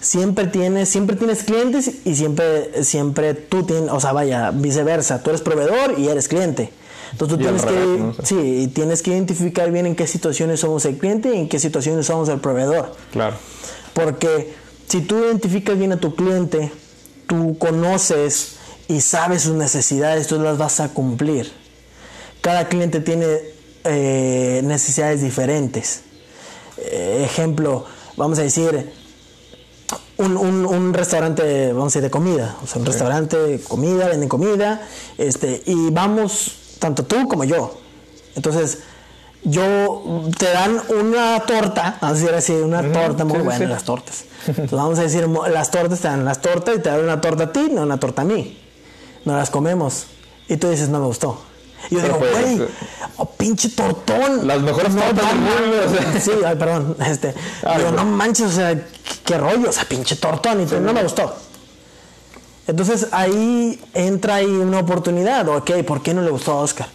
Siempre 0.00 0.46
tienes, 0.46 0.88
siempre 0.88 1.16
tienes 1.16 1.42
clientes 1.42 1.90
y 2.04 2.14
siempre, 2.14 2.84
siempre 2.84 3.34
tú 3.34 3.64
tienes, 3.64 3.90
o 3.90 4.00
sea, 4.00 4.12
vaya, 4.12 4.50
viceversa. 4.52 5.22
Tú 5.22 5.30
eres 5.30 5.42
proveedor 5.42 5.98
y 5.98 6.08
eres 6.08 6.28
cliente. 6.28 6.70
Entonces 7.12 7.38
tú 7.38 7.42
tienes 7.42 7.64
que, 7.64 8.24
sí, 8.24 8.70
tienes 8.74 9.02
que 9.02 9.12
identificar 9.12 9.70
bien 9.70 9.86
en 9.86 9.94
qué 9.96 10.06
situaciones 10.06 10.60
somos 10.60 10.84
el 10.84 10.98
cliente 10.98 11.34
y 11.34 11.40
en 11.40 11.48
qué 11.48 11.58
situaciones 11.58 12.06
somos 12.06 12.28
el 12.28 12.40
proveedor. 12.40 12.92
Claro. 13.12 13.36
Porque 13.96 14.54
si 14.86 15.00
tú 15.00 15.16
identificas 15.24 15.78
bien 15.78 15.90
a 15.92 15.96
tu 15.98 16.14
cliente, 16.14 16.70
tú 17.26 17.56
conoces 17.56 18.56
y 18.88 19.00
sabes 19.00 19.44
sus 19.44 19.54
necesidades, 19.54 20.26
tú 20.26 20.38
las 20.38 20.58
vas 20.58 20.80
a 20.80 20.90
cumplir. 20.90 21.50
Cada 22.42 22.68
cliente 22.68 23.00
tiene 23.00 23.38
eh, 23.84 24.60
necesidades 24.64 25.22
diferentes. 25.22 26.02
Eh, 26.76 27.22
ejemplo, 27.24 27.86
vamos 28.18 28.38
a 28.38 28.42
decir, 28.42 28.92
un, 30.18 30.36
un- 30.36 30.66
un 30.66 30.92
restaurante, 30.92 31.68
vamos 31.72 31.84
a 31.84 31.98
decir, 31.98 32.02
de 32.02 32.10
comida. 32.10 32.58
O 32.62 32.66
sea, 32.66 32.78
un 32.80 32.86
restaurante 32.86 33.38
de 33.38 33.60
comida, 33.60 34.08
venden 34.08 34.28
comida, 34.28 34.86
este, 35.16 35.62
y 35.64 35.88
vamos, 35.90 36.52
tanto 36.80 37.02
tú 37.06 37.26
como 37.28 37.44
yo. 37.44 37.80
Entonces, 38.34 38.80
yo 39.44 40.28
te 40.38 40.46
dan 40.46 40.80
una 40.88 41.40
torta, 41.40 41.98
vamos 42.00 42.18
a 42.18 42.20
decir 42.20 42.34
así, 42.34 42.52
una 42.52 42.82
torta 42.92 43.24
muy 43.24 43.38
sí, 43.38 43.42
buena, 43.42 43.58
sí. 43.58 43.66
las 43.66 43.84
tortas. 43.84 44.24
Entonces, 44.46 44.72
vamos 44.72 44.98
a 44.98 45.02
decir, 45.02 45.28
las 45.28 45.70
tortas 45.70 46.00
te 46.00 46.08
dan 46.08 46.24
las 46.24 46.40
tortas 46.40 46.76
y 46.76 46.80
te 46.80 46.88
dan 46.88 47.00
una 47.00 47.20
torta 47.20 47.44
a 47.44 47.52
ti, 47.52 47.68
no 47.70 47.82
una 47.82 47.98
torta 47.98 48.22
a 48.22 48.24
mí. 48.24 48.58
No 49.24 49.36
las 49.36 49.50
comemos. 49.50 50.06
Y 50.48 50.56
tú 50.56 50.68
dices, 50.70 50.88
no 50.88 51.00
me 51.00 51.06
gustó. 51.06 51.40
Y 51.90 51.96
yo 51.96 52.00
Pero 52.00 52.14
digo, 52.14 52.26
pues, 52.32 52.44
güey, 52.56 52.60
eh, 52.62 52.68
oh, 53.16 53.26
pinche 53.30 53.68
tortón. 53.70 54.46
Las 54.46 54.60
mejores 54.60 54.94
No, 54.94 55.02
tortas 55.02 55.28
del 55.28 55.40
no, 55.40 55.50
mundo, 55.50 55.76
o 55.86 55.90
sea. 55.90 56.20
Sí, 56.20 56.30
ay, 56.44 56.56
perdón. 56.56 56.96
Este, 57.06 57.34
Ay, 57.64 57.78
digo, 57.78 57.90
no 57.92 58.04
manches, 58.04 58.46
o 58.46 58.52
sea, 58.52 58.74
¿qué, 58.74 58.84
qué 59.24 59.38
rollo? 59.38 59.68
O 59.68 59.72
sea, 59.72 59.84
pinche 59.84 60.16
tortón. 60.16 60.62
Y 60.62 60.66
tú, 60.66 60.80
no 60.80 60.92
me 60.92 61.02
gustó. 61.02 61.34
Entonces 62.66 63.08
ahí 63.12 63.80
entra 63.94 64.36
ahí 64.36 64.46
una 64.46 64.80
oportunidad. 64.80 65.48
Ok, 65.48 65.70
¿por 65.86 66.02
qué 66.02 66.14
no 66.14 66.22
le 66.22 66.30
gustó 66.30 66.52
a 66.52 66.56
Oscar? 66.56 66.88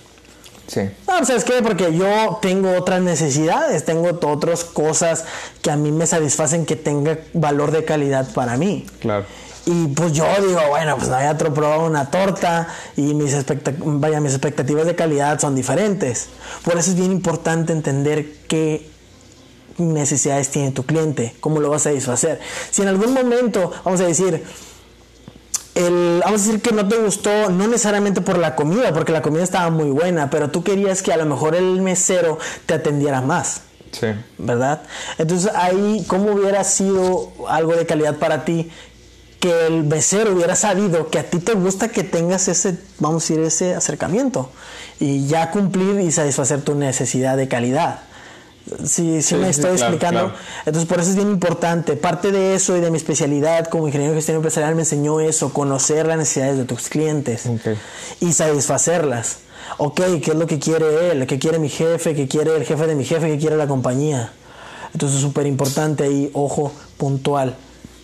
Sí. 0.72 0.90
No, 1.06 1.26
¿sabes 1.26 1.44
qué? 1.44 1.62
Porque 1.62 1.94
yo 1.94 2.40
tengo 2.42 2.72
otras 2.78 3.02
necesidades, 3.02 3.84
tengo 3.84 4.18
otras 4.22 4.64
cosas 4.64 5.26
que 5.62 5.70
a 5.70 5.76
mí 5.76 5.92
me 5.92 6.08
satisfacen 6.08 6.66
que 6.66 6.78
tenga 6.78 7.18
valor 7.34 7.72
de 7.72 7.84
calidad 7.84 8.34
para 8.34 8.56
mí. 8.56 8.86
Claro. 9.02 9.26
Y 9.66 9.88
pues 9.88 10.14
yo 10.14 10.26
digo, 10.40 10.62
bueno, 10.70 10.96
pues 10.96 11.10
no 11.10 11.16
había 11.16 11.38
probado 11.38 11.86
una 11.86 12.10
torta 12.10 12.70
y 12.96 13.14
mis, 13.14 13.36
vaya, 13.76 14.22
mis 14.22 14.32
expectativas 14.32 14.86
de 14.86 14.96
calidad 14.96 15.42
son 15.42 15.56
diferentes. 15.56 16.30
Por 16.64 16.78
eso 16.78 16.92
es 16.92 16.96
bien 16.96 17.12
importante 17.12 17.74
entender 17.74 18.34
qué 18.48 18.90
necesidades 19.78 20.52
tiene 20.52 20.72
tu 20.72 20.86
cliente, 20.86 21.36
cómo 21.42 21.60
lo 21.60 21.70
vas 21.70 21.86
a 21.86 21.90
satisfacer. 21.90 22.40
Si 22.70 22.82
en 22.82 22.88
algún 22.88 23.14
momento, 23.14 23.74
vamos 23.84 24.00
a 24.00 24.06
decir, 24.06 24.42
el, 25.76 26.22
vamos 26.24 26.42
a 26.42 26.46
decir 26.46 26.62
que 26.62 26.72
no 26.74 26.88
te 26.88 26.98
gustó, 26.98 27.50
no 27.50 27.68
necesariamente 27.68 28.22
por 28.22 28.38
la 28.38 28.56
comida, 28.56 28.94
porque 28.94 29.12
la 29.12 29.22
comida 29.22 29.44
estaba 29.44 29.70
muy 29.70 29.90
buena, 29.90 30.30
pero 30.30 30.50
tú 30.50 30.64
querías 30.64 31.02
que 31.02 31.14
a 31.14 31.18
lo 31.18 31.26
mejor 31.26 31.56
el 31.56 31.82
mesero 31.82 32.38
te 32.66 32.74
atendiera 32.74 33.22
más. 33.22 33.62
Sí. 33.92 34.08
¿Verdad? 34.38 34.84
Entonces 35.18 35.52
ahí, 35.54 36.04
¿cómo 36.08 36.32
hubiera 36.32 36.64
sido 36.64 37.32
algo 37.48 37.76
de 37.76 37.86
calidad 37.86 38.18
para 38.18 38.46
ti 38.46 38.72
que 39.40 39.68
el 39.68 39.84
mesero 39.84 40.34
hubiera 40.34 40.56
sabido 40.56 41.10
que 41.10 41.20
a 41.20 41.30
ti 41.30 41.40
te 41.40 41.54
gusta 41.54 41.90
que 41.90 42.04
tengas 42.04 42.48
ese, 42.48 42.78
vamos 43.00 43.24
a 43.24 43.34
decir, 43.34 43.46
ese 43.46 43.76
acercamiento 43.76 44.52
y 45.00 45.28
ya 45.28 45.52
cumplir 45.52 46.00
y 46.00 46.12
satisfacer 46.12 46.62
tu 46.62 46.76
necesidad 46.76 47.36
de 47.38 47.48
calidad? 47.48 48.02
Sí, 48.86 49.22
sí, 49.22 49.36
me 49.36 49.50
estoy 49.50 49.72
explicando. 49.72 50.34
Entonces, 50.66 50.88
por 50.88 51.00
eso 51.00 51.10
es 51.10 51.16
bien 51.16 51.30
importante. 51.30 51.96
Parte 51.96 52.32
de 52.32 52.56
eso 52.56 52.78
y 52.78 52.80
de 52.80 52.92
mi 52.92 52.98
especialidad 52.98 53.68
como 53.68 53.88
ingeniero 53.88 54.14
de 54.14 54.18
gestión 54.18 54.38
empresarial 54.38 54.76
me 54.76 54.82
enseñó 54.82 55.20
eso, 55.20 55.52
conocer 55.52 56.08
las 56.08 56.18
necesidades 56.18 56.58
de 56.58 56.66
tus 56.66 56.90
clientes 56.90 57.50
y 58.20 58.34
satisfacerlas. 58.34 59.40
Ok, 59.78 60.02
¿qué 60.24 60.32
es 60.32 60.36
lo 60.36 60.48
que 60.48 60.60
quiere 60.60 61.12
él? 61.12 61.28
¿Qué 61.28 61.40
quiere 61.40 61.60
mi 61.60 61.70
jefe? 61.70 62.14
¿Qué 62.16 62.28
quiere 62.28 62.56
el 62.56 62.66
jefe 62.66 62.88
de 62.88 62.96
mi 62.96 63.06
jefe? 63.06 63.28
¿Qué 63.28 63.38
quiere 63.38 63.58
la 63.58 63.68
compañía? 63.68 64.32
Entonces, 64.94 65.18
es 65.18 65.24
súper 65.24 65.48
importante 65.48 66.04
ahí, 66.04 66.30
ojo, 66.34 66.72
puntual. 66.98 67.56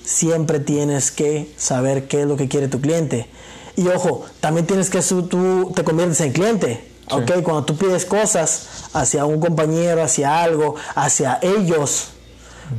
Siempre 0.04 0.60
tienes 0.60 1.12
que 1.12 1.52
saber 1.58 2.08
qué 2.08 2.22
es 2.22 2.28
lo 2.28 2.38
que 2.38 2.48
quiere 2.48 2.68
tu 2.68 2.80
cliente. 2.80 3.28
Y 3.76 3.88
ojo, 3.90 4.26
también 4.40 4.66
tienes 4.66 4.90
que 4.90 5.02
tú 5.02 5.72
te 5.76 5.84
conviertes 5.84 6.20
en 6.22 6.32
cliente. 6.32 6.97
Ok, 7.10 7.42
cuando 7.44 7.64
tú 7.64 7.76
pides 7.76 8.06
cosas 8.06 8.90
hacia 8.94 9.26
un 9.26 9.40
compañero, 9.40 10.04
hacia 10.04 10.42
algo, 10.44 10.76
hacia 10.96 11.40
ellos 11.42 12.10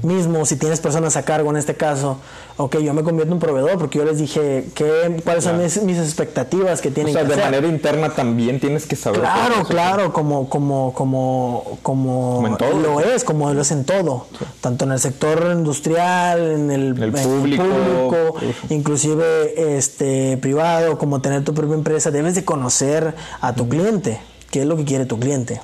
mismos, 0.02 0.48
si 0.48 0.56
tienes 0.56 0.80
personas 0.80 1.16
a 1.16 1.24
cargo 1.24 1.50
en 1.50 1.56
este 1.56 1.74
caso, 1.74 2.18
ok, 2.56 2.78
yo 2.78 2.92
me 2.94 3.02
convierto 3.02 3.32
en 3.32 3.40
proveedor 3.40 3.78
porque 3.78 3.98
yo 3.98 4.04
les 4.04 4.18
dije 4.18 4.68
que, 4.74 5.20
cuáles 5.24 5.44
son 5.44 5.58
mis, 5.58 5.76
expectativas 5.76 6.80
que 6.80 6.90
tienen 6.90 7.16
o 7.16 7.18
sea, 7.18 7.28
de 7.28 7.36
manera 7.36 7.66
interna 7.66 8.10
también 8.10 8.60
tienes 8.60 8.86
que 8.86 8.96
saber. 8.96 9.20
Claro, 9.20 9.64
claro, 9.64 10.12
como, 10.12 10.48
como, 10.48 10.92
como, 10.92 11.78
como, 11.82 12.56
lo 12.82 13.00
es, 13.00 13.24
como 13.24 13.52
lo 13.52 13.60
es 13.60 13.70
en 13.70 13.84
todo, 13.84 14.26
tanto 14.60 14.84
en 14.84 14.92
el 14.92 14.98
sector 14.98 15.50
industrial, 15.52 16.40
en 16.40 16.70
el, 16.70 16.94
público, 16.94 18.34
inclusive 18.68 19.76
este 19.78 20.36
privado, 20.38 20.98
como 20.98 21.20
tener 21.20 21.44
tu 21.44 21.54
propia 21.54 21.74
empresa, 21.74 22.10
debes 22.10 22.34
de 22.34 22.44
conocer 22.44 23.14
a 23.40 23.52
tu 23.54 23.68
cliente, 23.68 24.20
qué 24.50 24.60
es 24.60 24.66
lo 24.66 24.76
que 24.76 24.84
quiere 24.84 25.06
tu 25.06 25.18
cliente. 25.18 25.60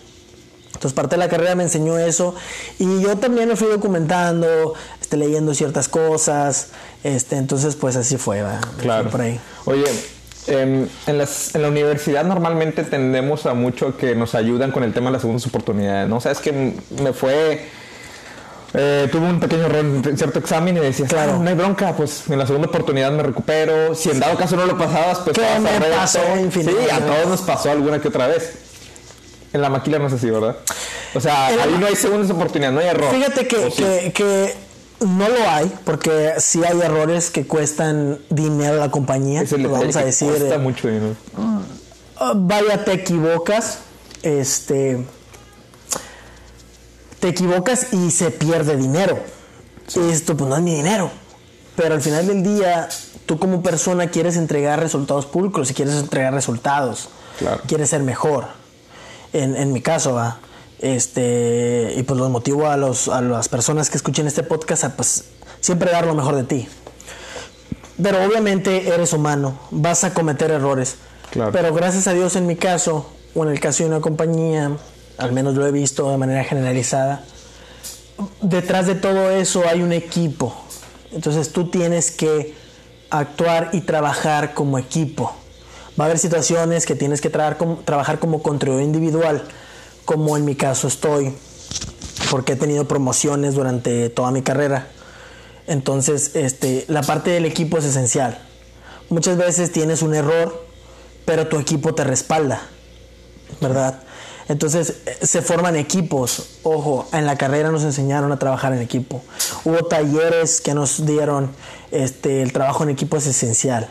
Entonces 0.84 0.96
parte 0.96 1.16
de 1.16 1.20
la 1.20 1.30
carrera 1.30 1.54
me 1.54 1.62
enseñó 1.62 1.96
eso 1.96 2.34
y 2.78 3.00
yo 3.00 3.16
también 3.16 3.48
me 3.48 3.56
fui 3.56 3.68
documentando, 3.68 4.74
este, 5.00 5.16
leyendo 5.16 5.54
ciertas 5.54 5.88
cosas, 5.88 6.68
este, 7.02 7.36
entonces 7.36 7.74
pues 7.74 7.96
así 7.96 8.18
fue, 8.18 8.44
claro. 8.82 9.08
por 9.08 9.22
ahí. 9.22 9.40
Oye, 9.64 9.86
em, 10.46 10.86
en, 11.06 11.16
las, 11.16 11.54
en, 11.54 11.62
la 11.62 11.68
universidad 11.68 12.22
normalmente 12.26 12.84
tendemos 12.84 13.46
a 13.46 13.54
mucho 13.54 13.96
que 13.96 14.14
nos 14.14 14.34
ayudan 14.34 14.72
con 14.72 14.82
el 14.84 14.92
tema 14.92 15.06
de 15.06 15.12
las 15.12 15.22
segundas 15.22 15.46
oportunidades, 15.46 16.06
¿no? 16.06 16.18
O 16.18 16.20
sea, 16.20 16.32
es 16.32 16.40
que 16.40 16.52
me 16.52 17.14
fue... 17.14 17.64
Eh, 18.74 19.08
tuve 19.10 19.26
un 19.26 19.40
pequeño 19.40 19.64
error 19.64 19.78
en 19.78 20.18
cierto 20.18 20.38
examen 20.38 20.76
y 20.76 20.80
decías, 20.80 21.08
claro, 21.08 21.38
no 21.38 21.48
hay 21.48 21.54
bronca, 21.54 21.96
pues 21.96 22.28
en 22.28 22.38
la 22.38 22.46
segunda 22.46 22.68
oportunidad 22.68 23.10
me 23.10 23.22
recupero. 23.22 23.94
Si 23.94 24.10
en 24.10 24.20
dado 24.20 24.36
caso 24.36 24.54
no 24.54 24.66
lo 24.66 24.76
pasabas, 24.76 25.20
pues 25.20 25.38
¿Qué 25.38 25.60
me 25.60 25.80
pasó? 25.96 26.20
Sí, 26.52 26.68
a 26.92 26.98
todos 26.98 27.26
nos 27.28 27.40
pasó 27.40 27.70
alguna 27.70 28.00
que 28.00 28.08
otra 28.08 28.26
vez. 28.26 28.63
En 29.54 29.62
la 29.62 29.70
maquila 29.70 30.00
no 30.00 30.08
es 30.08 30.12
así, 30.12 30.28
¿verdad? 30.28 30.56
O 31.14 31.20
sea, 31.20 31.46
ahí 31.46 31.76
no 31.78 31.86
hay 31.86 31.94
segundas 31.94 32.28
oportunidades, 32.28 32.74
no 32.74 32.80
hay 32.80 32.88
error. 32.88 33.14
Fíjate 33.14 33.46
que, 33.46 34.12
que, 34.12 34.54
no 34.98 35.28
lo 35.28 35.48
hay, 35.48 35.72
porque 35.84 36.32
sí 36.38 36.64
hay 36.64 36.80
errores 36.80 37.30
que 37.30 37.46
cuestan 37.46 38.18
dinero 38.30 38.74
a 38.74 38.86
la 38.86 38.90
compañía. 38.90 39.42
Es 39.42 39.52
el 39.52 39.68
vamos 39.68 39.94
a 39.94 40.04
decir. 40.04 40.28
Cuesta 40.28 40.58
mucho 40.58 40.88
dinero. 40.88 41.14
Ah, 42.16 42.32
vaya, 42.34 42.84
te 42.84 42.94
equivocas. 42.94 43.78
Este. 44.24 45.06
Te 47.20 47.28
equivocas 47.28 47.92
y 47.92 48.10
se 48.10 48.32
pierde 48.32 48.76
dinero. 48.76 49.20
Esto, 49.86 50.36
pues 50.36 50.50
no 50.50 50.56
es 50.56 50.62
mi 50.62 50.74
dinero. 50.74 51.12
Pero 51.76 51.94
al 51.94 52.02
final 52.02 52.26
del 52.26 52.42
día, 52.42 52.88
tú 53.24 53.38
como 53.38 53.62
persona 53.62 54.08
quieres 54.08 54.36
entregar 54.36 54.80
resultados 54.80 55.26
públicos 55.26 55.70
y 55.70 55.74
quieres 55.74 55.94
entregar 55.94 56.34
resultados. 56.34 57.08
Claro. 57.38 57.62
Quieres 57.68 57.90
ser 57.90 58.02
mejor 58.02 58.63
en, 59.34 59.72
mi 59.72 59.80
caso, 59.80 60.14
va. 60.14 60.38
Este, 60.78 61.94
y 61.96 62.02
pues 62.02 62.18
los 62.18 62.30
motivo 62.30 62.68
a, 62.68 62.76
los, 62.76 63.08
a 63.08 63.20
las 63.20 63.48
personas 63.48 63.90
que 63.90 63.96
escuchen 63.96 64.26
este 64.26 64.42
podcast 64.42 64.84
a 64.84 64.96
pues 64.96 65.24
siempre 65.60 65.90
dar 65.90 66.06
lo 66.06 66.14
mejor 66.14 66.36
de 66.36 66.44
ti. 66.44 66.68
Pero 68.02 68.24
obviamente 68.24 68.88
eres 68.88 69.12
humano, 69.12 69.58
vas 69.70 70.04
a 70.04 70.14
cometer 70.14 70.50
errores. 70.50 70.96
Pero 71.52 71.74
gracias 71.74 72.06
a 72.06 72.12
Dios 72.12 72.36
en 72.36 72.46
mi 72.46 72.56
caso, 72.56 73.10
o 73.34 73.44
en 73.44 73.50
el 73.50 73.60
caso 73.60 73.82
de 73.82 73.88
una 73.90 74.00
compañía, 74.00 74.76
al 75.18 75.32
menos 75.32 75.54
lo 75.54 75.66
he 75.66 75.72
visto 75.72 76.10
de 76.10 76.16
manera 76.16 76.44
generalizada, 76.44 77.24
detrás 78.40 78.86
de 78.86 78.94
todo 78.94 79.30
eso 79.30 79.64
hay 79.68 79.82
un 79.82 79.92
equipo. 79.92 80.54
Entonces 81.12 81.52
tú 81.52 81.70
tienes 81.70 82.10
que 82.10 82.54
actuar 83.10 83.70
y 83.72 83.80
trabajar 83.82 84.54
como 84.54 84.78
equipo. 84.78 85.34
Va 85.98 86.04
a 86.04 86.06
haber 86.06 86.18
situaciones 86.18 86.86
que 86.86 86.96
tienes 86.96 87.20
que 87.20 87.30
trabajar 87.30 88.18
como 88.18 88.42
control 88.42 88.82
individual, 88.82 89.44
como 90.04 90.36
en 90.36 90.44
mi 90.44 90.56
caso 90.56 90.88
estoy, 90.88 91.32
porque 92.30 92.54
he 92.54 92.56
tenido 92.56 92.88
promociones 92.88 93.54
durante 93.54 94.08
toda 94.10 94.32
mi 94.32 94.42
carrera. 94.42 94.88
Entonces, 95.68 96.34
este, 96.34 96.84
la 96.88 97.02
parte 97.02 97.30
del 97.30 97.44
equipo 97.44 97.78
es 97.78 97.84
esencial. 97.84 98.38
Muchas 99.08 99.36
veces 99.36 99.70
tienes 99.70 100.02
un 100.02 100.14
error, 100.14 100.66
pero 101.24 101.46
tu 101.46 101.60
equipo 101.60 101.94
te 101.94 102.02
respalda, 102.02 102.60
¿verdad? 103.60 104.00
Entonces 104.48 104.94
se 105.22 105.42
forman 105.42 105.76
equipos. 105.76 106.58
Ojo, 106.64 107.06
en 107.12 107.24
la 107.24 107.38
carrera 107.38 107.70
nos 107.70 107.84
enseñaron 107.84 108.32
a 108.32 108.38
trabajar 108.38 108.72
en 108.72 108.80
equipo. 108.80 109.22
Hubo 109.64 109.84
talleres 109.84 110.60
que 110.60 110.74
nos 110.74 111.06
dieron, 111.06 111.50
este, 111.92 112.42
el 112.42 112.52
trabajo 112.52 112.82
en 112.82 112.90
equipo 112.90 113.16
es 113.16 113.28
esencial 113.28 113.88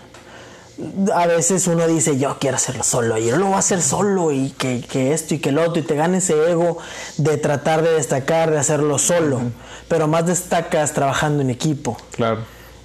a 1.14 1.28
veces 1.28 1.68
uno 1.68 1.88
dice, 1.88 2.18
yo 2.18 2.38
quiero 2.40 2.58
hacerlo 2.58 2.84
solo, 2.84 3.18
y 3.18 3.28
yo 3.28 3.38
lo 3.38 3.46
voy 3.46 3.56
a 3.56 3.60
hacer 3.60 3.82
solo, 3.82 4.32
y 4.32 4.50
que, 4.52 5.14
esto 5.14 5.36
y 5.36 5.40
que 5.40 5.52
lo 5.52 5.64
otro, 5.64 5.82
y 5.82 5.86
te 5.86 5.96
gana 5.96 6.18
ese 6.18 6.34
ego 6.52 6.78
de 7.18 7.38
tratar 7.38 7.84
de 7.84 7.94
destacar, 7.94 8.52
de 8.52 8.58
hacerlo 8.58 8.98
solo, 8.98 9.42
pero 9.88 10.08
más 10.08 10.26
destacas 10.26 10.94
trabajando 10.94 11.42
en 11.42 11.50
equipo. 11.50 11.98
Claro. 12.12 12.42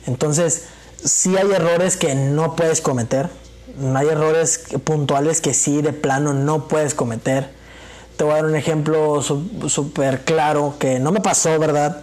Entonces, 0.07 0.65
sí 1.03 1.37
hay 1.37 1.51
errores 1.51 1.97
que 1.97 2.15
no 2.15 2.57
puedes 2.57 2.81
cometer, 2.81 3.31
no 3.79 3.99
hay 3.99 4.09
errores 4.09 4.65
puntuales 4.85 5.41
que 5.41 5.55
sí 5.55 5.83
de 5.83 5.93
plano 5.93 6.33
no 6.35 6.69
puedes 6.69 6.95
cometer. 6.95 7.51
Te 8.17 8.25
voy 8.25 8.33
a 8.33 8.37
dar 8.37 8.47
un 8.47 8.57
ejemplo 8.57 9.23
súper 9.23 10.25
claro 10.25 10.75
que 10.79 10.99
no 10.99 11.13
me 11.13 11.21
pasó, 11.21 11.57
¿verdad? 11.59 12.03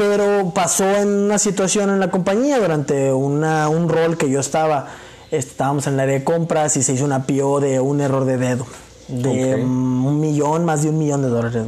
Pero 0.00 0.50
pasó 0.54 0.96
en 0.96 1.08
una 1.08 1.38
situación 1.38 1.90
en 1.90 2.00
la 2.00 2.10
compañía 2.10 2.58
durante 2.58 3.12
una, 3.12 3.68
un 3.68 3.86
rol 3.86 4.16
que 4.16 4.30
yo 4.30 4.40
estaba. 4.40 4.88
Estábamos 5.30 5.86
en 5.88 5.94
el 5.94 6.00
área 6.00 6.14
de 6.14 6.24
compras 6.24 6.74
y 6.78 6.82
se 6.82 6.94
hizo 6.94 7.04
una 7.04 7.26
PO 7.26 7.60
de 7.60 7.80
un 7.80 8.00
error 8.00 8.24
de 8.24 8.38
dedo. 8.38 8.66
De 9.08 9.56
un 9.56 10.18
millón, 10.18 10.64
más 10.64 10.84
de 10.84 10.88
un 10.88 10.98
millón 10.98 11.20
de 11.20 11.28
dólares. 11.28 11.66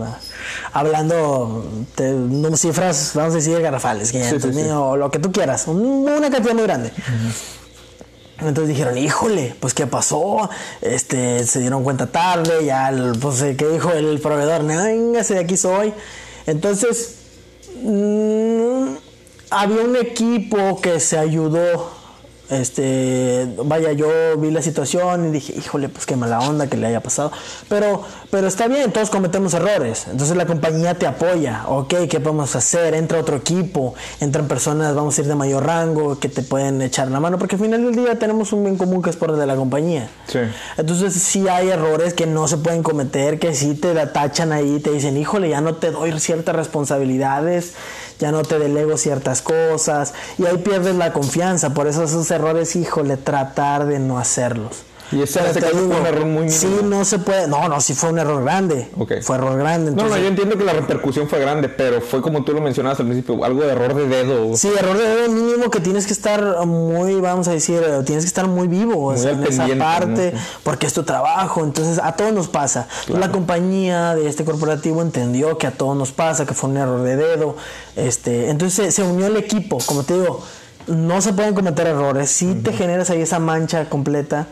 Hablando 0.73 1.63
de 1.95 2.57
cifras, 2.57 3.13
vamos 3.15 3.35
a 3.35 3.37
decir 3.37 3.61
garrafales, 3.61 4.15
o 4.75 4.97
lo 4.97 5.11
que 5.11 5.19
tú 5.19 5.31
quieras, 5.31 5.69
una 5.69 6.31
cantidad 6.31 6.55
muy 6.55 6.63
grande. 6.63 6.91
Entonces 8.39 8.69
dijeron, 8.69 8.97
híjole, 8.97 9.55
pues 9.61 9.75
qué 9.75 9.87
pasó, 9.87 10.49
este, 10.81 11.45
se 11.45 11.61
dieron 11.61 11.85
cuenta 11.85 12.07
tarde, 12.07 12.65
ya, 12.65 12.91
pues 13.21 13.43
qué 13.59 13.69
dijo 13.69 13.91
el 13.91 14.21
proveedor, 14.21 14.65
véngase 14.65 15.35
de 15.35 15.41
aquí 15.41 15.59
soy. 15.59 15.93
Entonces 16.47 17.19
Mm, 17.85 18.95
había 19.51 19.83
un 19.83 19.97
equipo 19.97 20.81
que 20.81 21.01
se 21.01 21.19
ayudó 21.19 22.02
este, 22.53 23.49
vaya, 23.65 23.93
yo 23.93 24.09
vi 24.39 24.51
la 24.51 24.63
situación 24.63 25.29
y 25.29 25.31
dije, 25.31 25.55
híjole, 25.57 25.89
pues 25.89 26.07
qué 26.07 26.17
mala 26.17 26.41
onda 26.41 26.69
que 26.69 26.77
le 26.77 26.87
haya 26.87 27.01
pasado. 27.01 27.33
Pero, 27.69 28.03
pero 28.31 28.47
está 28.47 28.69
bien, 28.69 28.93
todos 28.93 29.11
cometemos 29.11 29.55
errores. 29.55 30.07
Entonces 30.11 30.37
la 30.37 30.47
compañía 30.47 30.95
te 30.95 31.07
apoya. 31.07 31.65
Ok, 31.67 31.95
¿qué 32.11 32.21
podemos 32.21 32.55
hacer? 32.55 32.95
Entra 32.95 33.19
otro 33.19 33.37
equipo, 33.37 33.95
entran 34.21 34.49
personas, 34.49 34.95
vamos 34.95 35.17
a 35.17 35.21
ir 35.23 35.27
de 35.27 35.35
mayor 35.35 35.67
rango, 35.67 36.19
que 36.19 36.29
te 36.29 36.43
pueden 36.43 36.83
echar 36.83 37.11
la 37.11 37.21
mano, 37.21 37.39
porque 37.39 37.57
al 37.57 37.63
final 37.63 37.85
del 37.85 37.97
día 37.97 38.19
tenemos 38.19 38.53
un 38.53 38.65
bien 38.65 38.77
común 38.77 39.03
que 39.03 39.11
es 39.11 39.17
por 39.17 39.33
de 39.37 39.47
la 39.47 39.57
compañía. 39.57 40.11
Sí. 40.27 40.41
Entonces 40.77 41.15
sí 41.15 41.49
hay 41.49 41.71
errores 41.71 42.15
que 42.15 42.27
no 42.27 42.49
se 42.49 42.59
pueden 42.59 42.83
cometer, 42.83 43.39
que 43.39 43.55
sí 43.55 43.75
te 43.75 43.93
tachan 44.07 44.53
ahí, 44.53 44.81
te 44.81 44.91
dicen, 44.91 45.17
híjole, 45.17 45.49
ya 45.49 45.61
no 45.61 45.77
te 45.77 45.91
doy 45.91 46.19
ciertas 46.19 46.55
responsabilidades 46.57 47.75
ya 48.23 48.31
no 48.31 48.43
te 48.43 48.57
delego 48.61 48.97
ciertas 48.97 49.43
cosas 49.43 50.15
y 50.39 50.47
ahí 50.47 50.59
pierdes 50.59 50.95
la 50.95 51.13
confianza. 51.13 51.75
Por 51.75 51.89
eso 51.89 52.05
esos 52.05 52.31
errores, 52.31 52.77
híjole, 52.77 53.17
tratar 53.17 53.85
de 53.87 53.99
no 53.99 54.17
hacerlos. 54.17 54.85
Y 55.13 55.23
ese 55.23 55.41
fue 55.41 55.73
un 55.83 55.93
error 56.07 56.25
muy 56.27 56.49
Sí, 56.51 56.67
mínimo. 56.67 56.89
no 56.97 57.05
se 57.05 57.19
puede. 57.19 57.47
No, 57.47 57.69
no, 57.69 57.81
sí 57.81 57.95
fue 57.95 58.11
un 58.11 58.19
error 58.19 58.43
grande. 58.43 58.89
Ok. 58.99 59.13
Fue 59.23 59.37
error 59.37 59.59
grande. 59.59 59.91
No, 59.93 60.09
no, 60.09 60.17
yo 60.17 60.27
entiendo 60.27 60.57
que 60.57 60.65
la 60.65 60.73
repercusión 60.73 61.29
fue 61.29 61.39
grande, 61.39 61.69
pero 61.69 62.01
fue 62.01 62.23
como 62.23 62.45
tú 62.45 62.53
lo 62.53 62.61
mencionabas 62.61 62.99
al 63.01 63.07
principio, 63.07 63.45
algo 63.45 63.61
de 63.63 63.69
error 63.73 63.95
de 63.95 64.07
dedo. 64.09 64.57
Sí, 64.57 64.71
error 64.79 64.97
de 64.97 65.05
dedo 65.07 65.29
mínimo 65.31 65.71
que 65.71 65.81
tienes 65.81 66.07
que 66.07 66.13
estar 66.13 66.65
muy, 66.67 67.21
vamos 67.21 67.49
a 67.49 67.53
decir, 67.53 67.83
eh, 67.83 68.03
tienes 68.05 68.25
que 68.25 68.29
estar 68.29 68.47
muy 68.49 68.69
vivo 68.69 69.07
o 69.07 69.17
sea, 69.17 69.33
en 69.33 69.43
esa 69.45 69.67
parte, 69.79 70.33
¿no? 70.33 70.41
porque 70.63 70.87
es 70.87 70.93
tu 70.93 71.03
trabajo, 71.03 71.63
entonces 71.63 72.01
a 72.03 72.13
todos 72.17 72.33
nos 72.33 72.49
pasa. 72.49 72.89
La 73.09 73.31
compañía 73.31 74.15
de 74.15 74.29
este 74.29 74.45
corporativo 74.45 75.03
entendió 75.03 75.59
que 75.59 75.67
a 75.67 75.73
todos 75.73 75.97
nos 75.97 76.13
pasa, 76.13 76.47
que 76.47 76.55
fue 76.55 76.71
un 76.71 76.77
error 76.79 77.03
de 77.03 77.17
dedo, 77.17 77.57
este, 77.97 78.51
entonces 78.51 78.87
se, 78.87 78.93
se 78.93 79.03
unió 79.09 79.27
el 79.27 79.37
equipo, 79.37 79.79
como 79.85 80.03
te 80.05 80.15
digo, 80.15 80.43
no 80.87 81.21
se 81.21 81.33
pueden 81.33 81.55
cometer 81.55 81.87
errores, 81.87 82.31
si 82.31 82.55
te 82.55 82.73
generas 82.73 83.11
ahí 83.11 83.21
esa 83.23 83.39
mancha 83.39 83.89
completa. 83.89 84.47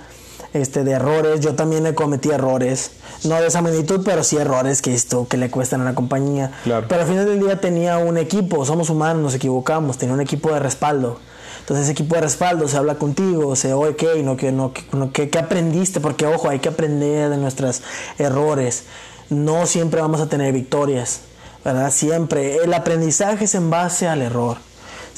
Este, 0.53 0.83
de 0.83 0.91
errores, 0.93 1.39
yo 1.41 1.55
también 1.55 1.87
he 1.87 1.95
cometido 1.95 2.35
errores, 2.35 2.91
no 3.23 3.37
de 3.37 3.47
esa 3.47 3.63
magnitud, 3.63 4.01
pero 4.05 4.25
sí 4.25 4.37
errores 4.37 4.83
que 4.83 4.93
esto 4.93 5.29
que 5.29 5.37
le 5.37 5.49
cuestan 5.49 5.81
a 5.83 5.85
la 5.85 5.95
compañía. 5.95 6.51
Claro. 6.65 6.87
Pero 6.89 7.03
al 7.03 7.07
final 7.07 7.27
del 7.27 7.39
día 7.39 7.61
tenía 7.61 7.99
un 7.99 8.19
equipo, 8.19 8.65
somos 8.67 8.91
humanos, 8.91 9.23
nos 9.23 9.35
equivocamos, 9.37 9.97
tenía 9.97 10.13
un 10.15 10.21
equipo 10.21 10.53
de 10.53 10.59
respaldo. 10.59 11.21
Entonces 11.61 11.85
ese 11.85 11.93
equipo 11.93 12.17
de 12.17 12.23
respaldo 12.23 12.67
se 12.67 12.77
habla 12.77 12.97
contigo, 12.97 13.55
se 13.55 13.73
oye 13.75 13.95
qué, 13.95 14.23
no, 14.25 14.37
que, 14.37 14.51
no, 14.51 14.73
que, 14.73 14.83
no, 14.93 15.13
que- 15.13 15.31
qué 15.31 15.39
aprendiste, 15.39 16.01
porque 16.01 16.27
ojo, 16.27 16.49
hay 16.49 16.59
que 16.59 16.69
aprender 16.71 17.31
de 17.31 17.37
nuestros 17.37 17.83
errores. 18.19 18.85
No 19.29 19.67
siempre 19.67 20.01
vamos 20.01 20.21
a 20.21 20.27
tener 20.29 20.53
victorias, 20.53 21.21
¿verdad? 21.65 21.93
Siempre. 21.93 22.57
El 22.57 22.75
aprendizaje 22.75 23.45
es 23.45 23.55
en 23.55 23.71
base 23.71 24.09
al 24.09 24.21
error. 24.23 24.57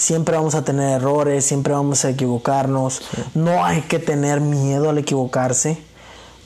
Siempre 0.03 0.35
vamos 0.37 0.57
a 0.57 0.65
tener 0.65 0.89
errores, 1.01 1.45
siempre 1.47 1.73
vamos 1.73 2.05
a 2.05 2.11
equivocarnos. 2.11 3.03
No 3.35 3.65
hay 3.65 3.83
que 3.83 4.01
tener 4.01 4.41
miedo 4.41 4.91
al 4.91 4.99
equivocarse 4.99 5.79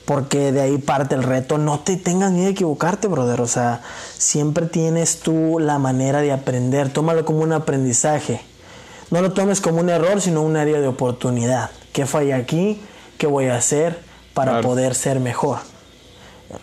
porque 0.05 0.51
de 0.51 0.61
ahí 0.61 0.77
parte 0.77 1.15
el 1.15 1.23
reto. 1.23 1.57
No 1.57 1.79
te 1.79 1.97
tengas 1.97 2.31
miedo 2.31 2.45
de 2.45 2.51
equivocarte, 2.51 3.07
brother. 3.07 3.41
O 3.41 3.47
sea, 3.47 3.81
siempre 4.15 4.67
tienes 4.67 5.21
tú 5.21 5.57
la 5.59 5.79
manera 5.79 6.21
de 6.21 6.31
aprender. 6.31 6.93
Tómalo 6.93 7.25
como 7.25 7.39
un 7.39 7.51
aprendizaje. 7.51 8.41
No 9.09 9.21
lo 9.23 9.33
tomes 9.33 9.59
como 9.59 9.79
un 9.79 9.89
error, 9.89 10.21
sino 10.21 10.43
un 10.43 10.55
área 10.55 10.79
de 10.79 10.87
oportunidad. 10.87 11.71
¿Qué 11.93 12.05
falla 12.05 12.35
aquí? 12.35 12.79
¿Qué 13.17 13.25
voy 13.25 13.45
a 13.47 13.55
hacer 13.55 13.99
para 14.35 14.51
Claro. 14.51 14.67
poder 14.67 14.93
ser 14.93 15.19
mejor? 15.19 15.57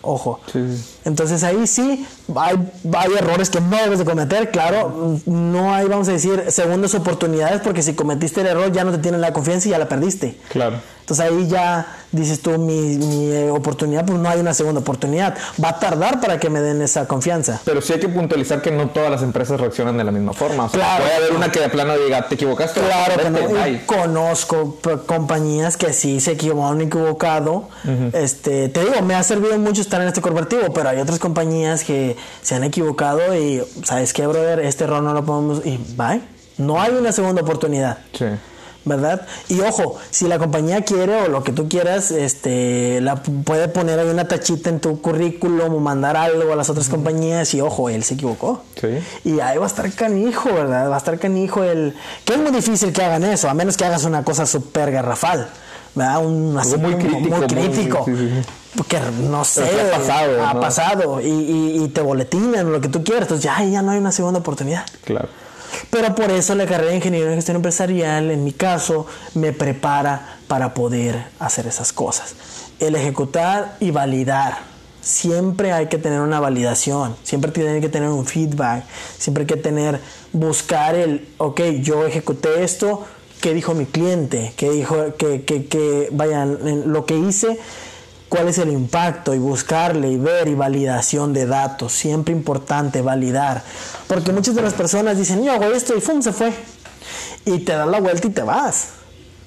Ojo. 0.01 0.39
Sí. 0.49 0.61
Entonces 1.05 1.43
ahí 1.43 1.67
sí 1.67 2.05
hay, 2.35 2.55
hay 2.93 3.11
errores 3.17 3.49
que 3.49 3.61
no 3.61 3.77
debes 3.77 3.99
de 3.99 4.05
cometer, 4.05 4.49
claro, 4.51 5.19
no 5.25 5.73
hay, 5.73 5.87
vamos 5.87 6.09
a 6.09 6.11
decir, 6.13 6.45
segundas 6.49 6.93
oportunidades 6.95 7.61
porque 7.61 7.81
si 7.83 7.93
cometiste 7.93 8.41
el 8.41 8.47
error 8.47 8.71
ya 8.71 8.83
no 8.83 8.91
te 8.91 8.97
tienen 8.97 9.21
la 9.21 9.31
confianza 9.31 9.67
y 9.67 9.71
ya 9.71 9.77
la 9.77 9.87
perdiste. 9.87 10.37
Claro. 10.49 10.77
Entonces 11.01 11.23
ahí 11.23 11.47
ya 11.47 11.85
dices 12.11 12.41
tú, 12.41 12.57
mi, 12.57 12.97
mi, 12.97 13.31
eh, 13.31 13.51
oportunidad, 13.51 14.05
pues 14.07 14.17
no 14.17 14.27
hay 14.27 14.39
una 14.39 14.55
segunda 14.55 14.81
oportunidad. 14.81 15.35
Va 15.63 15.69
a 15.69 15.79
tardar 15.79 16.19
para 16.19 16.39
que 16.39 16.49
me 16.49 16.61
den 16.61 16.81
esa 16.81 17.07
confianza. 17.07 17.61
Pero 17.63 17.79
sí 17.81 17.93
hay 17.93 17.99
que 17.99 18.09
puntualizar 18.09 18.59
que 18.63 18.71
no 18.71 18.89
todas 18.89 19.11
las 19.11 19.21
empresas 19.21 19.59
reaccionan 19.59 19.97
de 19.97 20.03
la 20.03 20.11
misma 20.11 20.33
forma. 20.33 20.63
O 20.65 20.69
sea, 20.69 20.79
Claro. 20.79 21.03
puede 21.03 21.15
haber 21.17 21.33
una 21.33 21.51
que 21.51 21.59
de 21.59 21.69
plano 21.69 21.95
diga, 21.95 22.27
te 22.27 22.33
equivocaste. 22.33 22.79
Claro 22.81 23.21
que 23.21 23.29
no. 23.29 23.39
Y 23.39 23.53
bye". 23.53 23.85
conozco 23.85 24.79
compañías 25.05 25.77
que 25.77 25.93
sí 25.93 26.19
se 26.19 26.31
equivocaron 26.31 26.81
equivocado. 26.81 27.69
este, 28.13 28.69
te 28.69 28.79
digo, 28.79 28.99
me 29.03 29.13
ha 29.13 29.21
servido 29.21 29.59
mucho 29.59 29.81
estar 29.81 30.01
en 30.01 30.07
este 30.07 30.21
corporativo, 30.21 30.73
pero 30.73 30.89
hay 30.89 30.94
otras 31.01 31.19
compañías 31.19 31.83
que 31.83 32.15
se 32.41 32.55
han 32.55 32.63
equivocado 32.63 33.35
y, 33.35 33.61
¿sabes 33.83 34.13
qué, 34.13 34.25
brother? 34.27 34.59
Este 34.59 34.83
error 34.85 35.01
no 35.03 35.13
lo 35.13 35.25
podemos... 35.25 35.65
Y 35.65 35.77
bye. 35.97 36.21
No 36.57 36.81
hay 36.81 36.93
una 36.93 37.11
segunda 37.11 37.41
oportunidad. 37.41 37.97
Sí. 38.13 38.25
¿verdad? 38.87 39.25
Y 39.49 39.61
ojo, 39.61 39.97
si 40.11 40.27
la 40.27 40.37
compañía 40.37 40.83
quiere 40.83 41.23
o 41.23 41.27
lo 41.27 41.43
que 41.43 41.51
tú 41.51 41.67
quieras, 41.67 42.11
este, 42.11 43.01
la 43.01 43.15
puede 43.15 43.67
poner 43.67 43.97
ahí 43.97 44.07
una 44.07 44.27
tachita 44.27 44.69
en 44.69 44.79
tu 44.79 45.01
currículum 45.01 45.73
o 45.73 45.79
mandar 45.79 46.15
algo 46.15 46.53
a 46.53 46.55
las 46.55 46.69
otras 46.69 46.87
compañías 46.87 47.51
y 47.55 47.61
ojo, 47.61 47.89
él 47.89 48.03
se 48.03 48.13
equivocó. 48.13 48.61
Sí. 48.79 48.89
Y 49.23 49.39
ahí 49.39 49.57
va 49.57 49.63
a 49.63 49.67
estar 49.67 49.91
canijo, 49.91 50.53
¿verdad? 50.53 50.87
Va 50.91 50.93
a 50.93 50.97
estar 50.99 51.17
canijo 51.17 51.63
el... 51.63 51.95
Que 52.25 52.33
es 52.33 52.39
muy 52.39 52.51
difícil 52.51 52.93
que 52.93 53.01
hagan 53.03 53.23
eso, 53.23 53.49
a 53.49 53.55
menos 53.55 53.75
que 53.75 53.85
hagas 53.85 54.03
una 54.03 54.23
cosa 54.23 54.45
súper 54.45 54.91
garrafal, 54.91 55.49
¿verdad? 55.95 56.23
Un, 56.23 56.55
así 56.59 56.77
muy 56.77 56.93
crítico, 56.93 57.37
muy- 57.37 57.47
crítico. 57.47 58.03
sí, 58.05 58.15
sí, 58.15 58.29
sí. 58.29 58.49
Porque 58.77 58.99
no 59.29 59.43
sé, 59.45 59.63
ha 59.63 59.97
pasado, 59.97 60.45
ha 60.45 60.53
¿no? 60.53 60.59
pasado 60.59 61.21
y, 61.21 61.27
y- 61.27 61.83
y 61.83 61.87
te 61.89 62.01
boletinan 62.01 62.71
lo 62.71 62.81
que 62.81 62.89
tú 62.89 63.03
quieras, 63.03 63.23
entonces 63.23 63.45
ya, 63.45 63.63
ya 63.63 63.81
no 63.81 63.91
hay 63.91 63.99
una 63.99 64.11
segunda 64.11 64.39
oportunidad. 64.39 64.85
Claro. 65.03 65.29
Pero 65.89 66.13
por 66.15 66.29
eso 66.31 66.55
la 66.55 66.65
carrera 66.65 66.91
de 66.91 66.97
ingeniería 66.97 67.29
en 67.29 67.35
gestión 67.35 67.55
empresarial, 67.57 68.31
en 68.31 68.43
mi 68.43 68.51
caso, 68.53 69.05
me 69.33 69.51
prepara 69.53 70.37
para 70.47 70.73
poder 70.73 71.25
hacer 71.39 71.67
esas 71.67 71.91
cosas. 71.93 72.35
El 72.79 72.95
ejecutar 72.95 73.75
y 73.79 73.91
validar. 73.91 74.57
Siempre 75.01 75.71
hay 75.71 75.85
que 75.87 75.97
tener 75.99 76.19
una 76.21 76.39
validación, 76.39 77.15
siempre 77.23 77.51
tiene 77.51 77.79
que 77.79 77.89
tener 77.89 78.09
un 78.09 78.25
feedback, 78.25 78.85
siempre 79.19 79.41
hay 79.43 79.47
que 79.47 79.55
tener, 79.57 79.99
buscar 80.33 80.95
el, 80.95 81.27
ok, 81.37 81.61
yo 81.81 82.07
ejecuté 82.07 82.63
esto, 82.63 83.03
¿qué 83.39 83.53
dijo 83.53 83.75
mi 83.75 83.85
cliente? 83.85 84.53
¿Qué 84.57 84.71
dijo, 84.71 85.15
que, 85.15 85.43
que, 85.43 85.67
que 85.67 86.09
vayan, 86.11 86.91
lo 86.91 87.05
que 87.05 87.15
hice, 87.19 87.59
cuál 88.35 88.49
es 88.49 88.57
el 88.57 88.69
impacto 88.69 89.33
y 89.33 89.39
buscarle 89.39 90.11
y 90.11 90.17
ver 90.17 90.49
y 90.49 90.55
validación 90.55 91.31
de 91.31 91.45
datos. 91.45 91.93
Siempre 91.93 92.33
importante 92.33 93.01
validar. 93.01 93.63
Porque 94.07 94.33
muchas 94.33 94.55
de 94.55 94.61
las 94.61 94.73
personas 94.73 95.17
dicen, 95.17 95.41
yo 95.41 95.53
hago 95.53 95.71
esto 95.71 95.95
y 95.95 96.01
¡fum! 96.01 96.21
se 96.21 96.33
fue. 96.33 96.51
Y 97.45 97.59
te 97.59 97.71
das 97.71 97.87
la 97.87 98.01
vuelta 98.01 98.27
y 98.27 98.31
te 98.31 98.41
vas. 98.41 98.89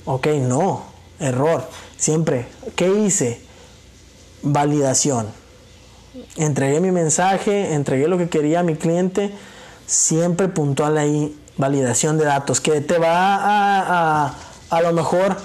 Ok, 0.07 0.29
no. 0.29 0.85
Error. 1.21 1.69
Siempre. 1.99 2.47
¿Qué 2.77 2.89
hice? 2.89 3.43
Validación. 4.41 5.27
Entregué 6.37 6.81
mi 6.81 6.91
mensaje, 6.91 7.75
entregué 7.75 8.09
lo 8.09 8.17
que 8.17 8.31
quería 8.31 8.61
a 8.61 8.63
mi 8.63 8.75
cliente. 8.75 9.35
Siempre 9.87 10.49
puntual 10.49 10.97
ahí. 10.97 11.39
Validación 11.59 12.17
de 12.17 12.25
datos. 12.25 12.63
Que 12.63 12.81
te 12.81 12.97
va 12.97 13.35
a, 13.35 14.35
a, 14.71 14.81
lo 14.81 14.93
mejor 14.95 15.37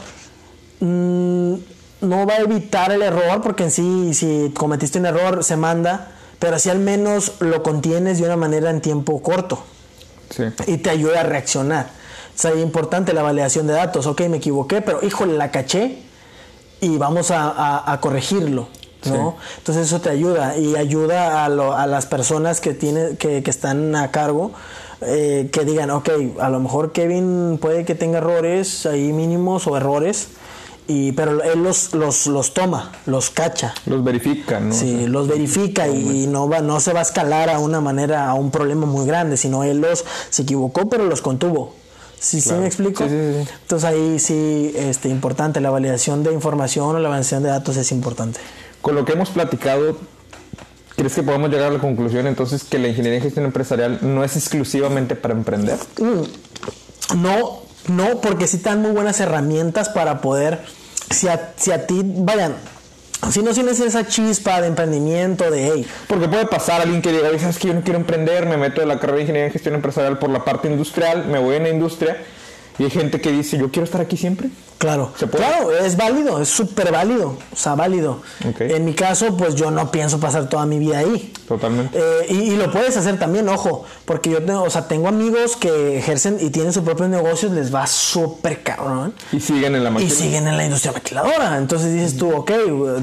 mm, 0.80 1.56
no 2.04 2.26
va 2.28 2.36
a 2.36 2.38
evitar 2.42 2.92
el 2.92 3.02
error, 3.02 3.42
porque 3.42 3.64
en 3.64 3.72
sí, 3.72 4.14
si 4.14 4.52
cometiste 4.56 5.00
un 5.00 5.06
error, 5.08 5.44
se 5.44 5.58
manda, 5.58 6.12
pero 6.40 6.60
si 6.60 6.70
al 6.70 6.80
menos 6.80 7.34
lo 7.40 7.64
contienes 7.64 8.20
de 8.20 8.26
una 8.26 8.38
manera 8.38 8.70
en 8.70 8.82
tiempo 8.82 9.22
corto 9.22 9.64
Sí. 10.30 10.44
y 10.68 10.78
te 10.78 10.90
ayuda 10.90 11.22
a 11.22 11.24
reaccionar. 11.24 11.88
O 12.36 12.40
sea, 12.40 12.52
es 12.52 12.58
importante 12.58 13.14
la 13.14 13.22
validación 13.24 13.68
de 13.68 13.74
datos. 13.74 14.06
Ok, 14.08 14.22
me 14.22 14.38
equivoqué, 14.38 14.82
pero 14.82 15.00
híjole, 15.06 15.34
la 15.38 15.52
caché 15.52 16.00
y 16.82 16.98
vamos 16.98 17.32
a, 17.32 17.50
a- 17.50 17.92
a 17.94 18.02
corregirlo. 18.02 18.68
¿no? 19.06 19.36
Entonces 19.58 19.88
eso 19.88 20.00
te 20.00 20.10
ayuda 20.10 20.56
y 20.58 20.78
ayuda 20.78 21.44
a, 21.44 21.50
lo- 21.50 21.76
a 21.76 21.86
las 21.88 22.06
personas 22.06 22.62
que, 22.62 22.74
tiene, 22.74 23.18
que, 23.18 23.44
que 23.44 23.50
están 23.50 23.96
a 23.98 24.12
cargo 24.12 24.52
eh, 25.02 25.50
que 25.52 25.66
digan, 25.66 25.92
ok, 25.92 26.10
a 26.40 26.50
lo 26.50 26.62
mejor 26.62 26.94
Kevin 26.94 27.58
puede 27.62 27.84
que 27.84 27.96
tenga 27.96 28.20
errores 28.20 28.86
ahí 28.86 29.12
mínimos 29.12 29.68
o 29.68 29.76
errores, 29.76 30.30
y, 30.88 31.12
pero 31.14 31.42
él 31.44 31.64
los, 31.64 31.94
los, 31.94 32.28
los 32.28 32.54
toma, 32.54 32.92
los 33.06 33.30
cacha. 33.30 33.74
Los 33.86 34.04
verifican, 34.04 34.70
¿no? 34.70 34.76
Sí, 34.76 35.08
los 35.08 35.28
verifica 35.28 35.88
y 35.88 36.28
no 36.28 36.50
va, 36.50 36.62
no 36.62 36.80
se 36.80 36.94
va 36.94 37.00
a 37.00 37.04
escalar 37.04 37.50
a 37.50 37.60
una 37.60 37.82
manera, 37.82 38.30
a 38.30 38.34
un 38.34 38.52
problema 38.52 38.86
muy 38.86 39.06
grande, 39.06 39.38
sino 39.38 39.64
él 39.64 39.80
los 39.80 40.04
se 40.30 40.42
equivocó, 40.44 40.90
pero 40.90 41.06
los 41.06 41.22
contuvo. 41.22 41.74
¿Sí, 42.20 42.40
sí 42.40 42.54
me 42.54 42.68
explico? 42.68 43.04
Sí, 43.04 43.10
sí, 43.10 43.44
sí. 43.44 43.50
Entonces 43.62 43.90
ahí 43.90 44.20
sí, 44.20 44.74
este, 44.78 45.10
importante, 45.10 45.60
la 45.60 45.70
validación 45.70 46.24
de 46.24 46.32
información 46.32 46.96
o 46.96 47.00
la 47.00 47.10
validación 47.10 47.44
de 47.44 47.50
datos 47.50 47.76
es 47.76 47.92
importante. 47.92 48.40
Con 48.82 48.96
lo 48.96 49.04
que 49.04 49.14
hemos 49.14 49.30
platicado, 49.30 49.98
¿crees 50.96 51.16
que 51.16 51.24
podemos 51.24 51.50
llegar 51.50 51.68
a 51.68 51.74
la 51.74 51.80
conclusión 51.80 52.28
entonces 52.28 52.64
que 52.64 52.80
la 52.80 52.88
ingeniería 52.88 53.18
en 53.18 53.24
gestión 53.24 53.46
empresarial 53.46 54.00
no 54.02 54.24
es 54.24 54.38
exclusivamente 54.38 55.16
para 55.16 55.34
emprender? 55.34 55.78
No, 57.16 57.62
no, 57.88 58.22
porque 58.22 58.48
sí 58.48 58.58
te 58.58 58.70
dan 58.70 58.82
muy 58.82 58.92
buenas 58.92 59.20
herramientas 59.20 59.90
para 59.90 60.22
poder, 60.22 60.60
si 61.10 61.28
a, 61.28 61.54
si 61.58 61.72
a 61.72 61.86
ti, 61.86 62.02
vayan, 62.04 62.56
si 63.32 63.42
no 63.42 63.52
tienes 63.54 63.80
esa 63.80 64.08
chispa 64.08 64.62
de 64.62 64.68
emprendimiento, 64.68 65.50
de, 65.50 65.72
hey, 65.74 65.88
Porque 66.08 66.28
puede 66.28 66.46
pasar 66.46 66.82
alguien 66.82 67.02
que 67.02 67.12
diga, 67.12 67.28
¿sabes 67.40 67.58
que 67.58 67.70
yo 67.70 67.74
no 67.74 67.82
quiero 67.82 68.00
emprender? 68.00 68.46
Me 68.46 68.58
meto 68.58 68.82
en 68.82 68.88
la 68.90 69.00
carrera 69.00 69.18
de 69.18 69.22
ingeniería 69.24 69.48
en 69.48 69.54
gestión 69.54 69.76
empresarial 69.76 70.20
por 70.20 70.30
la 70.30 70.44
parte 70.44 70.68
industrial, 70.68 71.26
me 71.26 71.40
voy 71.40 71.56
en 71.56 71.64
la 71.64 71.70
industria. 71.70 72.18
Y 72.80 72.84
hay 72.84 72.90
gente 72.90 73.22
que 73.22 73.32
dice, 73.32 73.58
yo 73.58 73.72
quiero 73.72 73.86
estar 73.86 74.02
aquí 74.02 74.18
siempre. 74.18 74.50
Claro, 74.84 75.14
¿Se 75.18 75.28
puede? 75.28 75.46
claro, 75.46 75.72
es 75.72 75.96
válido, 75.96 76.42
es 76.42 76.50
súper 76.50 76.92
válido, 76.92 77.38
o 77.54 77.56
sea, 77.56 77.74
válido. 77.76 78.22
En 78.60 78.84
mi 78.84 78.94
caso, 78.94 79.38
pues 79.38 79.56
yo 79.56 79.72
no 79.72 79.90
pienso 79.92 80.20
pasar 80.20 80.50
toda 80.50 80.66
mi 80.66 80.78
vida 80.78 80.98
ahí. 80.98 81.32
Totalmente. 81.48 81.98
Eh, 81.98 82.26
y, 82.30 82.34
y 82.52 82.56
lo 82.58 82.70
puedes 82.70 82.98
hacer 82.98 83.18
también, 83.18 83.48
ojo, 83.48 83.86
porque 84.04 84.30
yo 84.30 84.44
tengo, 84.44 84.62
o 84.64 84.70
sea, 84.70 84.90
tengo 84.90 85.08
amigos 85.08 85.56
que 85.56 85.98
ejercen 85.98 86.38
y 86.42 86.50
tienen 86.50 86.74
sus 86.74 86.84
propios 86.84 87.08
negocios, 87.08 87.54
les 87.54 87.74
va 87.74 87.88
súper 87.88 88.62
cabrón. 88.62 89.14
Y 89.32 89.40
siguen 89.40 89.76
en 89.76 89.84
la 89.86 89.90
Y 89.90 89.94
máquina. 89.94 90.12
siguen 90.12 90.48
en 90.48 90.58
la 90.58 90.66
industria 90.66 90.92
maquiladora. 90.92 91.58
Entonces 91.58 91.94
dices 91.94 92.18
tú, 92.18 92.36
ok, 92.36 92.52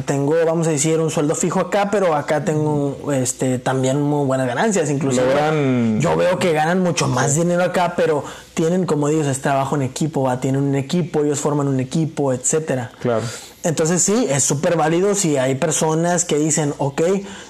tengo, 0.05 0.35
vamos 0.45 0.67
a 0.67 0.71
decir, 0.73 1.01
un 1.01 1.11
sueldo 1.11 1.35
fijo 1.35 1.61
acá, 1.61 1.89
pero 1.91 2.15
acá 2.15 2.45
tengo 2.45 3.11
este, 3.11 3.59
también 3.59 4.03
muy 4.03 4.27
buenas 4.27 4.47
ganancias. 4.47 4.91
Incluso 4.91 5.23
Logran- 5.23 5.99
yo 5.99 6.15
veo 6.15 6.39
que 6.39 6.53
ganan 6.53 6.83
mucho 6.83 7.09
más 7.09 7.37
dinero 7.37 7.65
acá, 7.65 7.95
pero 7.97 8.23
tienen, 8.55 8.87
como 8.87 9.09
dices, 9.09 9.27
es 9.27 9.41
trabajo 9.41 9.77
en 9.77 9.83
equipo, 9.83 10.23
¿va? 10.23 10.41
tienen 10.41 10.63
un 10.63 10.75
equipo, 10.75 11.23
ellos 11.25 11.41
forman 11.41 11.69
un 11.69 11.81
equipo, 11.81 12.33
etcétera. 12.33 12.91
Claro. 13.01 13.25
Entonces 13.63 14.03
sí, 14.03 14.27
es 14.29 14.43
súper 14.43 14.77
válido 14.77 15.15
si 15.15 15.37
hay 15.37 15.55
personas 15.55 16.25
que 16.25 16.39
dicen, 16.39 16.75
ok, 16.79 17.03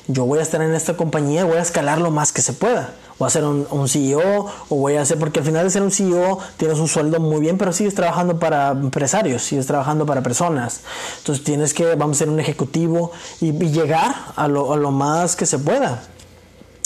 yo 0.09 0.25
voy 0.25 0.41
a 0.41 0.43
estar 0.43 0.61
en 0.61 0.75
esta 0.75 0.97
compañía, 0.97 1.45
voy 1.45 1.57
a 1.57 1.63
escalar 1.63 2.01
lo 2.01 2.11
más 2.11 2.33
que 2.33 2.43
se 2.43 2.53
pueda. 2.53 2.95
Voy 3.19 3.27
a 3.27 3.31
ser 3.31 3.45
un, 3.45 3.67
un 3.71 3.87
CEO 3.87 4.47
o 4.71 4.77
voy 4.77 4.97
a 4.97 5.03
hacer, 5.03 5.19
porque 5.19 5.41
al 5.41 5.45
final 5.45 5.65
de 5.65 5.71
ser 5.71 5.83
un 5.83 5.91
CEO 5.91 6.39
tienes 6.57 6.79
un 6.79 6.89
sueldo 6.89 7.21
muy 7.21 7.41
bien, 7.41 7.59
pero 7.59 7.73
sigues 7.73 7.95
trabajando 7.95 8.39
para 8.39 8.71
empresarios, 8.71 9.43
sigues 9.43 9.67
trabajando 9.67 10.07
para 10.07 10.23
personas. 10.23 10.81
Entonces 11.19 11.45
tienes 11.45 11.75
que, 11.75 11.95
vamos 11.97 12.17
a 12.17 12.21
ser 12.21 12.31
un 12.31 12.41
ejecutivo 12.41 13.13
y, 13.41 13.49
y 13.49 13.71
llegar 13.71 14.15
a 14.37 14.49
lo, 14.49 14.73
a 14.73 14.77
lo 14.77 14.91
más 14.91 15.37
que 15.37 15.45
se 15.45 15.59
pueda. 15.59 16.03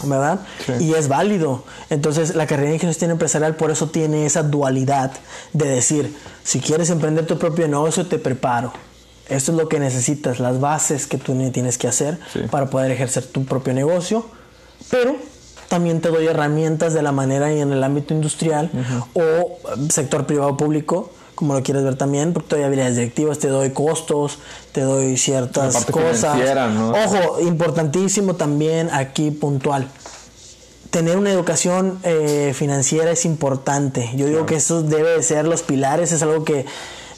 ¿Verdad? 0.09 0.41
Sí. 0.67 0.73
Y 0.87 0.95
es 0.95 1.09
válido. 1.09 1.65
Entonces, 1.91 2.35
la 2.35 2.47
carrera 2.47 2.71
de 2.73 2.79
gestión 2.79 3.11
empresarial 3.11 3.57
por 3.57 3.71
eso 3.71 3.89
tiene 3.91 4.27
esa 4.27 4.43
dualidad 4.43 5.13
de 5.53 5.67
decir, 5.69 6.17
si 6.43 6.61
quieres 6.61 6.91
emprender 6.91 7.27
tu 7.27 7.39
propio 7.39 7.69
negocio, 7.69 8.07
te 8.07 8.19
preparo. 8.19 8.73
Esto 9.29 9.53
es 9.53 9.59
lo 9.59 9.69
que 9.69 9.81
necesitas, 9.81 10.39
las 10.41 10.61
bases 10.61 11.07
que 11.07 11.17
tú 11.17 11.35
tienes 11.51 11.79
que 11.79 11.89
hacer 11.89 12.19
Sí. 12.33 12.41
para 12.51 12.67
poder 12.67 12.91
ejercer 12.91 13.25
tu 13.25 13.45
propio 13.47 13.73
negocio, 13.73 14.27
pero 14.91 15.17
también 15.69 16.01
te 16.03 16.11
doy 16.11 16.27
herramientas 16.27 16.93
de 16.93 17.01
la 17.03 17.11
manera 17.11 17.53
y 17.53 17.61
en 17.61 17.73
el 17.73 17.83
ámbito 17.83 18.13
industrial 18.13 18.71
o 19.15 19.21
eh, 19.21 19.57
sector 19.91 20.27
privado 20.27 20.57
público, 20.59 21.11
como 21.35 21.55
lo 21.55 21.63
quieres 21.63 21.83
ver 21.85 21.97
también, 21.97 22.33
porque 22.33 22.51
te 22.51 22.57
doy 22.57 22.65
habilidades 22.65 22.97
directivas, 22.97 23.39
te 23.39 23.49
doy 23.49 23.71
costos, 23.71 24.39
te 24.73 24.81
doy 24.83 25.17
ciertas 25.17 25.85
cosas. 25.87 26.37
Ojo, 27.07 27.41
importantísimo 27.41 28.35
también 28.37 28.89
aquí 28.93 29.31
puntual. 29.31 29.89
Tener 30.91 31.17
una 31.17 31.31
educación 31.33 31.99
eh, 32.05 32.53
financiera 32.55 33.11
es 33.11 33.25
importante. 33.25 34.11
Yo 34.15 34.27
digo 34.27 34.47
que 34.47 34.55
eso 34.57 34.83
debe 34.83 35.11
de 35.17 35.23
ser 35.25 35.45
los 35.45 35.63
pilares, 35.63 36.13
es 36.13 36.23
algo 36.23 36.45
que 36.45 36.67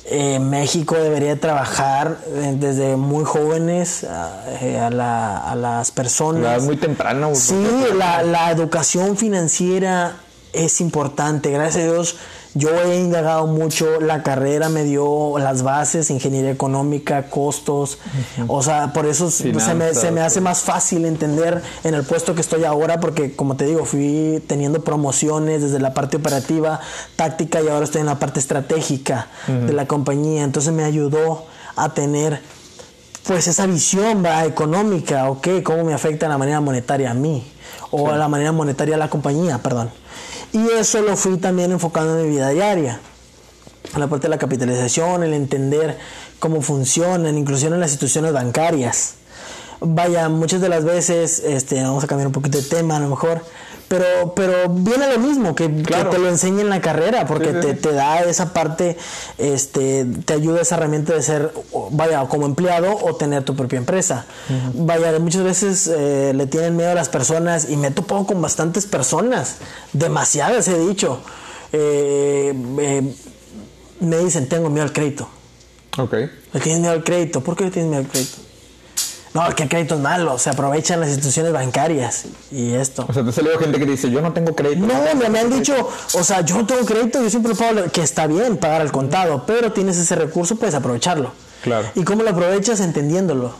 eh, 0.08 0.38
México 0.38 0.94
debería 0.94 1.38
trabajar 1.40 2.18
eh, 2.28 2.54
desde 2.58 2.96
muy 2.96 3.24
jóvenes 3.24 4.04
a, 4.04 4.44
eh, 4.62 4.78
a 4.78 4.88
la- 4.88 5.36
a 5.38 5.54
las 5.56 5.88
La 5.90 5.94
personas. 5.94 6.62
muy 6.62 6.76
temprana. 6.76 7.26
güey, 7.26 7.36
Sí, 7.38 7.66
la, 7.98 8.22
la 8.22 8.50
educación 8.52 9.16
financiera 9.16 10.16
es 10.54 10.80
importante. 10.80 11.50
Gracias 11.50 11.84
a 11.88 11.92
Dios, 11.92 12.16
yo 12.56 12.70
he 12.70 12.98
indagado 12.98 13.46
mucho. 13.46 14.00
La 14.00 14.22
carrera 14.22 14.68
me 14.68 14.82
dio 14.84 15.38
las 15.38 15.62
bases, 15.62 16.10
ingeniería 16.10 16.50
económica, 16.50 17.28
costos. 17.28 17.98
O 18.48 18.62
sea, 18.62 18.92
por 18.92 19.06
eso 19.06 19.30
se 19.30 19.52
me, 19.52 19.94
se 19.94 20.10
me 20.10 20.20
hace 20.22 20.36
sí. 20.36 20.40
más 20.40 20.60
fácil 20.60 21.04
entender 21.04 21.62
en 21.84 21.94
el 21.94 22.02
puesto 22.04 22.34
que 22.34 22.40
estoy 22.40 22.64
ahora, 22.64 22.98
porque 22.98 23.36
como 23.36 23.56
te 23.56 23.66
digo, 23.66 23.84
fui 23.84 24.42
teniendo 24.46 24.82
promociones 24.82 25.62
desde 25.62 25.78
la 25.78 25.92
parte 25.92 26.16
operativa, 26.16 26.80
táctica 27.16 27.60
y 27.60 27.68
ahora 27.68 27.84
estoy 27.84 28.00
en 28.00 28.06
la 28.06 28.18
parte 28.18 28.40
estratégica 28.40 29.28
de 29.46 29.72
la 29.72 29.86
compañía. 29.86 30.42
Entonces 30.42 30.72
me 30.72 30.84
ayudó 30.84 31.44
a 31.76 31.92
tener 31.92 32.40
pues 33.26 33.48
esa 33.48 33.66
visión 33.66 34.24
¿va? 34.24 34.44
económica, 34.44 35.28
ok, 35.28 35.48
cómo 35.62 35.84
me 35.84 35.92
afecta 35.92 36.28
la 36.28 36.38
manera 36.38 36.60
monetaria 36.60 37.10
a 37.10 37.14
mí 37.14 37.44
o 37.90 38.10
a 38.10 38.16
la 38.16 38.28
manera 38.28 38.52
monetaria 38.52 38.94
a 38.94 38.98
la 38.98 39.10
compañía, 39.10 39.58
perdón. 39.58 39.90
Y 40.56 40.70
eso 40.70 41.02
lo 41.02 41.18
fui 41.18 41.36
también 41.36 41.70
enfocando 41.70 42.18
en 42.18 42.24
mi 42.24 42.30
vida 42.30 42.48
diaria. 42.48 42.98
La 43.94 44.06
parte 44.06 44.22
de 44.22 44.30
la 44.30 44.38
capitalización, 44.38 45.22
el 45.22 45.34
entender 45.34 45.98
cómo 46.38 46.62
funcionan, 46.62 47.36
inclusive 47.36 47.74
en 47.74 47.80
las 47.80 47.90
instituciones 47.90 48.32
bancarias. 48.32 49.16
Vaya, 49.80 50.30
muchas 50.30 50.62
de 50.62 50.70
las 50.70 50.82
veces, 50.82 51.40
este, 51.40 51.82
vamos 51.82 52.04
a 52.04 52.06
cambiar 52.06 52.28
un 52.28 52.32
poquito 52.32 52.56
de 52.56 52.64
tema 52.64 52.96
a 52.96 53.00
lo 53.00 53.10
mejor, 53.10 53.44
pero, 53.88 54.34
pero 54.34 54.68
viene 54.68 55.12
lo 55.12 55.18
mismo, 55.18 55.54
que, 55.54 55.68
te 55.68 56.18
lo 56.18 56.28
enseña 56.28 56.62
en 56.62 56.70
la 56.70 56.80
carrera, 56.80 57.26
porque 57.26 57.46
Sí, 57.46 57.54
sí, 57.54 57.60
te, 57.60 57.74
te 57.74 57.92
da 57.92 58.20
esa 58.20 58.52
parte, 58.52 58.96
este, 59.38 60.04
te 60.24 60.34
ayuda 60.34 60.62
esa 60.62 60.76
herramienta 60.76 61.14
de 61.14 61.22
ser, 61.22 61.52
vaya, 61.90 62.22
o 62.22 62.28
como 62.28 62.46
empleado 62.46 62.96
o 62.96 63.14
tener 63.14 63.44
tu 63.44 63.54
propia 63.54 63.78
empresa. 63.78 64.26
Vaya, 64.74 65.16
muchas 65.20 65.44
veces 65.44 65.90
eh, 65.94 66.32
le 66.34 66.46
tienen 66.46 66.76
miedo 66.76 66.90
a 66.90 66.94
las 66.94 67.08
personas 67.08 67.70
y 67.70 67.76
me 67.76 67.88
he 67.88 67.90
topado 67.92 68.26
con 68.26 68.42
bastantes 68.42 68.86
personas, 68.86 69.58
demasiadas 69.92 70.66
he 70.68 70.78
dicho. 70.78 71.20
Eh, 71.72 72.54
eh, 72.78 73.14
me 74.00 74.18
dicen, 74.18 74.48
tengo 74.48 74.68
miedo 74.68 74.84
al 74.84 74.92
crédito. 74.92 75.28
Ok. 75.98 76.12
¿Le 76.52 76.60
tienes 76.60 76.80
miedo 76.80 76.92
al 76.92 77.04
crédito? 77.04 77.42
¿Por 77.42 77.56
qué 77.56 77.64
le 77.64 77.70
tienes 77.70 77.88
miedo 77.88 78.02
al 78.02 78.10
crédito? 78.10 78.45
No, 79.34 79.54
que 79.54 79.64
el 79.64 79.68
crédito 79.68 79.96
es 79.96 80.00
malo, 80.00 80.38
se 80.38 80.50
aprovechan 80.50 81.00
las 81.00 81.10
instituciones 81.10 81.52
bancarias 81.52 82.24
y 82.50 82.72
esto. 82.72 83.04
O 83.08 83.12
sea, 83.12 83.22
te 83.22 83.30
ha 83.30 83.32
salido 83.32 83.58
gente 83.58 83.78
que 83.78 83.84
dice, 83.84 84.10
yo 84.10 84.22
no 84.22 84.32
tengo 84.32 84.54
crédito. 84.54 84.86
No, 84.86 85.14
me, 85.14 85.28
me 85.28 85.40
han 85.40 85.50
dicho, 85.50 85.74
o 86.14 86.24
sea, 86.24 86.40
yo 86.40 86.56
no 86.56 86.66
tengo 86.66 86.86
crédito, 86.86 87.22
yo 87.22 87.28
siempre 87.28 87.54
pago, 87.54 87.82
que 87.92 88.02
está 88.02 88.26
bien 88.26 88.56
pagar 88.56 88.80
al 88.80 88.92
contado, 88.92 89.44
pero 89.46 89.72
tienes 89.72 89.98
ese 89.98 90.14
recurso, 90.14 90.56
puedes 90.56 90.74
aprovecharlo. 90.74 91.32
Claro. 91.62 91.88
¿Y 91.94 92.04
cómo 92.04 92.22
lo 92.22 92.30
aprovechas? 92.30 92.80
Entendiéndolo. 92.80 93.52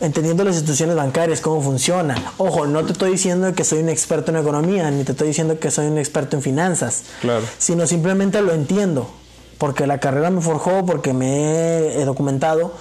Entendiendo 0.00 0.44
las 0.44 0.56
instituciones 0.56 0.96
bancarias, 0.96 1.40
cómo 1.40 1.62
funciona. 1.62 2.16
Ojo, 2.36 2.66
no 2.66 2.84
te 2.84 2.92
estoy 2.92 3.12
diciendo 3.12 3.54
que 3.54 3.64
soy 3.64 3.78
un 3.78 3.88
experto 3.88 4.30
en 4.30 4.38
economía, 4.38 4.90
ni 4.90 5.04
te 5.04 5.12
estoy 5.12 5.28
diciendo 5.28 5.58
que 5.58 5.70
soy 5.70 5.86
un 5.86 5.98
experto 5.98 6.36
en 6.36 6.42
finanzas. 6.42 7.04
Claro. 7.20 7.44
Sino 7.58 7.86
simplemente 7.86 8.42
lo 8.42 8.52
entiendo. 8.52 9.10
Porque 9.56 9.86
la 9.86 9.98
carrera 9.98 10.30
me 10.30 10.42
forjó, 10.42 10.84
porque 10.84 11.14
me 11.14 11.94
he 11.98 12.04
documentado. 12.04 12.74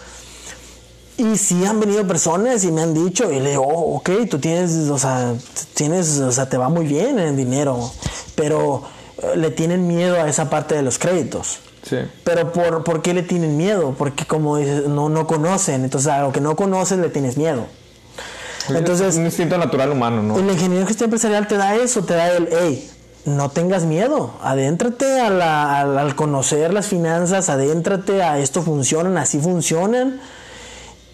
Y 1.18 1.38
sí 1.38 1.64
han 1.66 1.80
venido 1.80 2.06
personas 2.06 2.64
y 2.66 2.72
me 2.72 2.82
han 2.82 2.94
dicho, 2.94 3.32
y 3.32 3.40
le 3.40 3.52
digo, 3.52 3.64
oh, 3.66 3.96
ok, 3.98 4.10
tú 4.30 4.38
tienes, 4.40 4.74
o 4.90 4.98
sea, 5.00 5.34
tienes, 5.74 6.20
o 6.20 6.32
sea, 6.32 6.50
te 6.50 6.58
va 6.58 6.68
muy 6.70 6.86
bien 6.86 7.20
en 7.20 7.28
el 7.30 7.38
dinero, 7.38 7.90
pero 8.36 8.84
eh, 9.22 9.38
le 9.38 9.50
tienen 9.52 9.88
miedo 9.88 10.16
a 10.22 10.28
esa 10.28 10.50
parte 10.50 10.76
de 10.76 10.82
los 10.82 11.00
créditos. 11.00 11.60
Sí. 11.90 11.98
Pero 12.26 12.52
por, 12.52 12.84
¿por 12.84 13.02
qué 13.02 13.14
le 13.14 13.24
tienen 13.24 13.56
miedo? 13.56 13.96
Porque 13.98 14.26
como 14.26 14.58
dices, 14.58 14.88
no, 14.88 15.08
no 15.08 15.26
conocen, 15.26 15.84
entonces 15.86 16.12
a 16.12 16.22
lo 16.22 16.34
que 16.34 16.42
no 16.42 16.56
conoces 16.58 16.98
le 17.00 17.10
tienes 17.10 17.38
miedo. 17.38 17.66
Entonces, 18.70 19.10
es 19.10 19.16
un 19.18 19.26
instinto 19.26 19.58
natural 19.60 19.92
humano, 19.92 20.24
¿no? 20.24 20.40
el 20.40 20.50
ingeniero 20.50 20.88
gestión 20.88 21.08
empresarial 21.08 21.48
te 21.48 21.56
da 21.56 21.76
eso, 21.76 22.04
te 22.04 22.16
da 22.16 22.30
el, 22.32 22.50
hey, 22.52 22.90
no 23.26 23.50
tengas 23.52 23.84
miedo, 23.84 24.32
adéntrate 24.42 25.20
a 25.22 25.30
la- 25.30 25.80
al, 25.82 25.98
al 26.00 26.16
conocer 26.16 26.74
las 26.74 26.88
finanzas, 26.88 27.48
adéntrate 27.50 28.24
a 28.24 28.40
esto 28.40 28.64
funcionan, 28.64 29.18
así 29.18 29.40
funcionan. 29.40 30.20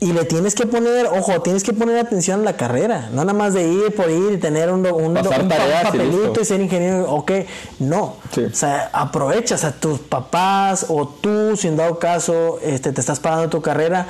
Y 0.04 0.14
le 0.14 0.26
tienes 0.26 0.56
que 0.56 0.66
poner, 0.66 1.06
ojo, 1.06 1.44
tienes 1.44 1.62
que 1.64 1.74
poner 1.74 2.00
atención 2.00 2.42
a 2.42 2.44
la 2.44 2.58
carrera, 2.58 3.10
no 3.14 3.24
nada 3.24 3.38
más 3.38 3.54
de 3.54 3.68
ir 3.68 3.96
por 3.96 4.10
ir 4.10 4.32
y 4.34 4.38
tener 4.40 4.72
un, 4.72 4.84
un- 4.88 5.14
Pasar 5.14 5.44
un 5.44 5.48
pa- 5.48 5.58
tareas 5.58 5.82
y 5.84 5.86
papelito 5.86 6.42
y 6.42 6.46
ser 6.46 6.60
ingeniero, 6.60 7.08
ok, 7.12 7.32
no. 7.78 8.16
Sí. 8.34 8.42
O 8.46 8.56
sea, 8.56 8.90
aprovechas 8.94 9.64
a 9.64 9.74
tus 9.74 10.00
papás 10.00 10.88
o 10.90 11.08
tú, 11.08 11.56
si 11.56 11.68
en 11.68 11.78
dado 11.78 12.00
caso 12.00 12.58
este, 12.64 12.92
te 12.92 13.00
estás 13.00 13.20
pagando 13.20 13.48
tu 13.50 13.62
carrera, 13.62 14.08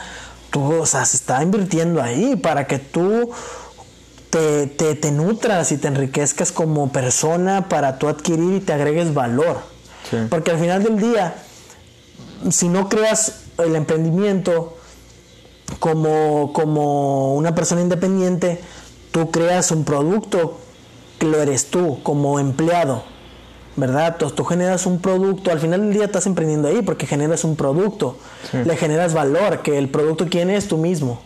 tú, 0.49 0.75
o 0.81 0.85
sea, 0.85 1.03
se 1.03 1.17
está 1.17 1.43
invirtiendo 1.43 2.01
ahí 2.01 2.37
para 2.37 2.67
que 2.67 2.79
tú 2.79 3.29
te, 4.29 4.67
te, 4.67 4.95
te 4.95 5.11
nutras 5.11 5.73
y 5.73 5.77
te 5.77 5.89
enriquezcas 5.89 6.53
como 6.53 6.89
persona 6.93 7.67
para 7.67 7.99
tú 7.99 8.07
adquirir 8.07 8.53
y 8.53 8.59
te 8.61 8.71
agregues 8.71 9.13
valor. 9.13 9.59
Sí. 10.09 10.15
Porque 10.29 10.51
al 10.51 10.57
final 10.59 10.83
del 10.83 10.97
día, 10.99 11.35
si 12.49 12.69
no 12.69 12.87
creas 12.87 13.41
el 13.57 13.75
emprendimiento 13.75 14.77
como, 15.81 16.53
como 16.53 17.33
una 17.33 17.55
persona 17.55 17.81
independiente, 17.81 18.61
tú 19.11 19.31
creas 19.31 19.71
un 19.71 19.83
producto 19.83 20.59
que 21.17 21.25
lo 21.25 21.41
eres 21.41 21.65
tú 21.71 22.01
como 22.03 22.39
empleado. 22.39 23.03
¿Verdad? 23.77 24.09
Entonces 24.09 24.35
tú 24.35 24.43
generas 24.43 24.85
un 24.85 24.99
producto, 24.99 25.49
al 25.49 25.59
final 25.59 25.79
del 25.81 25.93
día 25.93 26.03
estás 26.05 26.27
emprendiendo 26.27 26.67
ahí 26.67 26.81
porque 26.81 27.07
generas 27.07 27.43
un 27.45 27.55
producto, 27.55 28.17
Sí. 28.51 28.57
le 28.65 28.75
generas 28.75 29.13
valor, 29.13 29.61
que 29.63 29.77
el 29.77 29.87
producto 29.89 30.27
quién 30.29 30.49
es 30.49 30.67
tú 30.67 30.77
mismo. 30.77 31.21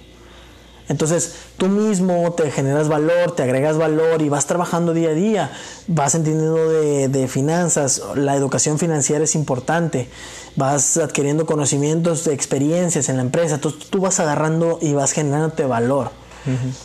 Entonces 0.88 1.34
tú 1.58 1.68
mismo 1.68 2.32
te 2.34 2.52
generas 2.52 2.88
valor, 2.88 3.32
te 3.36 3.42
agregas 3.42 3.78
valor 3.78 4.22
y 4.22 4.30
vas 4.30 4.46
trabajando 4.46 4.94
día 4.94 5.10
a 5.10 5.14
día, 5.14 5.52
vas 5.88 6.14
entendiendo 6.14 6.70
de, 6.70 7.08
de 7.10 7.28
finanzas, 7.28 8.02
la 8.14 8.36
educación 8.36 8.78
financiera 8.78 9.24
es 9.24 9.34
importante, 9.34 10.08
vas 10.56 10.98
adquiriendo 10.98 11.46
conocimientos 11.46 12.28
experiencias 12.28 13.10
en 13.10 13.18
la 13.18 13.24
empresa, 13.24 13.56
entonces 13.56 13.90
tú 13.90 14.00
vas 14.00 14.20
agarrando 14.20 14.80
y 14.82 14.94
vas 14.94 15.12
generándote 15.12 15.66
valor. 15.66 16.12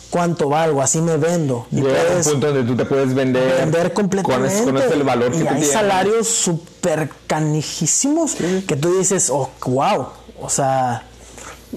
cuánto 0.09 0.49
valgo, 0.49 0.81
así 0.81 1.01
me 1.01 1.17
vendo. 1.17 1.67
Y 1.71 1.75
Llega 1.77 1.89
puedes 1.89 2.25
un 2.25 2.33
punto 2.33 2.47
donde 2.47 2.63
tú 2.63 2.75
te 2.75 2.85
puedes 2.85 3.13
vender, 3.13 3.59
vender 3.59 3.93
completamente. 3.93 4.63
Con, 4.63 4.77
el 4.77 5.03
valor 5.03 5.35
y 5.35 5.47
hay 5.47 5.63
salarios 5.63 6.27
súper 6.27 7.09
canijísimos 7.27 8.35
que 8.67 8.75
tú 8.75 8.97
dices, 8.97 9.29
oh, 9.29 9.51
wow, 9.65 10.07
o 10.41 10.49
sea, 10.49 11.03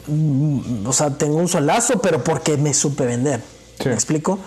mm, 0.07 0.86
o 0.86 0.92
sea, 0.92 1.11
tengo 1.11 1.36
un 1.36 1.49
solazo, 1.49 2.01
pero 2.01 2.24
porque 2.24 2.57
me 2.57 2.72
supe 2.72 3.05
vender. 3.05 3.53
¿Me 3.85 3.93
explico? 3.93 4.39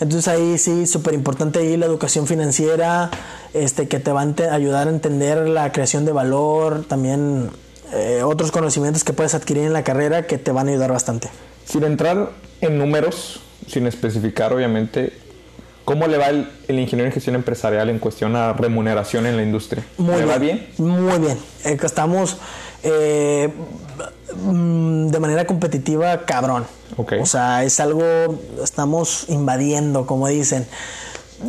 Entonces 0.00 0.28
ahí 0.28 0.58
sí, 0.58 0.86
súper 0.86 1.14
importante 1.14 1.58
ahí 1.58 1.76
la 1.76 1.86
educación 1.86 2.26
financiera, 2.26 3.10
este, 3.54 3.88
que 3.88 4.00
te 4.00 4.10
va 4.10 4.22
a 4.22 4.54
ayudar 4.54 4.88
a 4.88 4.90
entender 4.90 5.48
la 5.48 5.70
creación 5.72 6.04
de 6.04 6.12
valor, 6.12 6.84
también 6.88 7.50
eh, 7.92 8.22
otros 8.24 8.50
conocimientos 8.52 9.04
que 9.04 9.12
puedes 9.12 9.34
adquirir 9.34 9.64
en 9.64 9.72
la 9.72 9.84
carrera 9.84 10.26
que 10.26 10.38
te 10.38 10.52
van 10.52 10.68
a 10.68 10.70
ayudar 10.70 10.92
bastante. 10.92 11.28
Sin 11.64 11.84
entrar 11.84 12.30
en 12.60 12.78
números, 12.78 13.40
sin 13.66 13.86
especificar 13.86 14.52
obviamente, 14.52 15.12
¿cómo 15.84 16.06
le 16.06 16.18
va 16.18 16.28
el, 16.28 16.48
ingeniero 16.68 17.06
en 17.06 17.12
gestión 17.12 17.36
empresarial 17.36 17.90
en 17.90 17.98
cuestión 17.98 18.36
a 18.36 18.52
remuneración 18.52 19.26
en 19.26 19.36
la 19.36 19.42
industria? 19.42 19.84
Muy 19.98 20.16
¿Le 20.16 20.24
bien, 20.24 20.28
va 20.28 20.38
bien? 20.38 20.68
Muy 20.78 21.18
bien. 21.18 21.38
Eh, 21.64 21.76
estamos 21.82 22.38
eh, 22.82 23.52
mm, 24.36 25.08
de 25.08 25.20
manera 25.20 25.46
competitiva 25.46 26.24
cabrón. 26.24 26.64
O 26.96 27.26
sea, 27.26 27.64
es 27.64 27.80
algo, 27.80 28.04
estamos 28.62 29.26
invadiendo, 29.28 30.06
como 30.06 30.28
dicen. 30.28 30.66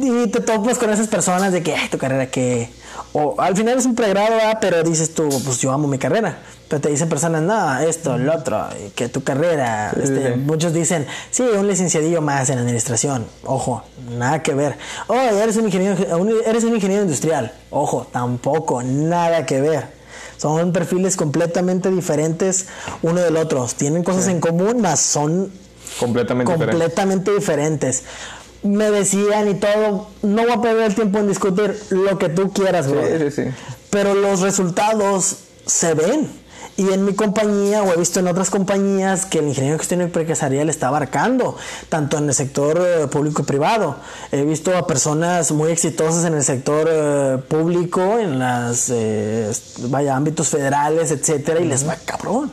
Y 0.01 0.27
te 0.27 0.39
topas 0.39 0.77
con 0.77 0.89
esas 0.89 1.07
personas 1.07 1.51
de 1.51 1.63
que, 1.63 1.75
ay, 1.75 1.89
tu 1.89 1.97
carrera 1.97 2.27
que... 2.27 2.69
O 3.13 3.35
al 3.39 3.57
final 3.57 3.77
es 3.77 3.85
un 3.85 3.95
pregrado, 3.95 4.37
pero 4.61 4.83
dices 4.83 5.13
tú, 5.13 5.27
pues 5.43 5.59
yo 5.59 5.71
amo 5.71 5.87
mi 5.87 5.97
carrera. 5.97 6.39
Pero 6.69 6.79
te 6.79 6.89
dicen 6.89 7.09
personas, 7.09 7.41
no, 7.41 7.79
esto, 7.79 8.17
lo 8.17 8.33
otro, 8.33 8.65
que 8.95 9.09
tu 9.09 9.23
carrera. 9.23 9.91
Este, 10.01 10.37
muchos 10.37 10.73
dicen, 10.73 11.05
sí, 11.29 11.43
un 11.43 11.67
licenciadillo 11.67 12.21
más 12.21 12.49
en 12.49 12.59
administración. 12.59 13.25
Ojo, 13.43 13.83
nada 14.17 14.41
que 14.41 14.53
ver. 14.53 14.77
Oh, 15.07 15.15
eres 15.15 15.57
un 15.57 15.65
ingeniero, 15.65 15.97
eres 16.45 16.63
un 16.63 16.73
ingeniero 16.73 17.03
industrial. 17.03 17.51
Ojo, 17.69 18.07
tampoco, 18.09 18.81
nada 18.83 19.45
que 19.45 19.59
ver. 19.59 20.00
Son 20.41 20.73
perfiles 20.73 21.17
completamente 21.17 21.91
diferentes 21.91 22.65
uno 23.03 23.21
del 23.21 23.37
otro. 23.37 23.67
Tienen 23.77 24.03
cosas 24.03 24.27
en 24.27 24.39
común, 24.39 24.81
mas 24.81 24.99
son 24.99 25.51
completamente, 25.99 26.51
completamente 26.51 27.31
diferentes. 27.31 28.01
Me 28.63 28.89
decían 28.89 29.49
y 29.49 29.53
todo, 29.53 30.07
no 30.23 30.41
voy 30.41 30.51
a 30.51 30.59
perder 30.59 30.85
el 30.85 30.95
tiempo 30.95 31.19
en 31.19 31.27
discutir 31.27 31.79
lo 31.91 32.17
que 32.17 32.29
tú 32.29 32.51
quieras, 32.51 32.89
bro. 32.89 33.01
Pero 33.91 34.15
los 34.15 34.39
resultados 34.39 35.35
se 35.67 35.93
ven. 35.93 36.27
Y 36.81 36.91
en 36.91 37.05
mi 37.05 37.13
compañía, 37.13 37.83
o 37.83 37.93
he 37.93 37.95
visto 37.95 38.21
en 38.21 38.27
otras 38.27 38.49
compañías, 38.49 39.27
que 39.27 39.37
el 39.37 39.47
ingeniero 39.49 39.73
de 39.75 39.77
gestión 39.77 40.01
empresarial 40.01 40.67
está 40.67 40.87
abarcando, 40.87 41.55
tanto 41.89 42.17
en 42.17 42.27
el 42.27 42.33
sector 42.33 42.81
eh, 42.83 43.05
público 43.05 43.43
y 43.43 43.45
privado. 43.45 43.97
He 44.31 44.43
visto 44.45 44.75
a 44.75 44.87
personas 44.87 45.51
muy 45.51 45.69
exitosas 45.69 46.25
en 46.25 46.33
el 46.33 46.43
sector 46.43 46.89
eh, 46.91 47.37
público, 47.47 48.17
en 48.17 48.39
las 48.39 48.89
eh, 48.89 49.51
vaya 49.89 50.15
ámbitos 50.15 50.49
federales, 50.49 51.11
etcétera, 51.11 51.59
y 51.59 51.65
les 51.65 51.87
va 51.87 51.97
cabrón. 52.03 52.51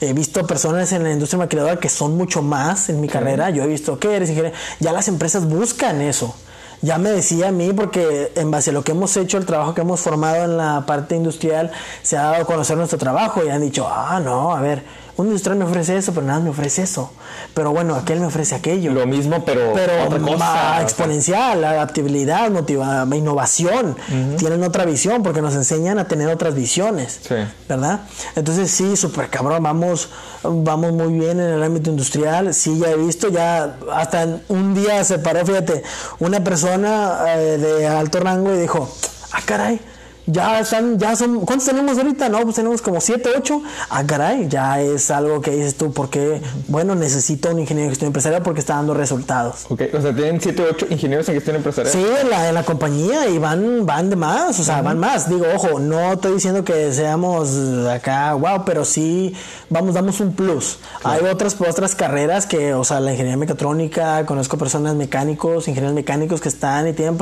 He 0.00 0.12
visto 0.12 0.46
personas 0.46 0.92
en 0.92 1.02
la 1.02 1.10
industria 1.10 1.38
maquiladora 1.40 1.80
que 1.80 1.88
son 1.88 2.16
mucho 2.16 2.42
más 2.42 2.88
en 2.88 3.00
mi 3.00 3.08
carrera. 3.08 3.50
Yo 3.50 3.64
he 3.64 3.66
visto 3.66 3.98
que 3.98 4.14
eres 4.14 4.30
ingeniero. 4.30 4.56
Ya 4.78 4.92
las 4.92 5.08
empresas 5.08 5.44
buscan 5.44 6.00
eso 6.02 6.36
ya 6.82 6.98
me 6.98 7.10
decía 7.10 7.48
a 7.48 7.52
mí, 7.52 7.72
porque 7.72 8.32
en 8.34 8.50
base 8.50 8.70
a 8.70 8.72
lo 8.72 8.82
que 8.82 8.92
hemos 8.92 9.16
hecho, 9.16 9.38
el 9.38 9.46
trabajo 9.46 9.74
que 9.74 9.80
hemos 9.80 10.00
formado 10.00 10.44
en 10.44 10.56
la 10.56 10.84
parte 10.86 11.16
industrial, 11.16 11.70
se 12.02 12.16
ha 12.16 12.22
dado 12.22 12.42
a 12.42 12.44
conocer 12.44 12.76
nuestro 12.76 12.98
trabajo 12.98 13.42
y 13.44 13.48
han 13.48 13.62
dicho, 13.62 13.86
ah, 13.88 14.20
no, 14.22 14.54
a 14.54 14.60
ver, 14.60 14.82
un 15.16 15.28
industrial 15.28 15.58
me 15.58 15.64
ofrece 15.64 15.96
eso, 15.96 16.12
pero 16.12 16.26
nada 16.26 16.40
me 16.40 16.50
ofrece 16.50 16.82
eso. 16.82 17.10
Pero 17.54 17.72
bueno, 17.72 17.94
aquel 17.94 18.20
me 18.20 18.26
ofrece 18.26 18.54
aquello. 18.54 18.92
Lo 18.92 19.06
mismo, 19.06 19.44
pero, 19.44 19.72
pero 19.74 20.04
otra 20.04 20.18
cosa, 20.18 20.82
exponencial, 20.82 21.64
adaptabilidad, 21.64 22.50
motiva, 22.50 23.06
innovación. 23.14 23.96
Tienen 24.36 24.62
otra 24.62 24.84
visión 24.84 25.22
porque 25.22 25.40
nos 25.40 25.54
enseñan 25.54 25.98
a 25.98 26.06
tener 26.06 26.28
otras 26.28 26.54
visiones. 26.54 27.20
Sí. 27.26 27.34
¿Verdad? 27.68 28.00
Entonces 28.34 28.70
sí, 28.70 28.96
súper 28.96 29.30
cabrón, 29.30 29.62
vamos, 29.62 30.10
vamos 30.42 30.92
muy 30.92 31.14
bien 31.14 31.40
en 31.40 31.54
el 31.54 31.62
ámbito 31.62 31.88
industrial. 31.90 32.52
Sí, 32.52 32.78
ya 32.78 32.90
he 32.90 32.96
visto, 32.96 33.28
ya 33.28 33.76
hasta 33.94 34.40
un 34.48 34.74
día 34.74 35.02
se 35.04 35.18
paró, 35.18 35.46
fíjate, 35.46 35.82
una 36.18 36.44
persona 36.44 37.20
eh, 37.28 37.58
de 37.58 37.86
alto 37.86 38.20
rango 38.20 38.54
y 38.54 38.58
dijo, 38.58 38.90
ah, 39.32 39.40
caray 39.46 39.80
ya 40.26 40.60
están, 40.60 40.98
ya 40.98 41.14
son, 41.14 41.40
¿cuántos 41.40 41.68
tenemos 41.68 41.96
ahorita? 41.96 42.28
No, 42.28 42.42
pues 42.42 42.56
tenemos 42.56 42.82
como 42.82 43.00
7, 43.00 43.30
8. 43.36 43.62
Ah, 43.90 44.04
caray, 44.04 44.48
ya 44.48 44.80
es 44.80 45.10
algo 45.10 45.40
que 45.40 45.52
dices 45.52 45.76
tú, 45.76 45.92
porque, 45.92 46.40
bueno, 46.68 46.94
necesito 46.94 47.50
un 47.50 47.60
ingeniero 47.60 47.86
de 47.86 47.90
gestión 47.90 48.08
empresarial 48.08 48.42
porque 48.42 48.60
está 48.60 48.74
dando 48.74 48.94
resultados. 48.94 49.66
Ok, 49.68 49.82
o 49.94 50.00
sea, 50.00 50.14
tienen 50.14 50.40
7, 50.40 50.66
8 50.70 50.86
ingenieros 50.90 51.28
en 51.28 51.34
gestión 51.36 51.56
empresarial. 51.56 51.92
Sí, 51.92 52.04
en 52.20 52.30
la, 52.30 52.48
en 52.48 52.54
la 52.54 52.64
compañía 52.64 53.28
y 53.28 53.38
van, 53.38 53.86
van 53.86 54.10
de 54.10 54.16
más, 54.16 54.58
o 54.58 54.64
sea, 54.64 54.82
van 54.82 54.98
más. 54.98 55.28
Digo, 55.28 55.46
ojo, 55.54 55.78
no 55.78 56.12
estoy 56.12 56.34
diciendo 56.34 56.64
que 56.64 56.92
seamos 56.92 57.56
acá, 57.88 58.34
wow, 58.34 58.64
pero 58.64 58.84
sí, 58.84 59.34
vamos, 59.70 59.94
damos 59.94 60.20
un 60.20 60.32
plus. 60.32 60.78
Hay 61.04 61.24
otras, 61.24 61.56
otras 61.60 61.94
carreras 61.94 62.46
que, 62.46 62.74
o 62.74 62.84
sea, 62.84 63.00
la 63.00 63.12
ingeniería 63.12 63.36
mecatrónica, 63.36 64.26
conozco 64.26 64.58
personas 64.58 64.94
mecánicos, 64.96 65.68
ingenieros 65.68 65.94
mecánicos 65.94 66.40
que 66.40 66.48
están 66.48 66.88
y 66.88 66.92
tienen, 66.92 67.16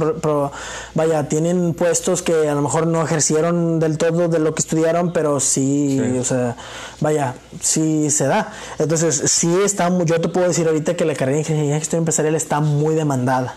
vaya, 0.95 1.29
tienen 1.29 1.75
puestos 1.75 2.23
que 2.23 2.49
a 2.49 2.55
lo 2.55 2.63
mejor 2.63 2.87
no 2.87 2.94
ejercieron 3.03 3.81
del 3.81 3.99
todo 3.99 4.29
de 4.29 4.39
lo 4.39 4.55
que 4.55 4.61
estudiaron, 4.61 5.13
pero 5.13 5.41
sí, 5.41 6.01
o 6.21 6.25
sea, 6.25 6.57
vaya, 7.01 7.35
sí 7.61 8.11
se 8.11 8.27
da. 8.27 8.53
Entonces, 8.79 9.31
sí 9.31 9.55
está, 9.65 9.91
yo 10.05 10.21
te 10.21 10.29
puedo 10.29 10.47
decir 10.47 10.67
ahorita 10.67 10.95
que 10.95 11.05
la 11.05 11.15
carrera 11.15 11.37
de 11.37 11.41
ingeniería 11.41 11.79
gestión 11.79 12.01
empresarial 12.01 12.35
está 12.35 12.61
muy 12.61 12.95
demandada 12.95 13.57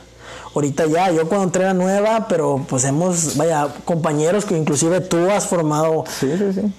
ahorita 0.53 0.86
ya, 0.88 1.11
yo 1.11 1.28
cuando 1.28 1.45
entré 1.45 1.63
era 1.63 1.73
nueva, 1.73 2.28
pero 2.28 2.65
pues 2.67 2.84
hemos, 2.84 3.38
vaya, 3.38 3.67
compañeros 3.86 4.45
que 4.45 4.57
inclusive 4.57 5.01
tú 5.01 5.30
has 5.30 5.47
formado 5.47 6.03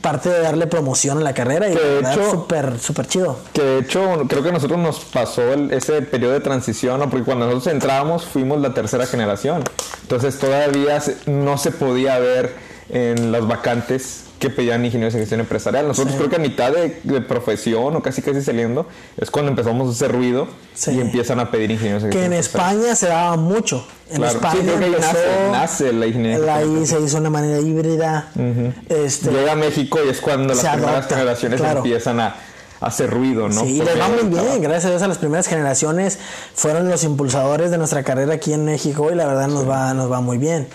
parte 0.00 0.28
de 0.28 0.40
darle 0.40 0.66
promoción 0.66 1.18
a 1.18 1.20
la 1.20 1.34
carrera 1.34 1.68
y 1.68 1.76
súper, 2.14 2.78
súper 2.78 3.06
chido. 3.06 3.38
Que 3.52 3.62
de 3.62 3.78
hecho 3.80 4.24
creo 4.28 4.42
que 4.42 4.48
a 4.50 4.52
nosotros 4.52 4.78
nos 4.78 5.00
pasó 5.00 5.42
ese 5.70 6.02
periodo 6.02 6.32
de 6.34 6.40
transición, 6.40 7.00
¿no? 7.00 7.10
porque 7.10 7.24
cuando 7.24 7.46
nosotros 7.46 7.72
entrábamos 7.72 8.24
fuimos 8.24 8.60
la 8.60 8.74
tercera 8.74 9.06
generación, 9.06 9.62
entonces 10.02 10.38
todavía 10.38 11.02
no 11.26 11.58
se 11.58 11.70
podía 11.70 12.18
ver 12.18 12.54
en 12.90 13.32
las 13.32 13.46
vacantes 13.46 14.24
que 14.38 14.50
pedían 14.50 14.84
ingenieros 14.84 15.14
en 15.14 15.20
gestión 15.20 15.40
empresarial. 15.40 15.86
Nosotros 15.88 16.14
creo 16.16 16.30
que 16.30 16.36
a 16.36 16.38
mitad 16.38 16.72
de, 16.72 17.20
profesión 17.20 17.96
o 17.96 18.02
casi 18.02 18.22
casi 18.22 18.42
saliendo 18.42 18.86
es 19.16 19.30
cuando 19.30 19.50
empezamos 19.50 19.88
a 19.88 19.90
hacer 19.90 20.12
ruido 20.12 20.48
y 20.86 21.00
empiezan 21.00 21.40
a 21.40 21.50
pedir 21.50 21.70
ingenieros 21.70 22.04
en 22.04 22.10
gestión 22.10 22.30
Que 22.30 22.34
en 22.34 22.40
España 22.40 22.94
se 22.94 23.08
daba 23.08 23.36
mucho. 23.36 23.86
En 24.10 24.24
España 24.24 24.72
nace, 25.50 25.92
la 25.92 26.06
ingeniería. 26.06 26.54
Ahí 26.54 26.86
se 26.86 27.00
hizo 27.00 27.20
de 27.20 27.30
manera 27.30 27.58
híbrida. 27.58 28.30
este, 28.88 29.30
Llega 29.30 29.52
a 29.52 29.56
México 29.56 29.98
y 30.04 30.08
es 30.08 30.20
cuando 30.20 30.54
las 30.54 30.64
primeras 30.64 31.06
generaciones 31.08 31.60
empiezan 31.60 32.20
a 32.20 32.36
hacer 32.80 33.10
ruido, 33.10 33.48
¿no? 33.48 33.62
Sí, 33.62 33.82
les 33.82 34.00
va 34.00 34.08
muy 34.08 34.28
bien. 34.28 34.62
Gracias 34.62 34.86
a 34.86 34.90
Dios 34.90 35.02
a 35.02 35.08
las 35.08 35.18
primeras 35.18 35.48
generaciones 35.48 36.18
fueron 36.54 36.88
los 36.88 37.02
impulsadores 37.04 37.70
de 37.70 37.78
nuestra 37.78 38.04
carrera 38.04 38.34
aquí 38.34 38.52
en 38.52 38.64
México 38.64 39.10
y 39.12 39.16
la 39.16 39.26
verdad 39.26 39.48
nos 39.48 39.68
va 39.68 39.94
nos 39.94 40.10
va 40.10 40.20
muy 40.20 40.38
bien. 40.38 40.68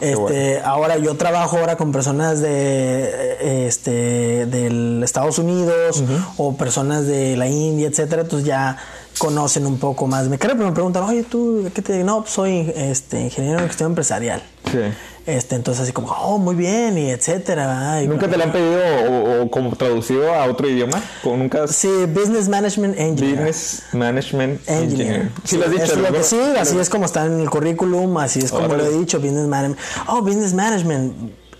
Este, 0.00 0.60
ahora 0.60 0.98
yo 0.98 1.16
trabajo 1.16 1.58
ahora 1.58 1.76
con 1.76 1.92
personas 1.92 2.40
de 2.40 3.66
este 3.66 4.46
del 4.46 5.02
Estados 5.02 5.38
Unidos 5.38 6.02
o 6.36 6.56
personas 6.56 7.06
de 7.06 7.36
la 7.36 7.48
India, 7.48 7.88
etcétera, 7.88 8.22
entonces 8.22 8.46
ya 8.46 8.76
conocen 9.18 9.66
un 9.66 9.78
poco 9.78 10.06
más. 10.06 10.28
Me 10.28 10.38
creo, 10.38 10.54
pero 10.54 10.66
me 10.66 10.72
preguntan, 10.72 11.04
oye, 11.04 11.22
tú, 11.24 11.70
¿qué 11.74 11.82
te 11.82 11.92
digo? 11.94 12.04
No, 12.04 12.24
soy 12.26 12.72
este, 12.76 13.20
ingeniero 13.20 13.60
en 13.60 13.66
gestión 13.66 13.90
empresarial. 13.90 14.42
Sí. 14.70 14.78
Este, 15.26 15.54
entonces 15.54 15.84
así 15.84 15.92
como, 15.92 16.08
oh, 16.08 16.38
muy 16.38 16.54
bien, 16.54 16.98
y 16.98 17.08
etcétera. 17.08 18.02
¿Nunca 18.02 18.28
te 18.28 18.36
lo 18.36 18.44
han 18.44 18.52
pedido 18.52 19.42
o, 19.42 19.50
como 19.50 19.74
traducido 19.74 20.34
a 20.34 20.44
otro 20.44 20.68
idioma? 20.68 21.02
¿Nunca? 21.24 21.66
Sí, 21.66 21.88
Business 22.06 22.48
Management 22.48 22.98
Engineer. 22.98 23.36
Business 23.36 23.82
Management 23.92 24.60
Engineer. 24.68 25.30
Sí, 25.44 25.56
lo 25.56 25.64
has 25.64 25.70
dicho. 25.70 26.22
sí, 26.22 26.38
así 26.58 26.78
es 26.78 26.90
como 26.90 27.06
está 27.06 27.24
en 27.24 27.40
el 27.40 27.48
currículum, 27.48 28.18
así 28.18 28.40
es 28.40 28.52
como 28.52 28.74
lo 28.74 28.84
he 28.84 28.98
dicho, 28.98 29.18
Business 29.18 29.46
Management. 29.46 29.80
Oh, 30.08 30.20
Business 30.20 30.52
Management 30.52 31.14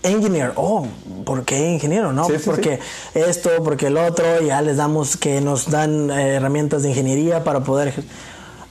engineer, 0.05 0.53
oh, 0.55 0.87
¿por 1.25 1.43
qué 1.43 1.71
ingeniero? 1.71 2.13
No, 2.13 2.27
porque 2.45 2.79
esto, 3.13 3.49
porque 3.63 3.87
el 3.87 3.97
otro, 3.97 4.41
ya 4.41 4.61
les 4.61 4.77
damos 4.77 5.17
que 5.17 5.41
nos 5.41 5.69
dan 5.69 6.09
eh, 6.09 6.35
herramientas 6.35 6.83
de 6.83 6.89
ingeniería 6.89 7.43
para 7.43 7.61
poder 7.61 7.93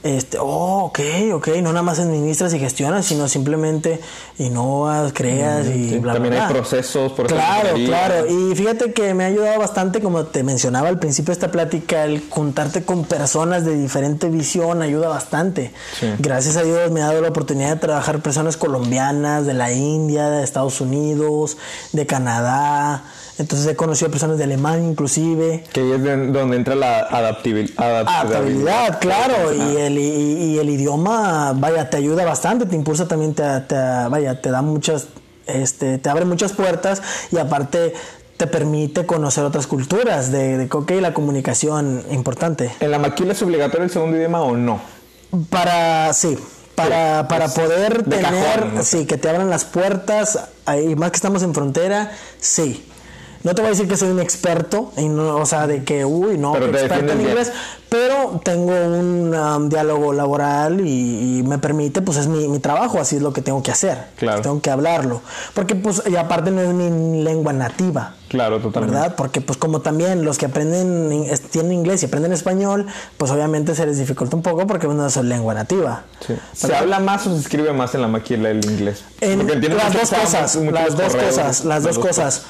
este, 0.05 0.37
oh, 0.39 0.85
ok, 0.85 0.99
ok, 1.33 1.47
no 1.63 1.69
nada 1.73 1.81
más 1.81 1.97
administras 1.99 2.53
y 2.53 2.59
gestionas, 2.59 3.05
sino 3.07 3.27
simplemente 3.27 3.99
innovas, 4.37 5.11
creas 5.13 5.65
y 5.65 5.89
Sí, 5.89 5.97
bla, 5.97 5.99
bla, 5.99 6.13
También 6.13 6.33
bla. 6.35 6.47
hay 6.47 6.53
procesos, 6.53 7.11
por 7.13 7.25
ejemplo, 7.25 7.43
Claro, 7.45 7.75
claro. 7.85 8.25
Y 8.29 8.53
fíjate 8.55 8.93
que 8.93 9.13
me 9.15 9.23
ha 9.23 9.27
ayudado 9.27 9.57
bastante, 9.59 10.01
como 10.01 10.25
te 10.25 10.43
mencionaba 10.43 10.89
al 10.89 10.99
principio 10.99 11.27
de 11.27 11.33
esta 11.33 11.49
plática, 11.51 12.03
el 12.05 12.23
juntarte 12.29 12.83
con 12.83 13.05
personas 13.05 13.65
de 13.65 13.75
diferente 13.75 14.29
visión 14.29 14.81
ayuda 14.83 15.07
bastante. 15.07 15.71
Sí. 15.99 16.07
Gracias 16.19 16.55
a 16.57 16.61
Dios 16.63 16.91
me 16.91 17.01
ha 17.01 17.07
dado 17.07 17.21
la 17.21 17.29
oportunidad 17.29 17.69
de 17.73 17.79
trabajar 17.79 18.19
personas 18.19 18.57
colombianas, 18.57 19.45
de 19.47 19.53
la 19.55 19.71
India, 19.71 20.29
de 20.29 20.43
Estados 20.43 20.81
Unidos, 20.81 21.57
de 21.93 22.05
Canadá. 22.05 23.03
Entonces 23.37 23.67
he 23.67 23.75
conocido 23.75 24.09
personas 24.09 24.37
de 24.37 24.45
Alemania 24.45 24.87
inclusive. 24.89 25.65
Que 25.73 25.95
es 25.95 26.01
de- 26.03 26.27
donde 26.27 26.55
entra 26.55 26.73
la 26.73 27.09
adaptabil- 27.09 27.73
Adaptabilidad, 27.75 28.99
claro, 29.01 29.53
y 29.53 29.75
el, 29.75 29.94
y, 29.97 30.55
y 30.55 30.59
el 30.59 30.69
idioma, 30.69 31.53
vaya, 31.55 31.89
te 31.89 31.97
ayuda 31.97 32.23
bastante, 32.25 32.65
te 32.65 32.75
impulsa 32.75 33.07
también, 33.07 33.33
te, 33.33 33.43
te- 33.61 33.75
vaya, 33.75 34.41
te 34.41 34.51
da 34.51 34.61
muchas, 34.61 35.07
este, 35.47 35.97
te 35.97 36.09
abre 36.09 36.25
muchas 36.25 36.53
puertas 36.53 37.01
y 37.31 37.37
aparte 37.37 37.93
te 38.37 38.47
permite 38.47 39.05
conocer 39.05 39.43
otras 39.45 39.65
culturas, 39.67 40.31
de, 40.31 40.57
de 40.57 40.67
ok, 40.71 40.91
la 40.99 41.13
comunicación 41.13 42.03
importante. 42.11 42.71
¿En 42.79 42.91
la 42.91 42.99
maquila 42.99 43.31
es 43.33 43.41
obligatorio 43.41 43.85
el 43.85 43.89
segundo 43.91 44.17
idioma 44.17 44.41
o 44.41 44.55
no? 44.57 44.79
Para, 45.49 46.11
sí, 46.13 46.37
para, 46.75 47.27
para 47.27 47.47
poder 47.47 48.03
de 48.03 48.17
tener, 48.17 48.43
cajón, 48.43 48.75
¿no? 48.75 48.83
sí, 48.83 49.05
que 49.05 49.17
te 49.17 49.29
abran 49.29 49.49
las 49.49 49.65
puertas, 49.65 50.39
ahí, 50.65 50.95
más 50.95 51.11
que 51.11 51.15
estamos 51.15 51.43
en 51.43 51.53
frontera, 51.53 52.11
sí. 52.39 52.85
No 53.45 53.53
te 53.55 53.61
voy 53.61 53.67
a 53.67 53.71
decir 53.71 53.87
que 53.87 53.95
soy 53.95 54.09
un 54.09 54.19
experto, 54.19 54.91
y 54.97 55.07
no, 55.07 55.37
o 55.37 55.45
sea, 55.45 55.67
de 55.67 55.83
que, 55.83 56.03
uy, 56.03 56.37
no, 56.37 56.51
Pero 56.53 56.65
experto 56.65 57.11
en 57.11 57.17
bien. 57.19 57.29
inglés, 57.29 57.51
pero 57.89 58.41
tengo 58.43 58.71
un 58.73 59.33
um, 59.33 59.69
diálogo 59.69 60.11
laboral 60.13 60.81
y, 60.81 61.37
y 61.39 61.43
me 61.43 61.59
permite, 61.59 62.01
pues 62.01 62.17
es 62.17 62.27
mi, 62.27 62.47
mi 62.47 62.57
trabajo, 62.59 62.99
así 62.99 63.17
es 63.17 63.21
lo 63.21 63.31
que 63.33 63.41
tengo 63.41 63.61
que 63.61 63.69
hacer. 63.71 63.99
Claro. 64.17 64.41
Tengo 64.41 64.59
que 64.61 64.71
hablarlo. 64.71 65.21
Porque, 65.53 65.75
pues, 65.75 66.01
y 66.09 66.15
aparte 66.15 66.49
no 66.49 66.59
es 66.61 66.73
mi 66.73 67.23
lengua 67.23 67.53
nativa. 67.53 68.15
Claro, 68.29 68.59
totalmente. 68.59 68.97
¿verdad? 68.99 69.15
Porque 69.15 69.39
pues 69.39 69.57
como 69.59 69.81
también 69.81 70.25
los 70.25 70.39
que 70.39 70.47
aprenden, 70.47 71.25
tienen 71.51 71.71
inglés 71.71 72.01
y 72.01 72.07
aprenden 72.07 72.33
español, 72.33 72.87
pues 73.17 73.29
obviamente 73.31 73.75
se 73.75 73.85
les 73.85 73.99
dificulta 73.99 74.35
un 74.35 74.41
poco 74.41 74.65
porque 74.65 74.87
no 74.87 75.05
es 75.05 75.13
su 75.13 75.21
lengua 75.23 75.53
nativa. 75.53 76.03
Sí. 76.25 76.33
¿Se 76.53 76.75
habla 76.75 76.99
más 76.99 77.27
o 77.27 77.33
se 77.35 77.39
escribe 77.39 77.71
más 77.71 77.93
en 77.93 78.01
la 78.01 78.07
maquila 78.07 78.49
el 78.49 78.65
inglés? 78.65 79.03
En- 79.21 79.47
las 79.47 79.93
dos 79.93 80.09
cosas, 80.09 80.55
las 80.55 80.97
dos 80.97 81.15
cosas, 81.15 81.63
las 81.65 81.83
dos 81.83 81.99
cosas. 81.99 82.41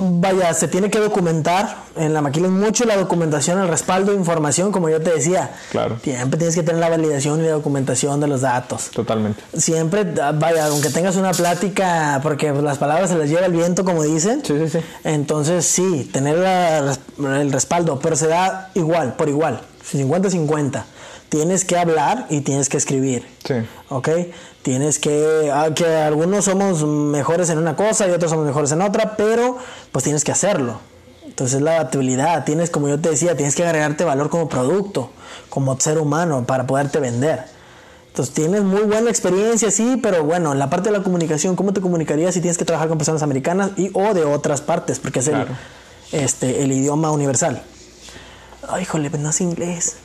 Vaya, 0.00 0.54
se 0.54 0.68
tiene 0.68 0.90
que 0.90 0.98
documentar 1.00 1.76
en 1.96 2.14
la 2.14 2.22
maquila 2.22 2.46
es 2.46 2.52
mucho 2.52 2.84
la 2.84 2.96
documentación, 2.96 3.58
el 3.60 3.66
respaldo 3.66 4.12
de 4.12 4.18
información, 4.18 4.70
como 4.70 4.88
yo 4.88 5.00
te 5.00 5.10
decía. 5.12 5.50
Claro. 5.72 5.98
Siempre 6.02 6.38
tienes 6.38 6.54
que 6.54 6.62
tener 6.62 6.80
la 6.80 6.88
validación 6.88 7.40
y 7.40 7.42
la 7.42 7.50
documentación 7.52 8.20
de 8.20 8.28
los 8.28 8.42
datos. 8.42 8.90
Totalmente. 8.92 9.42
Siempre, 9.56 10.06
ah, 10.22 10.32
vaya, 10.32 10.66
aunque 10.66 10.90
tengas 10.90 11.16
una 11.16 11.32
plática, 11.32 12.20
porque 12.22 12.52
las 12.52 12.78
palabras 12.78 13.10
se 13.10 13.16
las 13.18 13.28
lleva 13.28 13.46
el 13.46 13.52
viento, 13.52 13.84
como 13.84 14.04
dicen. 14.04 14.42
Sí, 14.44 14.54
sí, 14.58 14.68
sí. 14.68 14.78
Entonces, 15.02 15.66
sí, 15.66 16.08
tener 16.12 16.38
la- 16.38 16.96
el 17.40 17.50
respaldo, 17.50 17.98
pero 17.98 18.14
se 18.14 18.28
da 18.28 18.70
igual, 18.74 19.14
por 19.14 19.28
igual, 19.28 19.62
50-50. 19.84 20.84
Tienes 21.28 21.64
que 21.66 21.76
hablar 21.76 22.26
y 22.30 22.40
tienes 22.40 22.68
que 22.70 22.78
escribir. 22.78 23.26
Sí. 23.44 23.54
¿Ok? 23.90 24.08
Tienes 24.62 24.98
que, 24.98 25.50
ah, 25.52 25.70
que 25.74 25.86
algunos 25.86 26.44
somos 26.44 26.84
mejores 26.84 27.48
en 27.50 27.58
una 27.58 27.76
cosa 27.76 28.06
y 28.06 28.10
otros 28.10 28.30
somos 28.30 28.46
mejores 28.46 28.72
en 28.72 28.82
otra, 28.82 29.16
pero 29.16 29.56
pues 29.92 30.04
tienes 30.04 30.24
que 30.24 30.32
hacerlo. 30.32 30.78
Entonces 31.24 31.62
la 31.62 31.76
adaptabilidad, 31.76 32.44
tienes, 32.44 32.68
como 32.68 32.88
yo 32.88 32.98
te 33.00 33.10
decía, 33.10 33.36
tienes 33.36 33.54
que 33.54 33.64
agregarte 33.64 34.04
valor 34.04 34.28
como 34.28 34.48
producto, 34.48 35.10
como 35.48 35.78
ser 35.78 35.98
humano, 35.98 36.44
para 36.44 36.66
poderte 36.66 36.98
vender. 36.98 37.44
Entonces 38.08 38.34
tienes 38.34 38.64
muy 38.64 38.82
buena 38.82 39.08
experiencia, 39.08 39.70
sí, 39.70 39.98
pero 40.02 40.24
bueno, 40.24 40.52
en 40.52 40.58
la 40.58 40.68
parte 40.68 40.90
de 40.90 40.98
la 40.98 41.04
comunicación, 41.04 41.54
¿cómo 41.54 41.72
te 41.72 41.80
comunicarías 41.80 42.34
si 42.34 42.40
tienes 42.40 42.58
que 42.58 42.64
trabajar 42.64 42.88
con 42.88 42.98
personas 42.98 43.22
americanas 43.22 43.70
y 43.76 43.90
o 43.94 44.12
de 44.12 44.24
otras 44.24 44.60
partes? 44.60 44.98
Porque 44.98 45.20
es 45.20 45.28
el, 45.28 45.34
Claro. 45.34 45.50
este, 46.10 46.64
el 46.64 46.72
idioma 46.72 47.12
universal. 47.12 47.62
Ay, 48.68 48.82
híjole, 48.82 49.08
pero 49.08 49.22
no 49.22 49.30
es 49.30 49.40
inglés. 49.40 49.96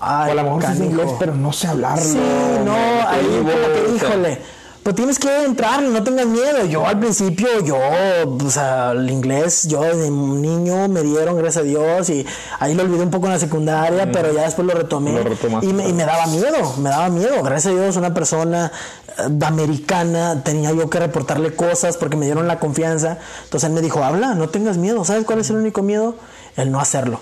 Ay, 0.00 0.30
o 0.30 0.32
a 0.32 0.34
lo 0.34 0.42
mejor 0.44 0.64
es 0.64 0.80
inglés, 0.80 1.10
pero 1.18 1.34
no 1.34 1.52
sé 1.52 1.68
hablarlo. 1.68 2.02
Sí, 2.02 2.18
no, 2.64 2.72
me 2.72 3.02
ahí 3.06 3.38
como 3.38 3.52
que, 3.52 3.94
híjole. 3.96 4.60
Pues 4.82 4.96
tienes 4.96 5.18
que 5.18 5.44
entrar, 5.44 5.82
no 5.82 6.02
tengas 6.02 6.24
miedo. 6.24 6.64
Yo 6.64 6.86
al 6.86 6.98
principio, 6.98 7.48
yo, 7.62 7.76
o 7.76 8.50
sea, 8.50 8.92
el 8.92 9.10
inglés, 9.10 9.68
yo 9.68 9.82
desde 9.82 10.10
niño 10.10 10.88
me 10.88 11.02
dieron, 11.02 11.36
gracias 11.36 11.64
a 11.64 11.66
Dios, 11.66 12.08
y 12.08 12.26
ahí 12.60 12.74
lo 12.74 12.84
olvidé 12.84 13.02
un 13.02 13.10
poco 13.10 13.26
en 13.26 13.32
la 13.32 13.38
secundaria, 13.38 14.10
pero 14.10 14.32
ya 14.32 14.44
después 14.44 14.66
lo 14.66 14.72
retomé. 14.72 15.12
Lo 15.12 15.22
retomaste. 15.22 15.66
y, 15.66 15.74
me, 15.74 15.86
y 15.86 15.92
me 15.92 16.04
daba 16.04 16.26
miedo, 16.28 16.76
me 16.78 16.88
daba 16.88 17.10
miedo. 17.10 17.42
Gracias 17.42 17.74
a 17.74 17.76
Dios, 17.76 17.96
una 17.96 18.14
persona 18.14 18.72
eh, 19.18 19.44
americana, 19.44 20.42
tenía 20.42 20.72
yo 20.72 20.88
que 20.88 20.98
reportarle 20.98 21.54
cosas 21.54 21.98
porque 21.98 22.16
me 22.16 22.24
dieron 22.24 22.48
la 22.48 22.58
confianza. 22.58 23.18
Entonces 23.44 23.68
él 23.68 23.74
me 23.74 23.82
dijo, 23.82 24.02
habla, 24.02 24.34
no 24.34 24.48
tengas 24.48 24.78
miedo. 24.78 25.04
¿Sabes 25.04 25.26
cuál 25.26 25.40
es 25.40 25.50
el 25.50 25.56
único 25.56 25.82
miedo? 25.82 26.14
El 26.56 26.72
no 26.72 26.80
hacerlo. 26.80 27.20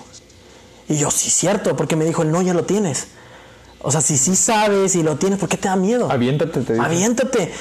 Y 0.89 0.97
yo, 0.97 1.11
sí, 1.11 1.31
cierto, 1.31 1.77
porque 1.77 1.97
me 1.97 2.05
dijo, 2.05 2.23
el 2.23 2.31
no, 2.31 2.41
ya 2.43 2.55
lo 2.55 2.65
tienes. 2.65 3.09
O 3.81 3.93
sea, 3.93 4.01
si 4.01 4.17
sí 4.17 4.35
sabes 4.35 4.97
y 4.97 5.03
lo 5.03 5.17
tienes, 5.17 5.39
¿por 5.39 5.49
qué 5.49 5.57
te 5.57 5.69
da 5.69 5.77
miedo? 5.77 6.11
Aviéntate, 6.11 6.61
te 6.63 6.73
digo. 6.73 6.85
Aviéntate. 6.85 7.53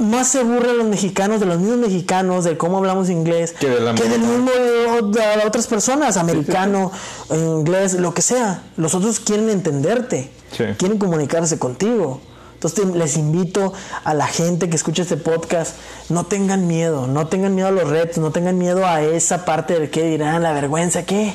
Más 0.00 0.28
se 0.28 0.42
burlan 0.42 0.76
los 0.78 0.86
mexicanos, 0.86 1.40
de 1.40 1.46
los 1.46 1.58
mismos 1.58 1.78
mexicanos, 1.78 2.44
de 2.44 2.58
cómo 2.58 2.78
hablamos 2.78 3.08
inglés, 3.08 3.54
Que 3.94 4.08
del 4.08 4.20
mismo 4.20 4.50
de, 4.50 5.20
de 5.40 5.46
otras 5.46 5.66
personas, 5.68 6.16
americano, 6.18 6.90
inglés, 7.30 7.94
lo 7.94 8.12
que 8.12 8.20
sea. 8.20 8.62
Los 8.76 8.94
otros 8.94 9.20
quieren 9.20 9.48
entenderte, 9.48 10.30
quieren 10.76 10.98
comunicarse 10.98 11.58
contigo. 11.58 12.20
Entonces 12.54 12.82
te- 12.90 12.98
les 12.98 13.16
invito 13.16 13.72
a 14.04 14.12
la 14.12 14.26
gente 14.26 14.68
que 14.68 14.76
escucha 14.76 15.02
este 15.02 15.16
podcast, 15.16 15.76
no 16.10 16.24
tengan 16.26 16.66
miedo, 16.66 17.06
no 17.06 17.28
tengan 17.28 17.54
miedo 17.54 17.68
a 17.68 17.70
los 17.70 17.88
retos, 17.88 18.18
no 18.18 18.32
tengan 18.32 18.58
miedo 18.58 18.86
a 18.86 19.02
esa 19.02 19.44
parte 19.44 19.74
del 19.78 19.88
que 19.90 20.02
dirán, 20.04 20.42
la 20.42 20.52
vergüenza, 20.52 21.04
¿qué? 21.04 21.34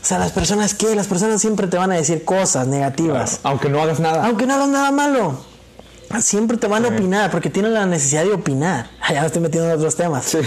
O 0.00 0.04
sea, 0.04 0.18
las 0.18 0.32
personas, 0.32 0.74
¿qué? 0.74 0.94
Las 0.94 1.06
personas 1.06 1.40
siempre 1.40 1.66
te 1.66 1.76
van 1.76 1.90
a 1.92 1.96
decir 1.96 2.24
cosas 2.24 2.66
negativas. 2.66 3.40
Aunque 3.42 3.68
no 3.68 3.82
hagas 3.82 4.00
nada. 4.00 4.24
Aunque 4.26 4.46
no 4.46 4.54
hagas 4.54 4.68
nada 4.68 4.90
malo. 4.90 5.38
Siempre 6.20 6.56
te 6.56 6.66
van 6.66 6.84
a 6.86 6.88
opinar 6.88 7.30
porque 7.30 7.50
tienen 7.50 7.74
la 7.74 7.84
necesidad 7.84 8.24
de 8.24 8.32
opinar. 8.32 8.90
Ya 9.12 9.22
me 9.22 9.26
estoy 9.26 9.40
metiendo 9.40 9.70
en 9.70 9.76
otros 9.76 9.96
temas. 9.96 10.26
Sí. 10.26 10.38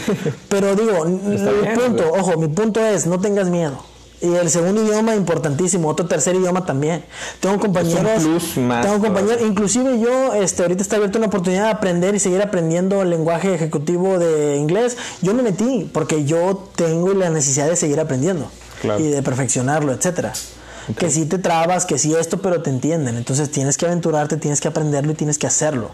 Pero 0.47 0.75
digo, 0.75 1.03
mi 1.05 1.37
punto, 1.75 2.11
ojo, 2.13 2.37
mi 2.37 2.47
punto 2.47 2.79
es, 2.79 3.07
no 3.07 3.19
tengas 3.19 3.49
miedo. 3.49 3.83
Y 4.21 4.35
el 4.35 4.51
segundo 4.51 4.83
idioma 4.83 5.15
importantísimo, 5.15 5.89
otro 5.89 6.05
tercer 6.05 6.35
idioma 6.35 6.63
también. 6.63 7.03
Tengo 7.39 7.59
compañeros, 7.59 8.23
más 8.57 8.85
tengo 8.85 8.99
compañeros, 8.99 9.41
inclusive 9.41 9.99
yo, 9.99 10.35
este, 10.35 10.61
ahorita 10.61 10.83
está 10.83 10.97
abierta 10.97 11.17
una 11.17 11.25
oportunidad 11.25 11.63
de 11.63 11.69
aprender 11.71 12.13
y 12.13 12.19
seguir 12.19 12.39
aprendiendo 12.39 13.01
el 13.01 13.09
lenguaje 13.09 13.55
ejecutivo 13.55 14.19
de 14.19 14.57
inglés. 14.57 14.95
Yo 15.23 15.33
me 15.33 15.41
metí 15.41 15.89
porque 15.91 16.23
yo 16.23 16.69
tengo 16.75 17.13
la 17.13 17.31
necesidad 17.31 17.67
de 17.67 17.75
seguir 17.75 17.99
aprendiendo 17.99 18.47
Claro. 18.82 18.99
y 18.99 19.09
de 19.09 19.21
perfeccionarlo, 19.21 19.91
etcétera. 19.91 20.34
Que 20.97 21.09
si 21.11 21.25
te 21.25 21.38
trabas, 21.38 21.86
que 21.86 21.97
si 21.97 22.15
esto, 22.15 22.41
pero 22.41 22.61
te 22.61 22.69
entienden. 22.69 23.15
Entonces 23.15 23.51
tienes 23.51 23.77
que 23.77 23.86
aventurarte, 23.86 24.38
tienes 24.38 24.59
que 24.59 24.67
aprenderlo 24.67 25.11
y 25.11 25.15
tienes 25.15 25.38
que 25.38 25.47
hacerlo. 25.47 25.91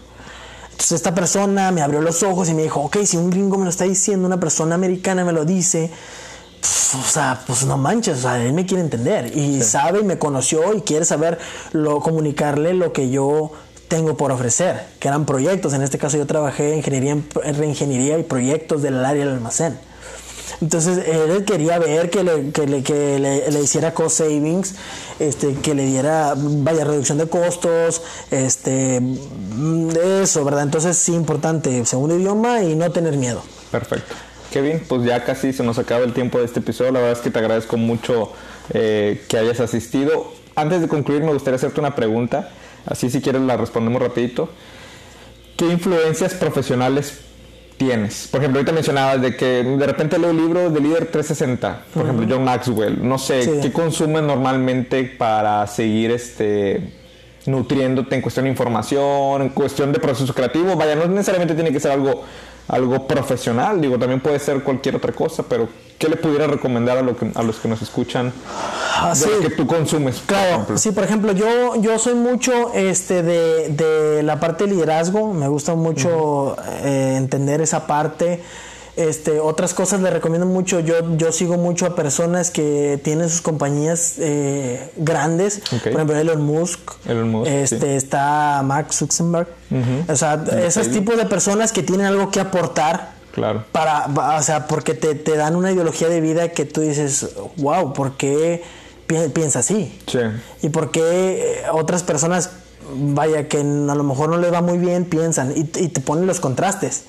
Entonces 0.70 0.92
esta 0.92 1.14
persona 1.14 1.70
me 1.72 1.82
abrió 1.82 2.00
los 2.00 2.22
ojos 2.22 2.48
y 2.48 2.54
me 2.54 2.62
dijo, 2.62 2.80
ok, 2.80 2.98
si 3.04 3.16
un 3.16 3.30
gringo 3.30 3.58
me 3.58 3.64
lo 3.64 3.70
está 3.70 3.84
diciendo, 3.84 4.26
una 4.26 4.40
persona 4.40 4.76
americana 4.76 5.24
me 5.24 5.32
lo 5.32 5.44
dice, 5.44 5.90
pf, 6.60 6.96
o 6.96 7.02
sea, 7.02 7.42
pues 7.46 7.66
no 7.66 7.76
manches, 7.76 8.18
o 8.18 8.22
sea, 8.22 8.42
él 8.42 8.52
me 8.52 8.64
quiere 8.64 8.82
entender 8.82 9.36
y 9.36 9.60
sabe 9.62 10.00
y 10.00 10.04
me 10.04 10.18
conoció 10.18 10.74
y 10.74 10.82
quiere 10.82 11.04
saber 11.04 11.38
lo, 11.72 12.00
comunicarle 12.00 12.74
lo 12.74 12.92
que 12.92 13.10
yo 13.10 13.52
tengo 13.88 14.16
por 14.16 14.30
ofrecer, 14.30 14.86
que 15.00 15.08
eran 15.08 15.26
proyectos. 15.26 15.72
En 15.72 15.82
este 15.82 15.98
caso 15.98 16.16
yo 16.16 16.26
trabajé 16.26 16.72
en 16.72 16.78
ingeniería, 16.78 17.12
en 17.12 17.28
en 17.42 17.54
reingeniería 17.56 18.18
y 18.18 18.22
proyectos 18.22 18.80
del 18.80 19.04
área 19.04 19.24
del 19.24 19.34
almacén. 19.34 19.78
Entonces 20.60 21.06
él 21.06 21.44
quería 21.44 21.78
ver 21.78 22.10
que 22.10 22.24
le, 22.24 22.50
que 22.50 22.66
le, 22.66 22.82
que 22.82 23.18
le, 23.18 23.60
hiciera 23.60 23.94
cost 23.94 24.18
savings, 24.18 24.74
este, 25.18 25.54
que 25.54 25.74
le 25.74 25.84
diera, 25.86 26.34
vaya, 26.36 26.84
reducción 26.84 27.18
de 27.18 27.28
costos, 27.28 28.02
este, 28.30 29.00
eso, 30.22 30.44
¿verdad? 30.44 30.62
Entonces 30.62 30.96
sí, 30.96 31.14
importante, 31.14 31.84
segundo 31.84 32.16
idioma 32.16 32.62
y 32.62 32.74
no 32.74 32.90
tener 32.90 33.16
miedo. 33.16 33.42
Perfecto. 33.70 34.14
Kevin, 34.50 34.82
pues 34.88 35.04
ya 35.04 35.24
casi 35.24 35.52
se 35.52 35.62
nos 35.62 35.78
acaba 35.78 36.04
el 36.04 36.14
tiempo 36.14 36.38
de 36.38 36.44
este 36.44 36.60
episodio. 36.60 36.92
La 36.92 37.00
verdad 37.00 37.18
es 37.18 37.22
que 37.22 37.30
te 37.30 37.38
agradezco 37.38 37.76
mucho 37.76 38.32
eh, 38.70 39.24
que 39.28 39.36
hayas 39.36 39.60
asistido. 39.60 40.32
Antes 40.54 40.80
de 40.80 40.88
concluir, 40.88 41.22
me 41.22 41.32
gustaría 41.32 41.56
hacerte 41.56 41.80
una 41.80 41.94
pregunta. 41.94 42.50
Así 42.86 43.10
si 43.10 43.20
quieres 43.20 43.42
la 43.42 43.56
respondemos 43.56 44.00
rapidito. 44.00 44.48
¿Qué 45.56 45.66
influencias 45.66 46.34
profesionales 46.34 47.20
tienes? 47.78 48.28
Por 48.30 48.40
ejemplo, 48.40 48.58
ahorita 48.58 48.72
mencionabas 48.72 49.22
de 49.22 49.36
que 49.36 49.62
de 49.64 49.86
repente 49.86 50.18
leo 50.18 50.32
libros 50.32 50.74
de 50.74 50.80
líder 50.80 51.06
360. 51.06 51.84
Por 51.94 52.04
ejemplo, 52.04 52.26
John 52.28 52.44
Maxwell. 52.44 52.98
No 53.06 53.16
sé, 53.18 53.42
Sí. 53.42 53.50
¿qué 53.62 53.72
consumes 53.72 54.22
normalmente 54.22 55.04
para 55.04 55.66
seguir 55.66 56.10
este 56.10 56.92
nutriéndote 57.46 58.14
en 58.14 58.20
cuestión 58.20 58.44
de 58.44 58.50
información, 58.50 59.40
en 59.42 59.48
cuestión 59.50 59.92
de 59.92 59.98
proceso 60.00 60.34
creativo? 60.34 60.76
Vaya, 60.76 60.94
no 60.96 61.06
necesariamente 61.06 61.54
tiene 61.54 61.72
que 61.72 61.80
ser 61.80 61.92
algo 61.92 62.24
algo 62.68 63.06
profesional, 63.06 63.80
digo, 63.80 63.98
también 63.98 64.20
puede 64.20 64.38
ser 64.38 64.62
cualquier 64.62 64.96
otra 64.96 65.12
cosa, 65.12 65.42
pero 65.48 65.68
¿qué 65.98 66.08
le 66.08 66.16
pudiera 66.16 66.46
recomendar 66.46 66.98
a, 66.98 67.02
lo 67.02 67.16
que- 67.16 67.30
a 67.34 67.42
los 67.42 67.56
que 67.58 67.66
nos 67.68 67.80
escuchan 67.82 68.32
Ah, 69.00 69.10
de 69.10 69.16
sí. 69.16 69.28
lo 69.30 69.40
que 69.40 69.50
tú 69.54 69.66
consumes. 69.66 70.22
Claro, 70.26 70.66
sí, 70.76 70.90
por 70.92 71.04
ejemplo, 71.04 71.32
yo, 71.32 71.76
yo 71.80 71.98
soy 71.98 72.14
mucho 72.14 72.72
este, 72.74 73.22
de, 73.22 73.68
de 73.70 74.22
la 74.22 74.38
parte 74.40 74.64
de 74.64 74.70
liderazgo, 74.72 75.32
me 75.32 75.48
gusta 75.48 75.74
mucho 75.74 76.56
eh, 76.82 77.14
entender 77.16 77.60
esa 77.60 77.86
parte. 77.86 78.42
Este, 78.98 79.38
otras 79.38 79.74
cosas 79.74 80.00
le 80.00 80.10
recomiendo 80.10 80.44
mucho, 80.44 80.80
yo, 80.80 81.16
yo 81.16 81.30
sigo 81.30 81.56
mucho 81.56 81.86
a 81.86 81.94
personas 81.94 82.50
que 82.50 82.98
tienen 83.04 83.30
sus 83.30 83.40
compañías 83.42 84.14
eh, 84.18 84.90
grandes, 84.96 85.60
por 85.70 85.92
ejemplo 85.92 86.16
Elon 86.16 86.42
Musk, 86.44 86.80
Elon 87.06 87.30
Musk, 87.30 87.48
este, 87.48 87.78
sí. 87.92 87.96
está 87.96 88.60
Mark 88.64 88.92
Zuckerberg, 88.92 89.46
o 90.08 90.16
sea, 90.16 90.42
esos 90.66 90.88
tipos 90.90 91.16
de 91.16 91.26
personas 91.26 91.70
que 91.70 91.84
tienen 91.84 92.06
algo 92.06 92.30
que 92.32 92.40
aportar 92.40 93.16
Claro. 93.32 93.64
para, 93.70 94.06
o 94.36 94.42
sea, 94.42 94.66
porque 94.66 94.94
te, 94.94 95.14
te 95.14 95.36
dan 95.36 95.54
una 95.54 95.70
ideología 95.70 96.08
de 96.08 96.20
vida 96.20 96.48
que 96.48 96.64
tú 96.64 96.80
dices, 96.80 97.28
wow, 97.58 97.92
¿por 97.92 98.16
qué 98.16 98.64
pi- 99.06 99.28
piensa 99.32 99.60
así? 99.60 99.96
Sí. 100.08 100.18
Y 100.62 100.70
por 100.70 100.90
qué 100.90 101.02
eh, 101.02 101.62
otras 101.72 102.02
personas, 102.02 102.50
vaya, 102.96 103.46
que 103.46 103.58
a 103.58 103.62
lo 103.62 104.02
mejor 104.02 104.28
no 104.28 104.38
les 104.38 104.52
va 104.52 104.60
muy 104.60 104.78
bien, 104.78 105.04
piensan 105.04 105.52
y, 105.56 105.60
y 105.60 105.88
te 105.88 106.00
ponen 106.00 106.26
los 106.26 106.40
contrastes. 106.40 107.02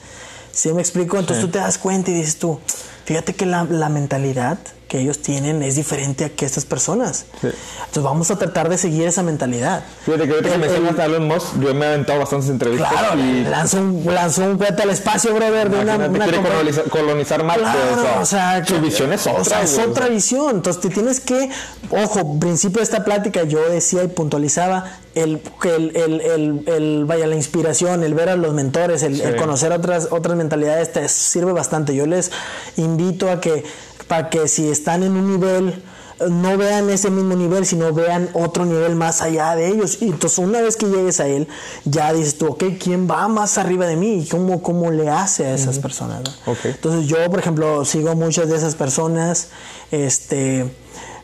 ¿Sí 0.60 0.74
me 0.74 0.82
explico? 0.82 1.18
Entonces 1.18 1.42
Sí. 1.42 1.48
tú 1.48 1.54
te 1.54 1.60
das 1.60 1.78
cuenta 1.78 2.12
y 2.12 2.16
dices 2.16 2.38
tú, 2.38 2.60
fíjate 3.06 3.34
que 3.34 3.46
la, 3.46 3.64
la 3.64 3.88
mentalidad 3.88 4.58
que 4.90 5.00
ellos 5.00 5.22
tienen 5.22 5.64
es 5.64 5.76
diferente 5.78 6.26
a 6.26 6.30
que 6.30 6.46
estas 6.46 6.66
personas. 6.66 7.26
Sí. 7.40 7.48
Entonces 7.80 8.04
vamos 8.04 8.30
a 8.32 8.38
tratar 8.38 8.68
de 8.68 8.78
seguir 8.78 9.08
esa 9.08 9.24
mentalidad. 9.24 9.84
Fíjate 10.04 10.26
que 10.28 10.34
ahorita 10.34 10.52
que 10.52 10.58
mencionas 10.58 11.00
a 11.00 11.06
Elon 11.06 11.28
Musk, 11.28 11.60
yo 11.62 11.74
me 11.74 11.86
he 11.86 11.90
aventado 11.90 12.20
bastantes 12.20 12.50
entrevistas 12.50 12.90
Claro, 12.92 13.18
y 13.22 13.44
lanzó 13.44 13.78
un, 13.78 14.04
lanzó 14.14 14.44
un 14.44 14.58
cohete 14.58 14.82
al 14.84 14.90
espacio, 14.90 15.34
brother, 15.34 15.70
de 15.70 15.80
una, 15.80 15.96
una 15.96 16.26
quiere 16.26 16.42
colonizar, 16.42 16.84
colonizar 16.90 17.44
Marte. 17.46 17.62
Claro, 17.62 18.22
o 18.22 18.26
sea, 18.26 18.66
su 18.66 18.82
visión 18.82 19.14
es 19.14 19.26
otra. 19.26 19.42
O 19.42 19.46
sea, 19.46 19.62
es 19.62 19.76
güey. 19.76 19.88
otra 19.88 20.08
visión. 20.10 20.56
Entonces 20.58 20.82
te 20.82 20.90
tienes 20.90 21.20
que, 21.22 21.50
ojo, 21.92 22.40
principio 22.40 22.80
de 22.80 22.84
esta 22.84 23.06
plática 23.06 23.44
yo 23.44 23.70
decía 23.70 24.04
y 24.04 24.08
puntualizaba 24.08 24.86
el, 25.16 25.42
el, 25.64 25.96
el, 25.96 26.22
el- 26.22 26.64
el- 26.68 27.06
vaya, 27.06 27.28
la 27.28 27.36
inspiración, 27.36 28.04
el 28.04 28.14
ver 28.16 28.30
a 28.30 28.36
los 28.36 28.54
mentores, 28.54 29.04
el, 29.04 29.18
Sí. 29.18 29.22
el 29.22 29.36
conocer 29.36 29.72
otras, 29.72 30.08
otras 30.12 30.36
mentalidades 30.36 30.92
te 30.94 31.08
sirve 31.10 31.52
bastante. 31.54 31.94
Yo 31.94 32.08
les 32.08 32.32
invito 32.78 33.30
a 33.30 33.40
que, 33.40 33.64
para 34.10 34.30
que 34.30 34.50
si 34.50 34.68
están 34.68 35.04
en 35.04 35.14
un 35.14 35.32
nivel 35.32 35.82
no 36.28 36.58
vean 36.58 36.90
ese 36.90 37.10
mismo 37.10 37.36
nivel, 37.36 37.66
sino 37.66 37.94
vean 37.94 38.30
otro 38.34 38.66
nivel 38.66 38.96
más 38.96 39.22
allá 39.22 39.56
de 39.56 39.70
ellos. 39.70 40.02
Y 40.02 40.10
entonces 40.10 40.40
una 40.40 40.60
vez 40.60 40.76
que 40.76 40.88
llegues 40.88 41.22
a 41.22 41.28
él, 41.28 41.48
ya 41.86 42.12
dices 42.12 42.38
tú, 42.38 42.48
ok, 42.48 42.64
¿quién 42.78 43.10
va 43.10 43.28
más 43.30 43.58
arriba 43.58 43.86
de 43.86 43.96
mí? 43.96 44.24
¿Y 44.24 44.28
cómo, 44.28 44.62
cómo 44.62 44.92
le 44.92 45.10
hace 45.10 45.46
a 45.46 45.54
esas 45.54 45.80
personas? 45.80 46.24
no? 46.24 46.52
Ok. 46.52 46.66
Entonces 46.66 47.08
yo, 47.08 47.18
por 47.30 47.40
ejemplo, 47.40 47.86
sigo 47.86 48.16
muchas 48.16 48.50
de 48.50 48.58
esas 48.58 48.76
personas. 48.76 49.50
Este, 49.92 50.70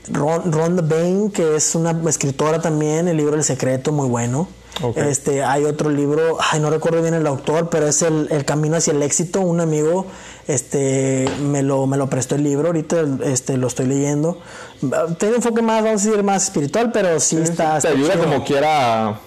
Ron, 0.08 0.52
Rhonda 0.52 0.82
Bain, 0.82 1.30
que 1.30 1.58
es 1.58 1.76
una 1.76 2.00
escritora 2.08 2.62
también, 2.62 3.10
el 3.10 3.18
libro 3.18 3.36
El 3.36 3.44
Secreto, 3.44 3.92
muy 3.92 4.08
bueno. 4.08 4.48
Este, 4.96 5.44
hay 5.44 5.64
otro 5.64 5.90
libro, 5.90 6.38
ay, 6.52 6.60
no 6.60 6.70
recuerdo 6.70 7.02
bien 7.02 7.14
el 7.14 7.26
autor, 7.28 7.70
pero 7.70 7.88
es 7.88 8.02
el, 8.02 8.28
el 8.30 8.44
Camino 8.44 8.76
hacia 8.76 8.92
el 8.92 9.02
éxito. 9.04 9.40
Un 9.42 9.62
amigo, 9.62 10.06
este, 10.48 11.28
me 11.42 11.64
lo, 11.64 11.88
me 11.88 11.98
lo 11.98 12.10
prestó 12.10 12.36
el 12.36 12.44
libro. 12.44 12.68
Ahorita, 12.68 13.04
este, 13.24 13.58
lo 13.58 13.68
estoy 13.68 13.88
leyendo. 13.88 14.40
Tiene 14.80 15.30
un 15.30 15.36
enfoque 15.36 15.62
más, 15.62 15.84
vamos 15.84 16.04
a 16.04 16.10
decir, 16.10 16.24
más 16.24 16.46
espiritual, 16.46 16.92
pero 16.92 17.20
sí, 17.20 17.38
está. 17.38 17.80
Te 17.80 17.88
ayuda 17.90 18.18
como 18.18 18.44
quiera. 18.44 19.20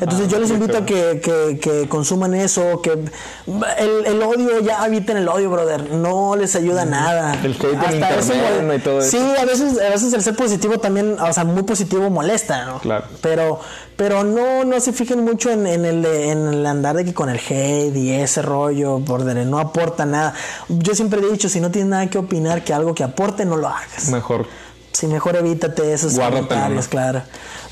Entonces 0.00 0.26
Ah, 0.28 0.30
yo 0.30 0.38
les 0.38 0.48
sí, 0.48 0.54
invito 0.54 0.78
a 0.78 0.86
que, 0.86 1.20
que, 1.22 1.58
que 1.60 1.88
consuman 1.88 2.34
eso, 2.34 2.80
que 2.82 2.90
el, 2.92 4.06
el 4.06 4.22
odio, 4.22 4.60
ya 4.60 4.86
eviten 4.86 5.16
el 5.16 5.28
odio, 5.28 5.50
brother, 5.50 5.90
no 5.92 6.36
les 6.36 6.54
ayuda 6.56 6.84
nada. 6.84 7.34
El 7.42 7.52
hate 7.54 7.76
Hasta 7.76 7.92
internet, 7.92 8.18
eso 8.18 8.74
y 8.74 8.78
todo 8.78 8.98
eso. 9.00 9.10
Sí, 9.10 9.18
a 9.38 9.44
veces, 9.44 9.78
a 9.80 9.90
veces 9.90 10.12
el 10.12 10.22
ser 10.22 10.34
positivo 10.36 10.78
también, 10.78 11.16
o 11.20 11.32
sea, 11.32 11.44
muy 11.44 11.62
positivo 11.64 12.08
molesta, 12.10 12.64
¿no? 12.66 12.78
Claro. 12.80 13.04
Pero, 13.20 13.60
pero 13.96 14.24
no, 14.24 14.64
no 14.64 14.80
se 14.80 14.92
fijen 14.92 15.24
mucho 15.24 15.50
en, 15.50 15.66
en 15.66 15.84
el, 15.84 16.02
de- 16.02 16.30
en 16.30 16.46
el 16.48 16.66
andar 16.66 16.96
de 16.96 17.04
que 17.04 17.12
con 17.14 17.28
el 17.28 17.38
hate 17.38 17.94
y 17.96 18.12
ese 18.12 18.42
rollo, 18.42 18.98
brother, 18.98 19.44
no 19.46 19.58
aporta 19.58 20.06
nada. 20.06 20.34
Yo 20.68 20.94
siempre 20.94 21.20
he 21.20 21.30
dicho, 21.30 21.48
si 21.48 21.60
no 21.60 21.70
tienes 21.70 21.90
nada 21.90 22.08
que 22.08 22.18
opinar, 22.18 22.64
que 22.64 22.72
algo 22.72 22.94
que 22.94 23.04
aporte, 23.04 23.44
no 23.44 23.56
lo 23.56 23.68
hagas. 23.68 24.08
Mejor. 24.08 24.46
Sí, 24.92 25.06
mejor 25.06 25.36
evítate 25.36 25.92
esos 25.92 26.14
Guárdatelo, 26.16 26.48
comentarios, 26.48 26.88
claro. 26.88 27.22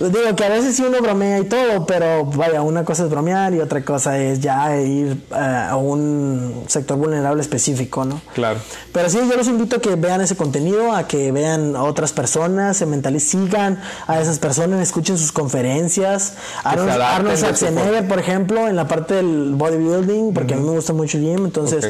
Digo 0.01 0.37
que 0.37 0.45
a 0.45 0.49
veces 0.49 0.77
sí 0.77 0.83
uno 0.83 1.01
bromea 1.01 1.41
y 1.41 1.45
todo, 1.45 1.85
pero 1.85 2.25
vaya, 2.25 2.63
una 2.63 2.85
cosa 2.85 3.03
es 3.05 3.11
bromear 3.11 3.53
y 3.55 3.61
otra 3.61 3.85
cosa 3.85 4.17
es 4.19 4.39
ya 4.39 4.77
ir 4.81 5.17
eh, 5.33 5.67
a 5.71 5.77
un 5.77 6.63
sector 6.69 6.97
vulnerable 6.97 7.41
específico, 7.43 8.05
¿no? 8.05 8.21
Claro. 8.33 8.61
Pero 8.93 9.11
sí, 9.11 9.19
yo 9.29 9.37
los 9.37 9.49
invito 9.49 9.77
a 9.77 9.81
que 9.81 9.97
vean 9.97 10.21
ese 10.21 10.37
contenido, 10.37 10.93
a 10.93 11.09
que 11.09 11.33
vean 11.33 11.75
a 11.75 11.83
otras 11.83 12.13
personas, 12.13 12.77
se 12.77 12.87
mentalicen, 12.87 13.19
sigan 13.47 13.81
a 14.07 14.21
esas 14.21 14.39
personas, 14.39 14.81
escuchen 14.81 15.19
sus 15.19 15.33
conferencias. 15.33 16.35
Arnold, 16.63 16.91
Arnold 17.03 17.31
de 17.33 17.37
Schwarzenegger, 17.37 18.07
por 18.07 18.21
ejemplo, 18.21 18.69
en 18.69 18.77
la 18.77 18.87
parte 18.87 19.15
del 19.15 19.55
bodybuilding, 19.57 20.33
porque 20.33 20.55
a 20.55 20.57
mí 20.59 20.63
me 20.63 20.71
gusta 20.77 20.93
mucho 20.93 21.19
gym, 21.19 21.45
entonces, 21.47 21.89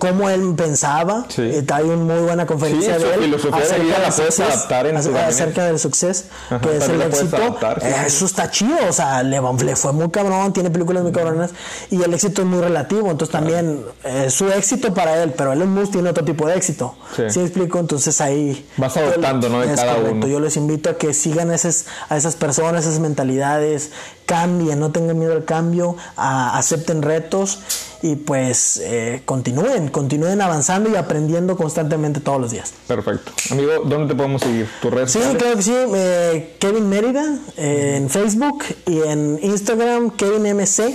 cómo 0.00 0.28
él 0.28 0.54
pensaba, 0.56 1.26
Sí. 1.28 1.42
eh, 1.42 1.64
hay 1.72 1.84
una 1.84 2.14
muy 2.14 2.24
buena 2.24 2.46
conferencia 2.46 2.96
Sí, 2.98 3.04
de 3.04 3.14
él. 3.14 3.20
filosofía 3.20 3.58
de 3.60 3.62
acerca 3.64 3.82
vida 3.84 3.98
la 4.00 4.10
puedes 4.10 4.40
adaptar 4.40 4.86
en 4.88 4.96
acerca- 4.96 5.26
acerca 5.28 5.64
del 5.66 5.78
success, 5.78 6.24
Ajá, 6.50 6.60
que 6.60 6.76
es 6.76 6.88
el 6.88 6.96
puedes 6.96 7.27
éxito. 7.36 7.86
eh, 7.86 7.94
eso 8.06 8.26
está 8.26 8.50
chido, 8.50 8.76
o 8.88 8.92
sea, 8.92 9.22
le, 9.22 9.40
le 9.64 9.76
fue 9.76 9.92
muy 9.92 10.08
cabrón, 10.10 10.52
tiene 10.52 10.70
películas 10.70 11.02
muy 11.02 11.12
cabronas 11.12 11.50
y 11.90 12.02
el 12.02 12.12
éxito 12.14 12.42
es 12.42 12.48
muy 12.48 12.60
relativo, 12.60 13.10
entonces 13.10 13.30
también 13.32 13.84
eh, 14.04 14.30
su 14.30 14.48
éxito 14.50 14.92
para 14.94 15.22
él, 15.22 15.32
pero 15.36 15.52
Elon 15.52 15.72
Musk 15.72 15.92
tiene 15.92 16.10
otro 16.10 16.24
tipo 16.24 16.46
de 16.46 16.56
éxito. 16.56 16.94
Sí. 17.16 17.22
¿Sí 17.28 17.38
me 17.40 17.44
explico? 17.46 17.78
Entonces 17.78 18.20
ahí... 18.20 18.66
Vas 18.76 18.96
adoptando, 18.96 19.48
¿no? 19.48 19.60
De 19.60 19.74
cada 19.74 19.94
correcto. 19.94 20.12
uno. 20.16 20.26
Yo 20.26 20.40
les 20.40 20.56
invito 20.56 20.90
a 20.90 20.94
que 20.98 21.12
sigan 21.14 21.50
a 21.50 21.54
esas, 21.54 21.86
a 22.08 22.16
esas 22.16 22.36
personas, 22.36 22.86
esas 22.86 23.00
mentalidades, 23.00 23.90
cambien, 24.26 24.78
no 24.80 24.90
tengan 24.92 25.18
miedo 25.18 25.32
al 25.32 25.44
cambio, 25.44 25.96
a- 26.16 26.56
acepten 26.58 27.02
retos 27.02 27.60
y 28.02 28.16
pues 28.16 28.80
eh, 28.82 29.22
continúen, 29.24 29.88
continúen 29.88 30.40
avanzando 30.40 30.88
y 30.90 30.96
aprendiendo 30.96 31.56
constantemente 31.56 32.20
todos 32.20 32.40
los 32.40 32.50
días. 32.50 32.72
Perfecto. 32.86 33.32
Amigo, 33.50 33.82
¿dónde 33.84 34.08
te 34.12 34.14
podemos 34.16 34.42
seguir? 34.42 34.68
¿Tu 34.80 34.90
red 34.90 35.06
Sí, 35.08 35.18
claro 35.38 35.56
que 35.56 35.62
sí. 35.62 35.74
eh, 35.74 36.56
Kevin 36.58 36.88
Mérida 36.88 37.24
eh, 37.56 37.94
en 37.96 38.08
Facebook 38.08 38.64
y 38.86 39.00
en 39.02 39.38
Instagram 39.42 40.10
Kevin 40.12 40.56
MC. 40.56 40.94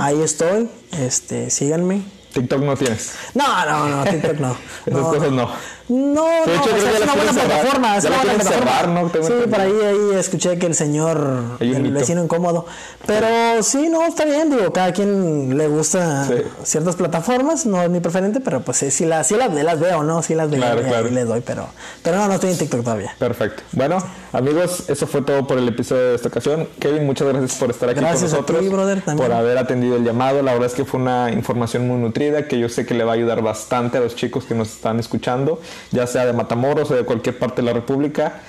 Ahí 0.00 0.20
estoy. 0.22 0.68
Este, 1.00 1.50
síganme. 1.50 2.02
TikTok 2.32 2.60
no 2.62 2.76
tienes. 2.76 3.12
No, 3.34 3.64
no, 3.66 3.88
no, 3.88 4.04
TikTok 4.10 4.38
no. 4.38 4.56
Esas 4.86 5.02
cosas 5.02 5.32
no. 5.32 5.50
No, 5.88 6.24
De 6.44 6.54
hecho, 6.54 6.70
no, 6.70 6.76
o 6.76 6.80
sea, 6.80 6.92
es 6.92 7.02
una 7.02 7.14
buena 7.14 7.32
cerrar. 7.32 7.46
plataforma. 7.48 7.96
Es 7.96 8.02
Ya 8.04 8.08
una 8.10 8.18
buena 8.18 8.34
plataforma. 8.34 8.70
cerrar, 8.72 8.88
¿no? 8.88 9.10
Tengo 9.10 9.26
Sí, 9.26 9.32
entendido. 9.32 9.50
por 9.56 9.60
ahí, 9.66 9.86
ahí 9.86 10.18
escuché 10.18 10.58
que 10.58 10.66
el 10.66 10.74
señor, 10.74 11.42
Hay 11.60 11.74
el 11.74 11.92
vecino 11.92 12.22
incómodo. 12.22 12.66
Pero 13.06 13.62
sí, 13.62 13.88
no, 13.88 14.04
está 14.06 14.24
bien. 14.26 14.50
Digo, 14.50 14.70
cada 14.72 14.92
quien 14.92 15.56
le 15.56 15.66
gusta 15.68 16.24
Sí. 16.26 16.34
ciertas 16.64 16.96
plataformas. 16.96 17.64
No 17.64 17.82
es 17.82 17.88
mi 17.88 18.00
preferente, 18.00 18.40
pero 18.40 18.60
pues 18.60 18.76
sí, 18.76 18.90
sí 18.90 19.06
las, 19.06 19.26
sí 19.28 19.36
las, 19.36 19.52
las 19.52 19.80
veo, 19.80 20.02
¿no? 20.02 20.22
Sí 20.22 20.34
las 20.34 20.50
veo 20.50 20.60
Claro, 20.60 20.82
claro. 20.82 21.08
les 21.08 21.26
doy. 21.26 21.40
Pero, 21.40 21.66
pero 22.02 22.16
no, 22.18 22.28
no 22.28 22.34
estoy 22.34 22.50
en 22.50 22.58
TikTok 22.58 22.82
todavía. 22.84 23.14
Perfecto. 23.18 23.62
Bueno, 23.72 23.98
amigos, 24.32 24.84
eso 24.90 25.06
fue 25.06 25.22
todo 25.22 25.46
por 25.46 25.56
el 25.58 25.68
episodio 25.68 26.10
de 26.10 26.14
esta 26.16 26.28
ocasión. 26.28 26.68
Kevin, 26.78 27.06
muchas 27.06 27.28
gracias 27.28 27.54
por 27.58 27.70
estar 27.70 27.88
aquí 27.88 28.00
Gracias 28.00 28.32
a 28.34 28.36
con 28.36 28.42
nosotros. 28.42 28.60
ti, 28.60 28.68
brother, 28.68 29.00
también. 29.02 29.26
Por 29.26 29.34
haber 29.36 29.56
atendido 29.56 29.96
el 29.96 30.04
llamado. 30.04 30.42
La 30.42 30.52
verdad 30.52 30.66
es 30.66 30.74
que 30.74 30.84
fue 30.84 31.00
una 31.00 31.30
información 31.32 31.88
muy 31.88 31.96
nutrida 31.96 32.46
que 32.46 32.58
yo 32.58 32.68
sé 32.68 32.84
que 32.84 32.92
le 32.94 33.04
va 33.04 33.12
a 33.12 33.14
ayudar 33.14 33.40
bastante 33.42 33.96
a 33.96 34.00
los 34.00 34.14
chicos 34.14 34.44
que 34.44 34.54
nos 34.54 34.68
están 34.68 34.98
escuchando, 35.00 35.60
ya 35.92 36.06
sea 36.06 36.26
de 36.26 36.32
Matamoros 36.32 36.90
o 36.90 36.94
de 36.94 37.04
cualquier 37.04 37.38
parte 37.38 37.56
de 37.62 37.66
la 37.66 37.72
República. 37.72 38.40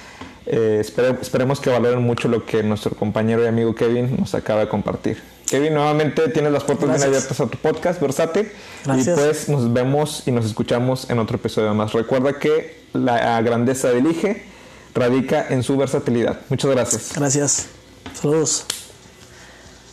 Eh, 0.46 0.82
espere- 0.82 1.18
esperemos 1.22 1.60
que 1.60 1.70
valoren 1.70 2.02
mucho 2.02 2.28
lo 2.28 2.46
que 2.46 2.64
nuestro 2.64 2.92
compañero 2.96 3.44
y 3.44 3.48
amigo 3.48 3.76
Kevin 3.76 4.16
nos 4.20 4.34
acaba 4.36 4.62
de 4.62 4.68
compartir. 4.70 5.22
Kevin, 5.48 5.74
nuevamente 5.74 6.28
tienes 6.30 6.52
las 6.52 6.64
puertas 6.64 6.90
bien 6.90 7.02
abiertas 7.04 7.40
a 7.40 7.48
tu 7.48 7.58
podcast 7.58 8.00
versátil. 8.02 8.52
Gracias. 8.86 9.18
Y 9.18 9.22
pues 9.22 9.50
nos 9.50 9.72
vemos 9.74 10.24
y 10.28 10.32
nos 10.32 10.46
escuchamos 10.46 11.10
en 11.10 11.20
otro 11.20 11.38
episodio 11.38 11.74
más. 11.74 11.94
Recuerda 11.94 12.38
que 12.40 12.80
la 12.94 13.42
grandeza 13.42 13.90
del 13.90 14.08
IGE 14.08 14.44
radica 14.96 15.46
en 15.50 15.64
su 15.64 15.78
versatilidad. 15.78 16.40
Muchas 16.50 16.72
gracias. 16.72 17.12
Gracias. 17.16 17.68
Saludos. 18.14 18.89